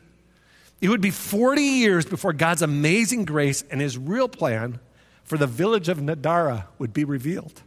It 0.81 0.91
would 0.91 1.01
be 1.01 1.11
40 1.11 1.61
years 1.61 2.07
before 2.07 2.33
God's 2.33 2.63
amazing 2.63 3.25
grace 3.25 3.65
and 3.69 3.81
his 3.81 3.99
real 3.99 4.29
plan 4.29 4.79
for 5.25 5.37
the 5.37 5.49
village 5.49 5.89
of 5.89 5.99
Nadara 5.99 6.67
would 6.79 6.93
be 6.93 7.03
revealed. 7.03 7.63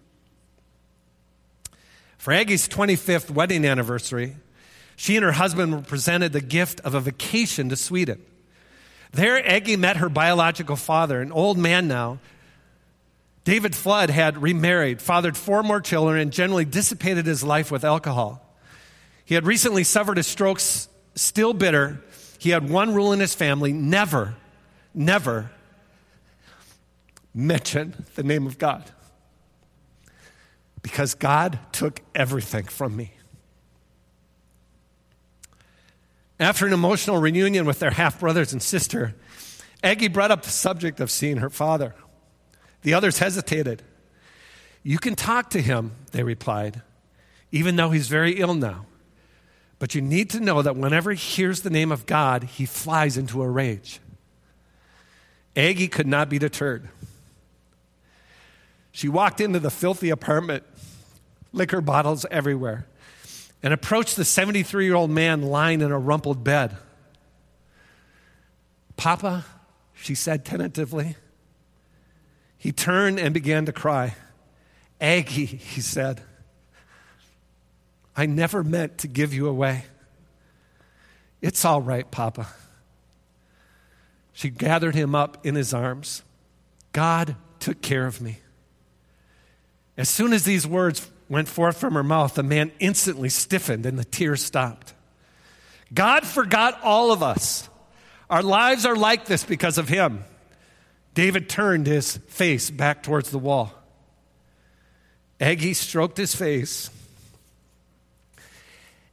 For 2.17 2.31
Aggie's 2.31 2.69
25th 2.69 3.29
wedding 3.29 3.65
anniversary, 3.65 4.37
she 4.95 5.17
and 5.17 5.25
her 5.25 5.33
husband 5.33 5.73
were 5.73 5.81
presented 5.81 6.31
the 6.31 6.39
gift 6.39 6.79
of 6.81 6.95
a 6.95 7.01
vacation 7.01 7.67
to 7.67 7.75
Sweden. 7.75 8.23
There, 9.11 9.45
Aggie 9.45 9.75
met 9.75 9.97
her 9.97 10.07
biological 10.07 10.77
father, 10.77 11.19
an 11.19 11.33
old 11.33 11.57
man 11.57 11.89
now, 11.89 12.19
David 13.47 13.73
Flood 13.73 14.09
had 14.09 14.41
remarried, 14.41 15.01
fathered 15.01 15.37
four 15.37 15.63
more 15.63 15.79
children, 15.79 16.19
and 16.19 16.33
generally 16.33 16.65
dissipated 16.65 17.25
his 17.25 17.45
life 17.45 17.71
with 17.71 17.85
alcohol. 17.85 18.45
He 19.23 19.35
had 19.35 19.45
recently 19.45 19.85
suffered 19.85 20.17
a 20.17 20.23
stroke, 20.23 20.59
still 20.59 21.53
bitter. 21.53 22.01
He 22.39 22.49
had 22.49 22.69
one 22.69 22.93
rule 22.93 23.13
in 23.13 23.21
his 23.21 23.33
family 23.33 23.71
never, 23.71 24.35
never 24.93 25.49
mention 27.33 28.05
the 28.15 28.23
name 28.23 28.47
of 28.47 28.57
God. 28.57 28.83
Because 30.81 31.13
God 31.13 31.57
took 31.71 32.01
everything 32.13 32.65
from 32.65 32.97
me. 32.97 33.13
After 36.37 36.67
an 36.67 36.73
emotional 36.73 37.17
reunion 37.17 37.65
with 37.65 37.79
their 37.79 37.91
half 37.91 38.19
brothers 38.19 38.51
and 38.51 38.61
sister, 38.61 39.15
Aggie 39.81 40.09
brought 40.09 40.31
up 40.31 40.41
the 40.41 40.49
subject 40.49 40.99
of 40.99 41.09
seeing 41.09 41.37
her 41.37 41.49
father. 41.49 41.95
The 42.83 42.93
others 42.93 43.19
hesitated. 43.19 43.81
You 44.83 44.97
can 44.99 45.15
talk 45.15 45.49
to 45.51 45.61
him, 45.61 45.91
they 46.11 46.23
replied, 46.23 46.81
even 47.51 47.75
though 47.75 47.89
he's 47.89 48.07
very 48.07 48.39
ill 48.39 48.53
now. 48.53 48.85
But 49.79 49.93
you 49.93 50.01
need 50.01 50.29
to 50.31 50.39
know 50.39 50.61
that 50.61 50.75
whenever 50.75 51.11
he 51.11 51.17
hears 51.17 51.61
the 51.61 51.69
name 51.69 51.91
of 51.91 52.05
God, 52.05 52.43
he 52.43 52.65
flies 52.65 53.17
into 53.17 53.41
a 53.41 53.49
rage. 53.49 53.99
Aggie 55.55 55.87
could 55.87 56.07
not 56.07 56.29
be 56.29 56.39
deterred. 56.39 56.87
She 58.91 59.07
walked 59.07 59.41
into 59.41 59.59
the 59.59 59.69
filthy 59.69 60.09
apartment, 60.09 60.63
liquor 61.51 61.81
bottles 61.81 62.25
everywhere, 62.31 62.87
and 63.61 63.73
approached 63.73 64.15
the 64.15 64.25
73 64.25 64.85
year 64.85 64.95
old 64.95 65.11
man 65.11 65.41
lying 65.41 65.81
in 65.81 65.91
a 65.91 65.99
rumpled 65.99 66.43
bed. 66.43 66.77
Papa, 68.95 69.45
she 69.93 70.15
said 70.15 70.45
tentatively, 70.45 71.15
he 72.67 72.73
turned 72.73 73.17
and 73.17 73.33
began 73.33 73.65
to 73.67 73.71
cry. 73.71 74.13
Aggie, 74.99 75.45
he 75.45 75.79
said, 75.79 76.21
I 78.13 78.25
never 78.25 78.61
meant 78.61 78.97
to 78.97 79.07
give 79.07 79.33
you 79.33 79.47
away. 79.47 79.85
It's 81.41 81.63
all 81.63 81.81
right, 81.81 82.11
Papa. 82.11 82.45
She 84.33 84.49
gathered 84.49 84.95
him 84.95 85.15
up 85.15 85.45
in 85.45 85.55
his 85.55 85.73
arms. 85.73 86.23
God 86.91 87.37
took 87.61 87.81
care 87.81 88.05
of 88.05 88.19
me. 88.19 88.39
As 89.95 90.09
soon 90.09 90.33
as 90.33 90.43
these 90.43 90.67
words 90.67 91.09
went 91.29 91.47
forth 91.47 91.77
from 91.77 91.93
her 91.93 92.03
mouth, 92.03 92.33
the 92.33 92.43
man 92.43 92.73
instantly 92.79 93.29
stiffened 93.29 93.85
and 93.85 93.97
the 93.97 94.03
tears 94.03 94.43
stopped. 94.43 94.93
God 95.93 96.27
forgot 96.27 96.81
all 96.83 97.13
of 97.13 97.23
us. 97.23 97.69
Our 98.29 98.43
lives 98.43 98.85
are 98.85 98.97
like 98.97 99.23
this 99.23 99.45
because 99.45 99.77
of 99.77 99.87
him. 99.87 100.25
David 101.17 101.49
turned 101.49 101.87
his 101.87 102.17
face 102.27 102.69
back 102.69 103.01
towards 103.01 103.31
the 103.31 103.39
wall. 103.39 103.73
Aggie 105.41 105.73
stroked 105.73 106.15
his 106.15 106.35
face 106.35 106.91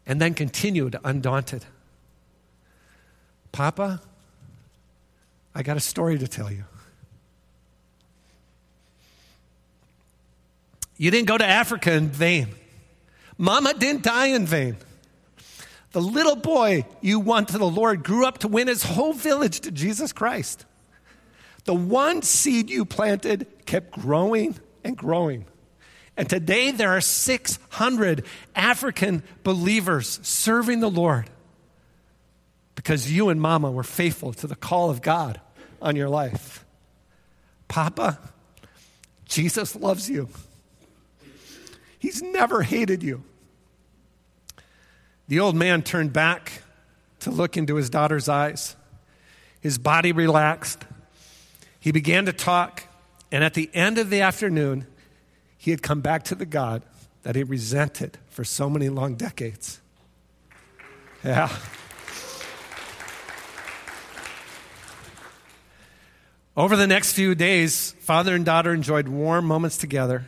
and 0.04 0.20
then 0.20 0.34
continued 0.34 0.96
undaunted. 1.02 1.64
Papa, 3.52 4.02
I 5.54 5.62
got 5.62 5.78
a 5.78 5.80
story 5.80 6.18
to 6.18 6.28
tell 6.28 6.52
you. 6.52 6.64
You 10.98 11.10
didn't 11.10 11.28
go 11.28 11.38
to 11.38 11.46
Africa 11.46 11.94
in 11.94 12.10
vain. 12.10 12.48
Mama 13.38 13.72
didn't 13.72 14.02
die 14.02 14.26
in 14.26 14.44
vain. 14.44 14.76
The 15.92 16.02
little 16.02 16.36
boy 16.36 16.84
you 17.00 17.18
won 17.18 17.46
to 17.46 17.56
the 17.56 17.64
Lord 17.64 18.04
grew 18.04 18.26
up 18.26 18.40
to 18.40 18.48
win 18.48 18.68
his 18.68 18.82
whole 18.82 19.14
village 19.14 19.60
to 19.60 19.70
Jesus 19.70 20.12
Christ. 20.12 20.66
The 21.64 21.74
one 21.74 22.22
seed 22.22 22.70
you 22.70 22.84
planted 22.84 23.46
kept 23.66 23.92
growing 23.92 24.56
and 24.82 24.96
growing. 24.96 25.46
And 26.16 26.28
today 26.28 26.70
there 26.70 26.90
are 26.90 27.00
600 27.00 28.24
African 28.54 29.22
believers 29.42 30.20
serving 30.22 30.80
the 30.80 30.90
Lord 30.90 31.28
because 32.74 33.10
you 33.10 33.30
and 33.30 33.40
mama 33.40 33.70
were 33.70 33.82
faithful 33.82 34.32
to 34.34 34.46
the 34.46 34.54
call 34.54 34.90
of 34.90 35.02
God 35.02 35.40
on 35.80 35.96
your 35.96 36.08
life. 36.08 36.64
Papa, 37.66 38.18
Jesus 39.24 39.74
loves 39.74 40.08
you. 40.08 40.28
He's 41.98 42.22
never 42.22 42.62
hated 42.62 43.02
you. 43.02 43.24
The 45.26 45.40
old 45.40 45.56
man 45.56 45.82
turned 45.82 46.12
back 46.12 46.62
to 47.20 47.30
look 47.30 47.56
into 47.56 47.76
his 47.76 47.88
daughter's 47.88 48.28
eyes. 48.28 48.76
His 49.60 49.78
body 49.78 50.12
relaxed. 50.12 50.84
He 51.84 51.92
began 51.92 52.24
to 52.24 52.32
talk, 52.32 52.84
and 53.30 53.44
at 53.44 53.52
the 53.52 53.68
end 53.74 53.98
of 53.98 54.08
the 54.08 54.22
afternoon, 54.22 54.86
he 55.58 55.70
had 55.70 55.82
come 55.82 56.00
back 56.00 56.24
to 56.24 56.34
the 56.34 56.46
God 56.46 56.82
that 57.24 57.36
he 57.36 57.42
resented 57.42 58.16
for 58.30 58.42
so 58.42 58.70
many 58.70 58.88
long 58.88 59.16
decades. 59.16 59.82
Yeah. 61.22 61.54
Over 66.56 66.74
the 66.74 66.86
next 66.86 67.12
few 67.12 67.34
days, 67.34 67.94
father 68.00 68.34
and 68.34 68.46
daughter 68.46 68.72
enjoyed 68.72 69.06
warm 69.06 69.44
moments 69.44 69.76
together. 69.76 70.24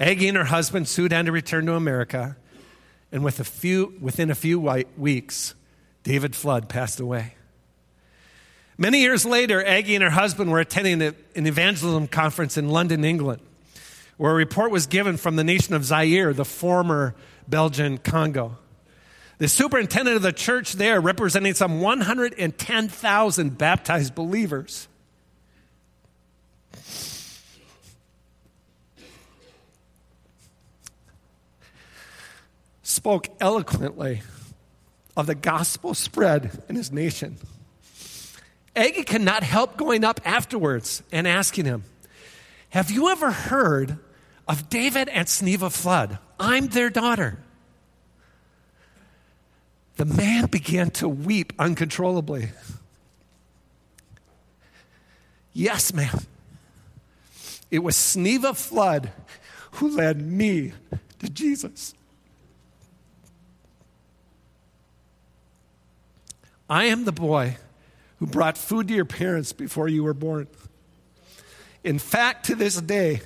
Aggie 0.00 0.28
and 0.28 0.38
her 0.38 0.44
husband 0.44 0.88
sued 0.88 1.12
had 1.12 1.26
to 1.26 1.32
return 1.32 1.66
to 1.66 1.74
America, 1.74 2.38
and 3.12 3.22
with 3.22 3.40
a 3.40 3.44
few, 3.44 3.92
within 4.00 4.30
a 4.30 4.34
few 4.34 4.58
weeks, 4.96 5.54
David 6.02 6.34
Flood 6.34 6.70
passed 6.70 6.98
away. 6.98 7.34
Many 8.78 9.00
years 9.00 9.26
later, 9.26 9.64
Aggie 9.64 9.94
and 9.94 10.02
her 10.02 10.10
husband 10.10 10.50
were 10.50 10.60
attending 10.60 11.02
an 11.02 11.14
evangelism 11.46 12.06
conference 12.08 12.56
in 12.56 12.68
London, 12.68 13.04
England, 13.04 13.42
where 14.16 14.32
a 14.32 14.34
report 14.34 14.70
was 14.70 14.86
given 14.86 15.16
from 15.16 15.36
the 15.36 15.44
nation 15.44 15.74
of 15.74 15.84
Zaire, 15.84 16.32
the 16.32 16.44
former 16.44 17.14
Belgian 17.46 17.98
Congo. 17.98 18.56
The 19.38 19.48
superintendent 19.48 20.16
of 20.16 20.22
the 20.22 20.32
church 20.32 20.74
there, 20.74 21.00
representing 21.00 21.54
some 21.54 21.80
110,000 21.80 23.58
baptized 23.58 24.14
believers, 24.14 24.88
spoke 32.82 33.28
eloquently 33.40 34.22
of 35.16 35.26
the 35.26 35.34
gospel 35.34 35.92
spread 35.92 36.62
in 36.68 36.76
his 36.76 36.92
nation. 36.92 37.36
Aggie 38.82 39.04
cannot 39.04 39.44
help 39.44 39.76
going 39.76 40.02
up 40.02 40.20
afterwards 40.24 41.04
and 41.12 41.28
asking 41.28 41.66
him, 41.66 41.84
Have 42.70 42.90
you 42.90 43.10
ever 43.10 43.30
heard 43.30 44.00
of 44.48 44.68
David 44.68 45.08
and 45.08 45.28
Sneva 45.28 45.70
Flood? 45.70 46.18
I'm 46.40 46.66
their 46.66 46.90
daughter. 46.90 47.38
The 49.98 50.04
man 50.04 50.46
began 50.46 50.90
to 50.92 51.08
weep 51.08 51.52
uncontrollably. 51.60 52.48
Yes, 55.52 55.94
ma'am. 55.94 56.18
It 57.70 57.84
was 57.84 57.94
Sneva 57.94 58.56
Flood 58.56 59.12
who 59.72 59.96
led 59.96 60.20
me 60.20 60.72
to 61.20 61.28
Jesus. 61.28 61.94
I 66.68 66.86
am 66.86 67.04
the 67.04 67.12
boy 67.12 67.58
who 68.22 68.26
brought 68.28 68.56
food 68.56 68.86
to 68.86 68.94
your 68.94 69.04
parents 69.04 69.52
before 69.52 69.88
you 69.88 70.04
were 70.04 70.14
born. 70.14 70.46
In 71.82 71.98
fact, 71.98 72.46
to 72.46 72.54
this 72.54 72.80
day, 72.80 73.20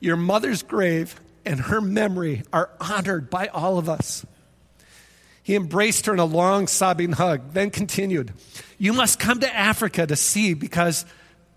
your 0.00 0.16
mother's 0.16 0.62
grave 0.62 1.18
and 1.46 1.58
her 1.58 1.80
memory 1.80 2.42
are 2.52 2.68
honored 2.78 3.30
by 3.30 3.46
all 3.46 3.78
of 3.78 3.88
us. 3.88 4.26
He 5.42 5.54
embraced 5.54 6.04
her 6.04 6.12
in 6.12 6.18
a 6.18 6.26
long, 6.26 6.66
sobbing 6.66 7.12
hug, 7.12 7.54
then 7.54 7.70
continued, 7.70 8.34
You 8.76 8.92
must 8.92 9.18
come 9.18 9.40
to 9.40 9.56
Africa 9.56 10.06
to 10.06 10.14
see 10.14 10.52
because 10.52 11.06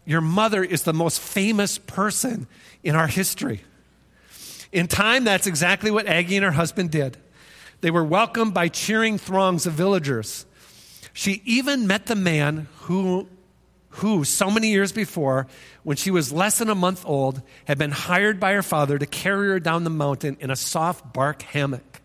your 0.05 0.21
mother 0.21 0.63
is 0.63 0.83
the 0.83 0.93
most 0.93 1.19
famous 1.19 1.77
person 1.77 2.47
in 2.83 2.95
our 2.95 3.07
history. 3.07 3.65
In 4.71 4.87
time, 4.87 5.25
that's 5.25 5.45
exactly 5.45 5.91
what 5.91 6.07
Aggie 6.07 6.37
and 6.37 6.45
her 6.45 6.51
husband 6.51 6.89
did. 6.89 7.17
They 7.81 7.91
were 7.91 8.05
welcomed 8.05 8.53
by 8.53 8.69
cheering 8.69 9.17
throngs 9.17 9.65
of 9.65 9.73
villagers. 9.73 10.45
She 11.13 11.41
even 11.45 11.87
met 11.87 12.05
the 12.05 12.15
man 12.15 12.67
who, 12.81 13.27
who, 13.89 14.23
so 14.23 14.49
many 14.49 14.69
years 14.69 14.91
before, 14.91 15.47
when 15.83 15.97
she 15.97 16.11
was 16.11 16.31
less 16.31 16.57
than 16.59 16.69
a 16.69 16.75
month 16.75 17.03
old, 17.05 17.41
had 17.65 17.77
been 17.77 17.91
hired 17.91 18.39
by 18.39 18.53
her 18.53 18.63
father 18.63 18.97
to 18.97 19.05
carry 19.05 19.49
her 19.49 19.59
down 19.59 19.83
the 19.83 19.89
mountain 19.89 20.37
in 20.39 20.49
a 20.49 20.55
soft 20.55 21.13
bark 21.13 21.41
hammock. 21.41 22.01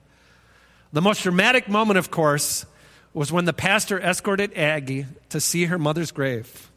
The 0.92 1.02
most 1.02 1.22
dramatic 1.22 1.68
moment, 1.68 1.98
of 1.98 2.10
course, 2.10 2.66
was 3.12 3.32
when 3.32 3.44
the 3.44 3.52
pastor 3.52 3.98
escorted 3.98 4.52
Aggie 4.54 5.06
to 5.30 5.40
see 5.40 5.66
her 5.66 5.78
mother's 5.78 6.10
grave, 6.10 6.70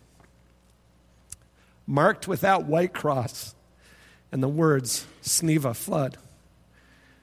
marked 1.86 2.28
with 2.28 2.42
that 2.42 2.66
white 2.66 2.94
cross 2.94 3.56
and 4.32 4.44
the 4.44 4.48
words, 4.48 5.06
Sneva 5.24 5.76
Flood. 5.76 6.18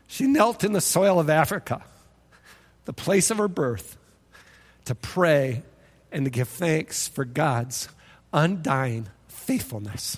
She 0.09 0.27
knelt 0.27 0.65
in 0.65 0.73
the 0.73 0.81
soil 0.81 1.19
of 1.21 1.31
Africa, 1.31 1.83
the 2.85 2.93
place 2.93 3.31
of 3.31 3.39
her 3.39 3.49
birth 3.49 3.97
to 4.87 4.95
pray 4.95 5.63
and 6.11 6.25
to 6.25 6.31
give 6.31 6.49
thanks 6.49 7.07
for 7.07 7.25
God's 7.25 7.89
undying 8.33 9.09
faithfulness. 9.29 10.17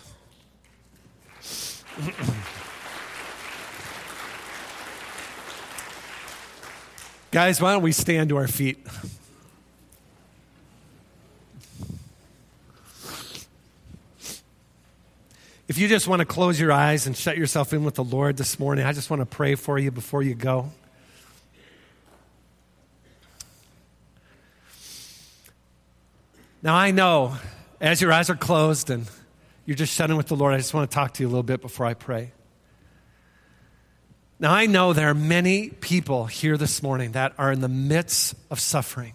Guys, 7.31 7.61
why 7.61 7.73
don't 7.73 7.83
we 7.83 7.93
stand 7.93 8.31
to 8.31 8.39
our 8.39 8.49
feet? 8.49 8.79
If 15.69 15.77
you 15.77 15.87
just 15.87 16.09
want 16.09 16.21
to 16.21 16.27
close 16.27 16.59
your 16.59 16.73
eyes 16.73 17.07
and 17.07 17.15
shut 17.15 17.37
yourself 17.37 17.75
in 17.75 17.85
with 17.85 17.95
the 17.95 18.05
Lord 18.05 18.39
this 18.39 18.59
morning, 18.59 18.87
I 18.87 18.95
just 18.95 19.11
want 19.11 19.21
to 19.21 19.27
pray 19.27 19.55
for 19.55 19.79
you 19.79 19.91
before 19.91 20.23
you 20.23 20.35
go. 20.35 20.71
Now, 26.61 26.75
I 26.75 26.91
know 26.91 27.37
as 27.81 28.01
your 28.01 28.13
eyes 28.13 28.31
are 28.31 28.37
closed 28.37 28.91
and 28.91 29.07
you're 29.65 29.77
just 29.77 29.95
shutting 29.95 30.17
with 30.17 30.27
the 30.27 30.35
Lord, 30.35 30.55
I 30.55 30.57
just 30.57 30.75
want 30.75 30.91
to 30.91 30.95
talk 30.95 31.15
to 31.15 31.23
you 31.23 31.29
a 31.29 31.31
little 31.31 31.45
bit 31.45 31.61
before 31.61 31.87
I 31.87 31.95
pray. 31.95 32.33
Now, 34.41 34.53
I 34.53 34.67
know 34.67 34.93
there 34.93 35.09
are 35.09 35.15
many 35.15 35.71
people 35.71 36.27
here 36.27 36.57
this 36.57 36.83
morning 36.83 37.13
that 37.13 37.33
are 37.39 37.53
in 37.53 37.61
the 37.61 37.69
midst 37.69 38.35
of 38.51 38.59
suffering. 38.59 39.15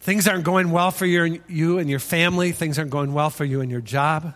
Things 0.00 0.28
aren't 0.28 0.44
going 0.44 0.70
well 0.72 0.90
for 0.90 1.06
you, 1.06 1.42
you 1.48 1.78
and 1.78 1.88
your 1.88 1.98
family. 1.98 2.52
Things 2.52 2.78
aren't 2.78 2.90
going 2.90 3.14
well 3.14 3.30
for 3.30 3.44
you 3.44 3.62
and 3.62 3.70
your 3.70 3.80
job. 3.80 4.34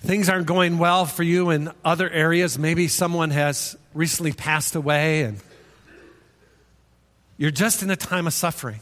Things 0.00 0.28
aren't 0.28 0.46
going 0.46 0.78
well 0.78 1.06
for 1.06 1.22
you 1.22 1.50
in 1.50 1.70
other 1.84 2.10
areas. 2.10 2.58
Maybe 2.58 2.88
someone 2.88 3.30
has 3.30 3.76
recently 3.94 4.32
passed 4.32 4.74
away 4.74 5.22
and 5.22 5.38
you're 7.42 7.50
just 7.50 7.82
in 7.82 7.90
a 7.90 7.96
time 7.96 8.28
of 8.28 8.32
suffering. 8.32 8.78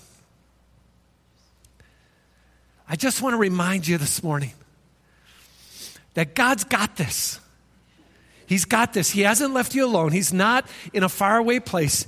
I 2.86 2.94
just 2.94 3.22
want 3.22 3.32
to 3.32 3.38
remind 3.38 3.88
you 3.88 3.96
this 3.96 4.22
morning 4.22 4.52
that 6.12 6.34
God's 6.34 6.64
got 6.64 6.94
this. 6.96 7.40
He's 8.46 8.66
got 8.66 8.92
this. 8.92 9.08
He 9.08 9.22
hasn't 9.22 9.54
left 9.54 9.74
you 9.74 9.86
alone. 9.86 10.12
He's 10.12 10.34
not 10.34 10.66
in 10.92 11.02
a 11.02 11.08
faraway 11.08 11.58
place. 11.58 12.06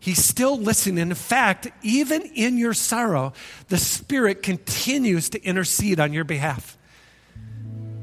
He's 0.00 0.24
still 0.24 0.58
listening. 0.58 0.98
In 0.98 1.14
fact, 1.14 1.68
even 1.82 2.22
in 2.22 2.58
your 2.58 2.74
sorrow, 2.74 3.32
the 3.68 3.78
Spirit 3.78 4.42
continues 4.42 5.28
to 5.28 5.44
intercede 5.44 6.00
on 6.00 6.12
your 6.12 6.24
behalf. 6.24 6.76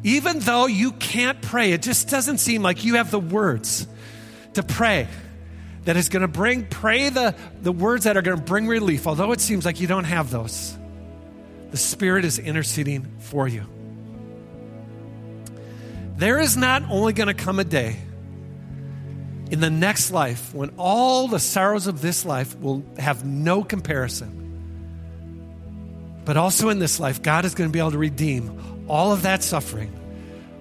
Even 0.03 0.39
though 0.39 0.67
you 0.67 0.93
can't 0.93 1.41
pray, 1.41 1.73
it 1.73 1.81
just 1.81 2.07
doesn't 2.07 2.37
seem 2.37 2.61
like 2.63 2.85
you 2.85 2.95
have 2.95 3.11
the 3.11 3.19
words 3.19 3.85
to 4.53 4.63
pray 4.63 5.09
that 5.89 5.97
is 5.97 6.07
going 6.07 6.21
to 6.21 6.27
bring, 6.27 6.67
pray 6.67 7.09
the, 7.09 7.33
the 7.63 7.71
words 7.71 8.03
that 8.03 8.15
are 8.15 8.21
going 8.21 8.37
to 8.37 8.43
bring 8.43 8.67
relief, 8.67 9.07
although 9.07 9.31
it 9.31 9.41
seems 9.41 9.65
like 9.65 9.79
you 9.79 9.87
don't 9.87 10.03
have 10.03 10.29
those. 10.29 10.77
The 11.71 11.77
Spirit 11.77 12.25
is 12.25 12.37
interceding 12.37 13.11
for 13.17 13.47
you. 13.47 13.65
There 16.15 16.37
is 16.37 16.55
not 16.55 16.83
only 16.91 17.13
going 17.13 17.25
to 17.25 17.33
come 17.33 17.57
a 17.57 17.63
day 17.63 17.97
in 19.49 19.61
the 19.61 19.71
next 19.71 20.11
life 20.11 20.53
when 20.53 20.71
all 20.77 21.27
the 21.27 21.39
sorrows 21.39 21.87
of 21.87 22.01
this 22.01 22.23
life 22.23 22.55
will 22.59 22.85
have 22.99 23.25
no 23.25 23.63
comparison, 23.63 24.35
but 26.23 26.37
also 26.37 26.69
in 26.69 26.77
this 26.77 26.99
life, 26.99 27.23
God 27.23 27.45
is 27.45 27.55
going 27.55 27.67
to 27.67 27.73
be 27.73 27.79
able 27.79 27.93
to 27.93 27.97
redeem 27.97 28.85
all 28.87 29.11
of 29.11 29.23
that 29.23 29.41
suffering 29.41 29.91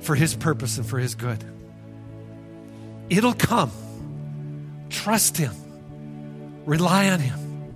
for 0.00 0.14
His 0.14 0.34
purpose 0.34 0.78
and 0.78 0.86
for 0.86 0.98
His 0.98 1.14
good. 1.14 1.44
It'll 3.10 3.34
come. 3.34 3.70
Trust 5.08 5.38
Him, 5.38 5.54
rely 6.66 7.08
on 7.08 7.18
Him. 7.18 7.72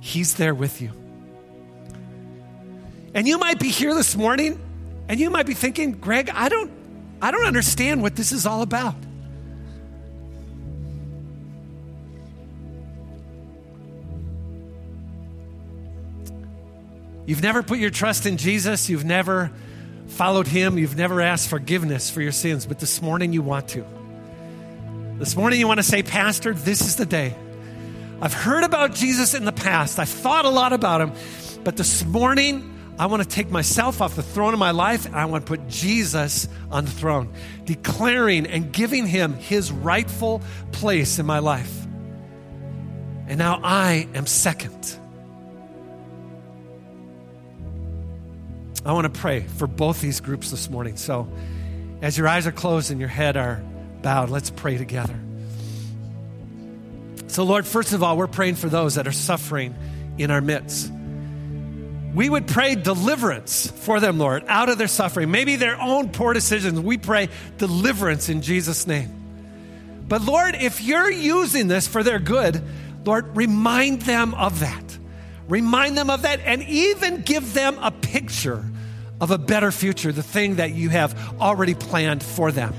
He's 0.00 0.34
there 0.34 0.54
with 0.54 0.82
you. 0.82 0.90
And 3.14 3.26
you 3.26 3.38
might 3.38 3.58
be 3.58 3.68
here 3.68 3.94
this 3.94 4.14
morning 4.14 4.60
and 5.08 5.18
you 5.18 5.30
might 5.30 5.46
be 5.46 5.54
thinking, 5.54 5.92
Greg, 5.92 6.28
I 6.28 6.50
don't, 6.50 6.70
I 7.22 7.30
don't 7.30 7.46
understand 7.46 8.02
what 8.02 8.14
this 8.14 8.30
is 8.30 8.44
all 8.44 8.60
about. 8.60 8.94
You've 17.24 17.42
never 17.42 17.62
put 17.62 17.78
your 17.78 17.88
trust 17.88 18.26
in 18.26 18.36
Jesus. 18.36 18.90
You've 18.90 19.06
never 19.06 19.50
followed 20.08 20.46
him. 20.46 20.76
You've 20.76 20.98
never 20.98 21.22
asked 21.22 21.48
forgiveness 21.48 22.10
for 22.10 22.20
your 22.20 22.32
sins. 22.32 22.66
But 22.66 22.80
this 22.80 23.00
morning 23.00 23.32
you 23.32 23.40
want 23.40 23.68
to. 23.68 23.99
This 25.20 25.36
morning 25.36 25.60
you 25.60 25.68
want 25.68 25.76
to 25.76 25.84
say, 25.84 26.02
Pastor, 26.02 26.54
this 26.54 26.80
is 26.80 26.96
the 26.96 27.04
day. 27.04 27.36
I've 28.22 28.32
heard 28.32 28.64
about 28.64 28.94
Jesus 28.94 29.34
in 29.34 29.44
the 29.44 29.52
past. 29.52 29.98
I've 29.98 30.08
thought 30.08 30.46
a 30.46 30.48
lot 30.48 30.72
about 30.72 31.02
him. 31.02 31.12
But 31.62 31.76
this 31.76 32.06
morning, 32.06 32.94
I 32.98 33.04
want 33.04 33.22
to 33.22 33.28
take 33.28 33.50
myself 33.50 34.00
off 34.00 34.16
the 34.16 34.22
throne 34.22 34.54
of 34.54 34.58
my 34.58 34.70
life 34.70 35.04
and 35.04 35.14
I 35.14 35.26
want 35.26 35.44
to 35.44 35.48
put 35.50 35.68
Jesus 35.68 36.48
on 36.70 36.86
the 36.86 36.90
throne, 36.90 37.34
declaring 37.66 38.46
and 38.46 38.72
giving 38.72 39.06
him 39.06 39.34
his 39.34 39.70
rightful 39.70 40.40
place 40.72 41.18
in 41.18 41.26
my 41.26 41.40
life. 41.40 41.86
And 43.28 43.36
now 43.36 43.60
I 43.62 44.08
am 44.14 44.24
second. 44.24 44.96
I 48.86 48.94
want 48.94 49.12
to 49.12 49.20
pray 49.20 49.40
for 49.42 49.66
both 49.66 50.00
these 50.00 50.22
groups 50.22 50.50
this 50.50 50.70
morning. 50.70 50.96
So, 50.96 51.30
as 52.00 52.16
your 52.16 52.26
eyes 52.26 52.46
are 52.46 52.52
closed 52.52 52.90
and 52.90 52.98
your 52.98 53.10
head 53.10 53.36
are 53.36 53.62
bowed, 54.02 54.30
let's 54.30 54.50
pray 54.50 54.76
together. 54.78 55.18
So, 57.28 57.44
Lord, 57.44 57.66
first 57.66 57.92
of 57.92 58.02
all, 58.02 58.16
we're 58.16 58.26
praying 58.26 58.56
for 58.56 58.68
those 58.68 58.96
that 58.96 59.06
are 59.06 59.12
suffering 59.12 59.74
in 60.18 60.30
our 60.30 60.40
midst. 60.40 60.90
We 62.14 62.28
would 62.28 62.48
pray 62.48 62.74
deliverance 62.74 63.70
for 63.70 64.00
them, 64.00 64.18
Lord, 64.18 64.44
out 64.48 64.68
of 64.68 64.78
their 64.78 64.88
suffering, 64.88 65.30
maybe 65.30 65.54
their 65.56 65.80
own 65.80 66.08
poor 66.08 66.32
decisions. 66.32 66.80
We 66.80 66.98
pray 66.98 67.28
deliverance 67.56 68.28
in 68.28 68.42
Jesus' 68.42 68.86
name. 68.86 69.16
But 70.08 70.22
Lord, 70.22 70.56
if 70.56 70.82
you're 70.82 71.10
using 71.10 71.68
this 71.68 71.86
for 71.86 72.02
their 72.02 72.18
good, 72.18 72.60
Lord, 73.04 73.36
remind 73.36 74.02
them 74.02 74.34
of 74.34 74.58
that. 74.60 74.98
Remind 75.48 75.96
them 75.96 76.10
of 76.10 76.22
that 76.22 76.40
and 76.40 76.62
even 76.64 77.22
give 77.22 77.54
them 77.54 77.78
a 77.80 77.92
picture 77.92 78.64
of 79.20 79.30
a 79.30 79.38
better 79.38 79.70
future, 79.70 80.10
the 80.10 80.22
thing 80.22 80.56
that 80.56 80.72
you 80.72 80.88
have 80.88 81.40
already 81.40 81.74
planned 81.74 82.24
for 82.24 82.50
them. 82.50 82.74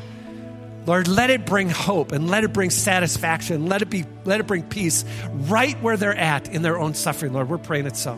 Lord, 0.85 1.07
let 1.07 1.29
it 1.29 1.45
bring 1.45 1.69
hope 1.69 2.11
and 2.11 2.29
let 2.29 2.43
it 2.43 2.53
bring 2.53 2.71
satisfaction. 2.71 3.67
Let 3.67 3.81
it 3.81 3.89
be 3.89 4.05
let 4.25 4.39
it 4.39 4.47
bring 4.47 4.63
peace 4.63 5.05
right 5.31 5.79
where 5.81 5.95
they're 5.95 6.15
at 6.15 6.49
in 6.49 6.63
their 6.63 6.79
own 6.79 6.95
suffering, 6.95 7.33
Lord. 7.33 7.49
We're 7.49 7.59
praying 7.59 7.85
it 7.85 7.95
so. 7.95 8.13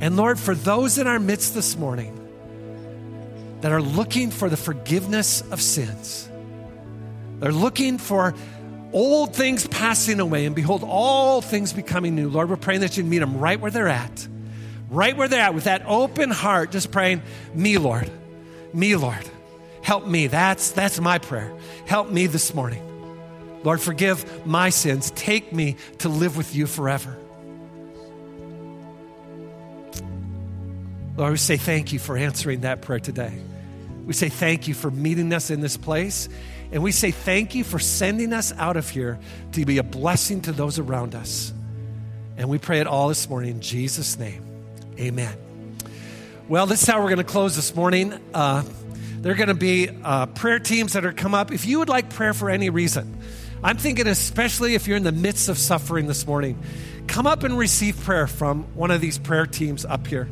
And 0.00 0.16
Lord, 0.16 0.38
for 0.38 0.54
those 0.54 0.98
in 0.98 1.06
our 1.06 1.18
midst 1.18 1.54
this 1.54 1.76
morning 1.76 2.12
that 3.62 3.72
are 3.72 3.82
looking 3.82 4.30
for 4.30 4.48
the 4.48 4.56
forgiveness 4.56 5.42
of 5.50 5.60
sins, 5.60 6.28
they're 7.40 7.52
looking 7.52 7.98
for 7.98 8.34
old 8.92 9.34
things 9.34 9.66
passing 9.66 10.20
away, 10.20 10.46
and 10.46 10.54
behold, 10.54 10.84
all 10.84 11.42
things 11.42 11.72
becoming 11.72 12.14
new. 12.14 12.28
Lord, 12.28 12.48
we're 12.48 12.56
praying 12.56 12.80
that 12.80 12.96
you 12.96 13.04
meet 13.04 13.18
them 13.18 13.38
right 13.38 13.60
where 13.60 13.70
they're 13.70 13.88
at, 13.88 14.28
right 14.90 15.16
where 15.16 15.28
they're 15.28 15.40
at, 15.40 15.54
with 15.54 15.64
that 15.64 15.82
open 15.86 16.30
heart, 16.30 16.70
just 16.70 16.90
praying, 16.90 17.22
Me, 17.54 17.78
Lord, 17.78 18.10
me, 18.72 18.96
Lord, 18.96 19.28
help 19.86 20.04
me. 20.04 20.26
That's, 20.26 20.72
that's 20.72 20.98
my 20.98 21.18
prayer. 21.18 21.56
Help 21.86 22.10
me 22.10 22.26
this 22.26 22.52
morning. 22.52 22.82
Lord, 23.62 23.80
forgive 23.80 24.44
my 24.44 24.70
sins. 24.70 25.12
Take 25.12 25.52
me 25.52 25.76
to 25.98 26.08
live 26.08 26.36
with 26.36 26.56
you 26.56 26.66
forever. 26.66 27.16
Lord, 31.16 31.30
we 31.30 31.36
say 31.36 31.56
thank 31.56 31.92
you 31.92 32.00
for 32.00 32.16
answering 32.16 32.62
that 32.62 32.82
prayer 32.82 32.98
today. 32.98 33.32
We 34.04 34.12
say 34.12 34.28
thank 34.28 34.66
you 34.66 34.74
for 34.74 34.90
meeting 34.90 35.32
us 35.32 35.50
in 35.50 35.60
this 35.60 35.76
place. 35.76 36.28
And 36.72 36.82
we 36.82 36.90
say 36.90 37.12
thank 37.12 37.54
you 37.54 37.62
for 37.62 37.78
sending 37.78 38.32
us 38.32 38.52
out 38.58 38.76
of 38.76 38.90
here 38.90 39.20
to 39.52 39.64
be 39.64 39.78
a 39.78 39.84
blessing 39.84 40.40
to 40.42 40.52
those 40.52 40.80
around 40.80 41.14
us. 41.14 41.52
And 42.36 42.48
we 42.48 42.58
pray 42.58 42.80
it 42.80 42.88
all 42.88 43.06
this 43.06 43.28
morning 43.28 43.50
in 43.52 43.60
Jesus' 43.60 44.18
name. 44.18 44.44
Amen. 44.98 45.38
Well, 46.48 46.66
this 46.66 46.82
is 46.82 46.88
how 46.88 46.98
we're 46.98 47.14
going 47.14 47.18
to 47.18 47.24
close 47.24 47.54
this 47.54 47.72
morning. 47.76 48.14
Uh, 48.34 48.64
there 49.20 49.32
are 49.32 49.36
going 49.36 49.48
to 49.48 49.54
be 49.54 49.88
uh, 50.04 50.26
prayer 50.26 50.58
teams 50.58 50.92
that 50.92 51.04
are 51.04 51.12
come 51.12 51.34
up. 51.34 51.52
If 51.52 51.66
you 51.66 51.78
would 51.78 51.88
like 51.88 52.10
prayer 52.10 52.34
for 52.34 52.50
any 52.50 52.70
reason, 52.70 53.18
I'm 53.62 53.78
thinking 53.78 54.06
especially 54.06 54.74
if 54.74 54.86
you're 54.86 54.96
in 54.96 55.02
the 55.02 55.12
midst 55.12 55.48
of 55.48 55.58
suffering 55.58 56.06
this 56.06 56.26
morning, 56.26 56.58
come 57.06 57.26
up 57.26 57.42
and 57.42 57.56
receive 57.56 57.98
prayer 58.00 58.26
from 58.26 58.64
one 58.74 58.90
of 58.90 59.00
these 59.00 59.18
prayer 59.18 59.46
teams 59.46 59.84
up 59.84 60.06
here. 60.06 60.28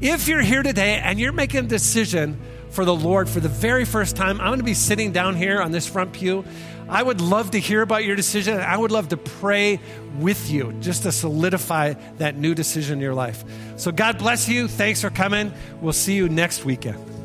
If 0.00 0.28
you're 0.28 0.42
here 0.42 0.62
today 0.62 1.00
and 1.02 1.18
you're 1.18 1.32
making 1.32 1.64
a 1.64 1.68
decision 1.68 2.40
for 2.70 2.84
the 2.84 2.94
Lord 2.94 3.28
for 3.28 3.40
the 3.40 3.48
very 3.48 3.84
first 3.84 4.14
time, 4.14 4.40
I'm 4.40 4.48
going 4.48 4.58
to 4.58 4.64
be 4.64 4.74
sitting 4.74 5.12
down 5.12 5.34
here 5.34 5.60
on 5.60 5.72
this 5.72 5.86
front 5.86 6.12
pew. 6.12 6.44
I 6.88 7.02
would 7.02 7.20
love 7.20 7.50
to 7.50 7.58
hear 7.58 7.82
about 7.82 8.04
your 8.04 8.16
decision. 8.16 8.58
I 8.58 8.76
would 8.76 8.90
love 8.90 9.08
to 9.08 9.16
pray 9.16 9.80
with 10.18 10.50
you 10.50 10.72
just 10.80 11.02
to 11.02 11.12
solidify 11.12 11.94
that 12.16 12.36
new 12.36 12.54
decision 12.54 12.98
in 12.98 13.02
your 13.02 13.14
life. 13.14 13.44
So, 13.76 13.92
God 13.92 14.18
bless 14.18 14.48
you. 14.48 14.68
Thanks 14.68 15.02
for 15.02 15.10
coming. 15.10 15.52
We'll 15.82 15.92
see 15.92 16.14
you 16.14 16.28
next 16.28 16.64
weekend. 16.64 17.17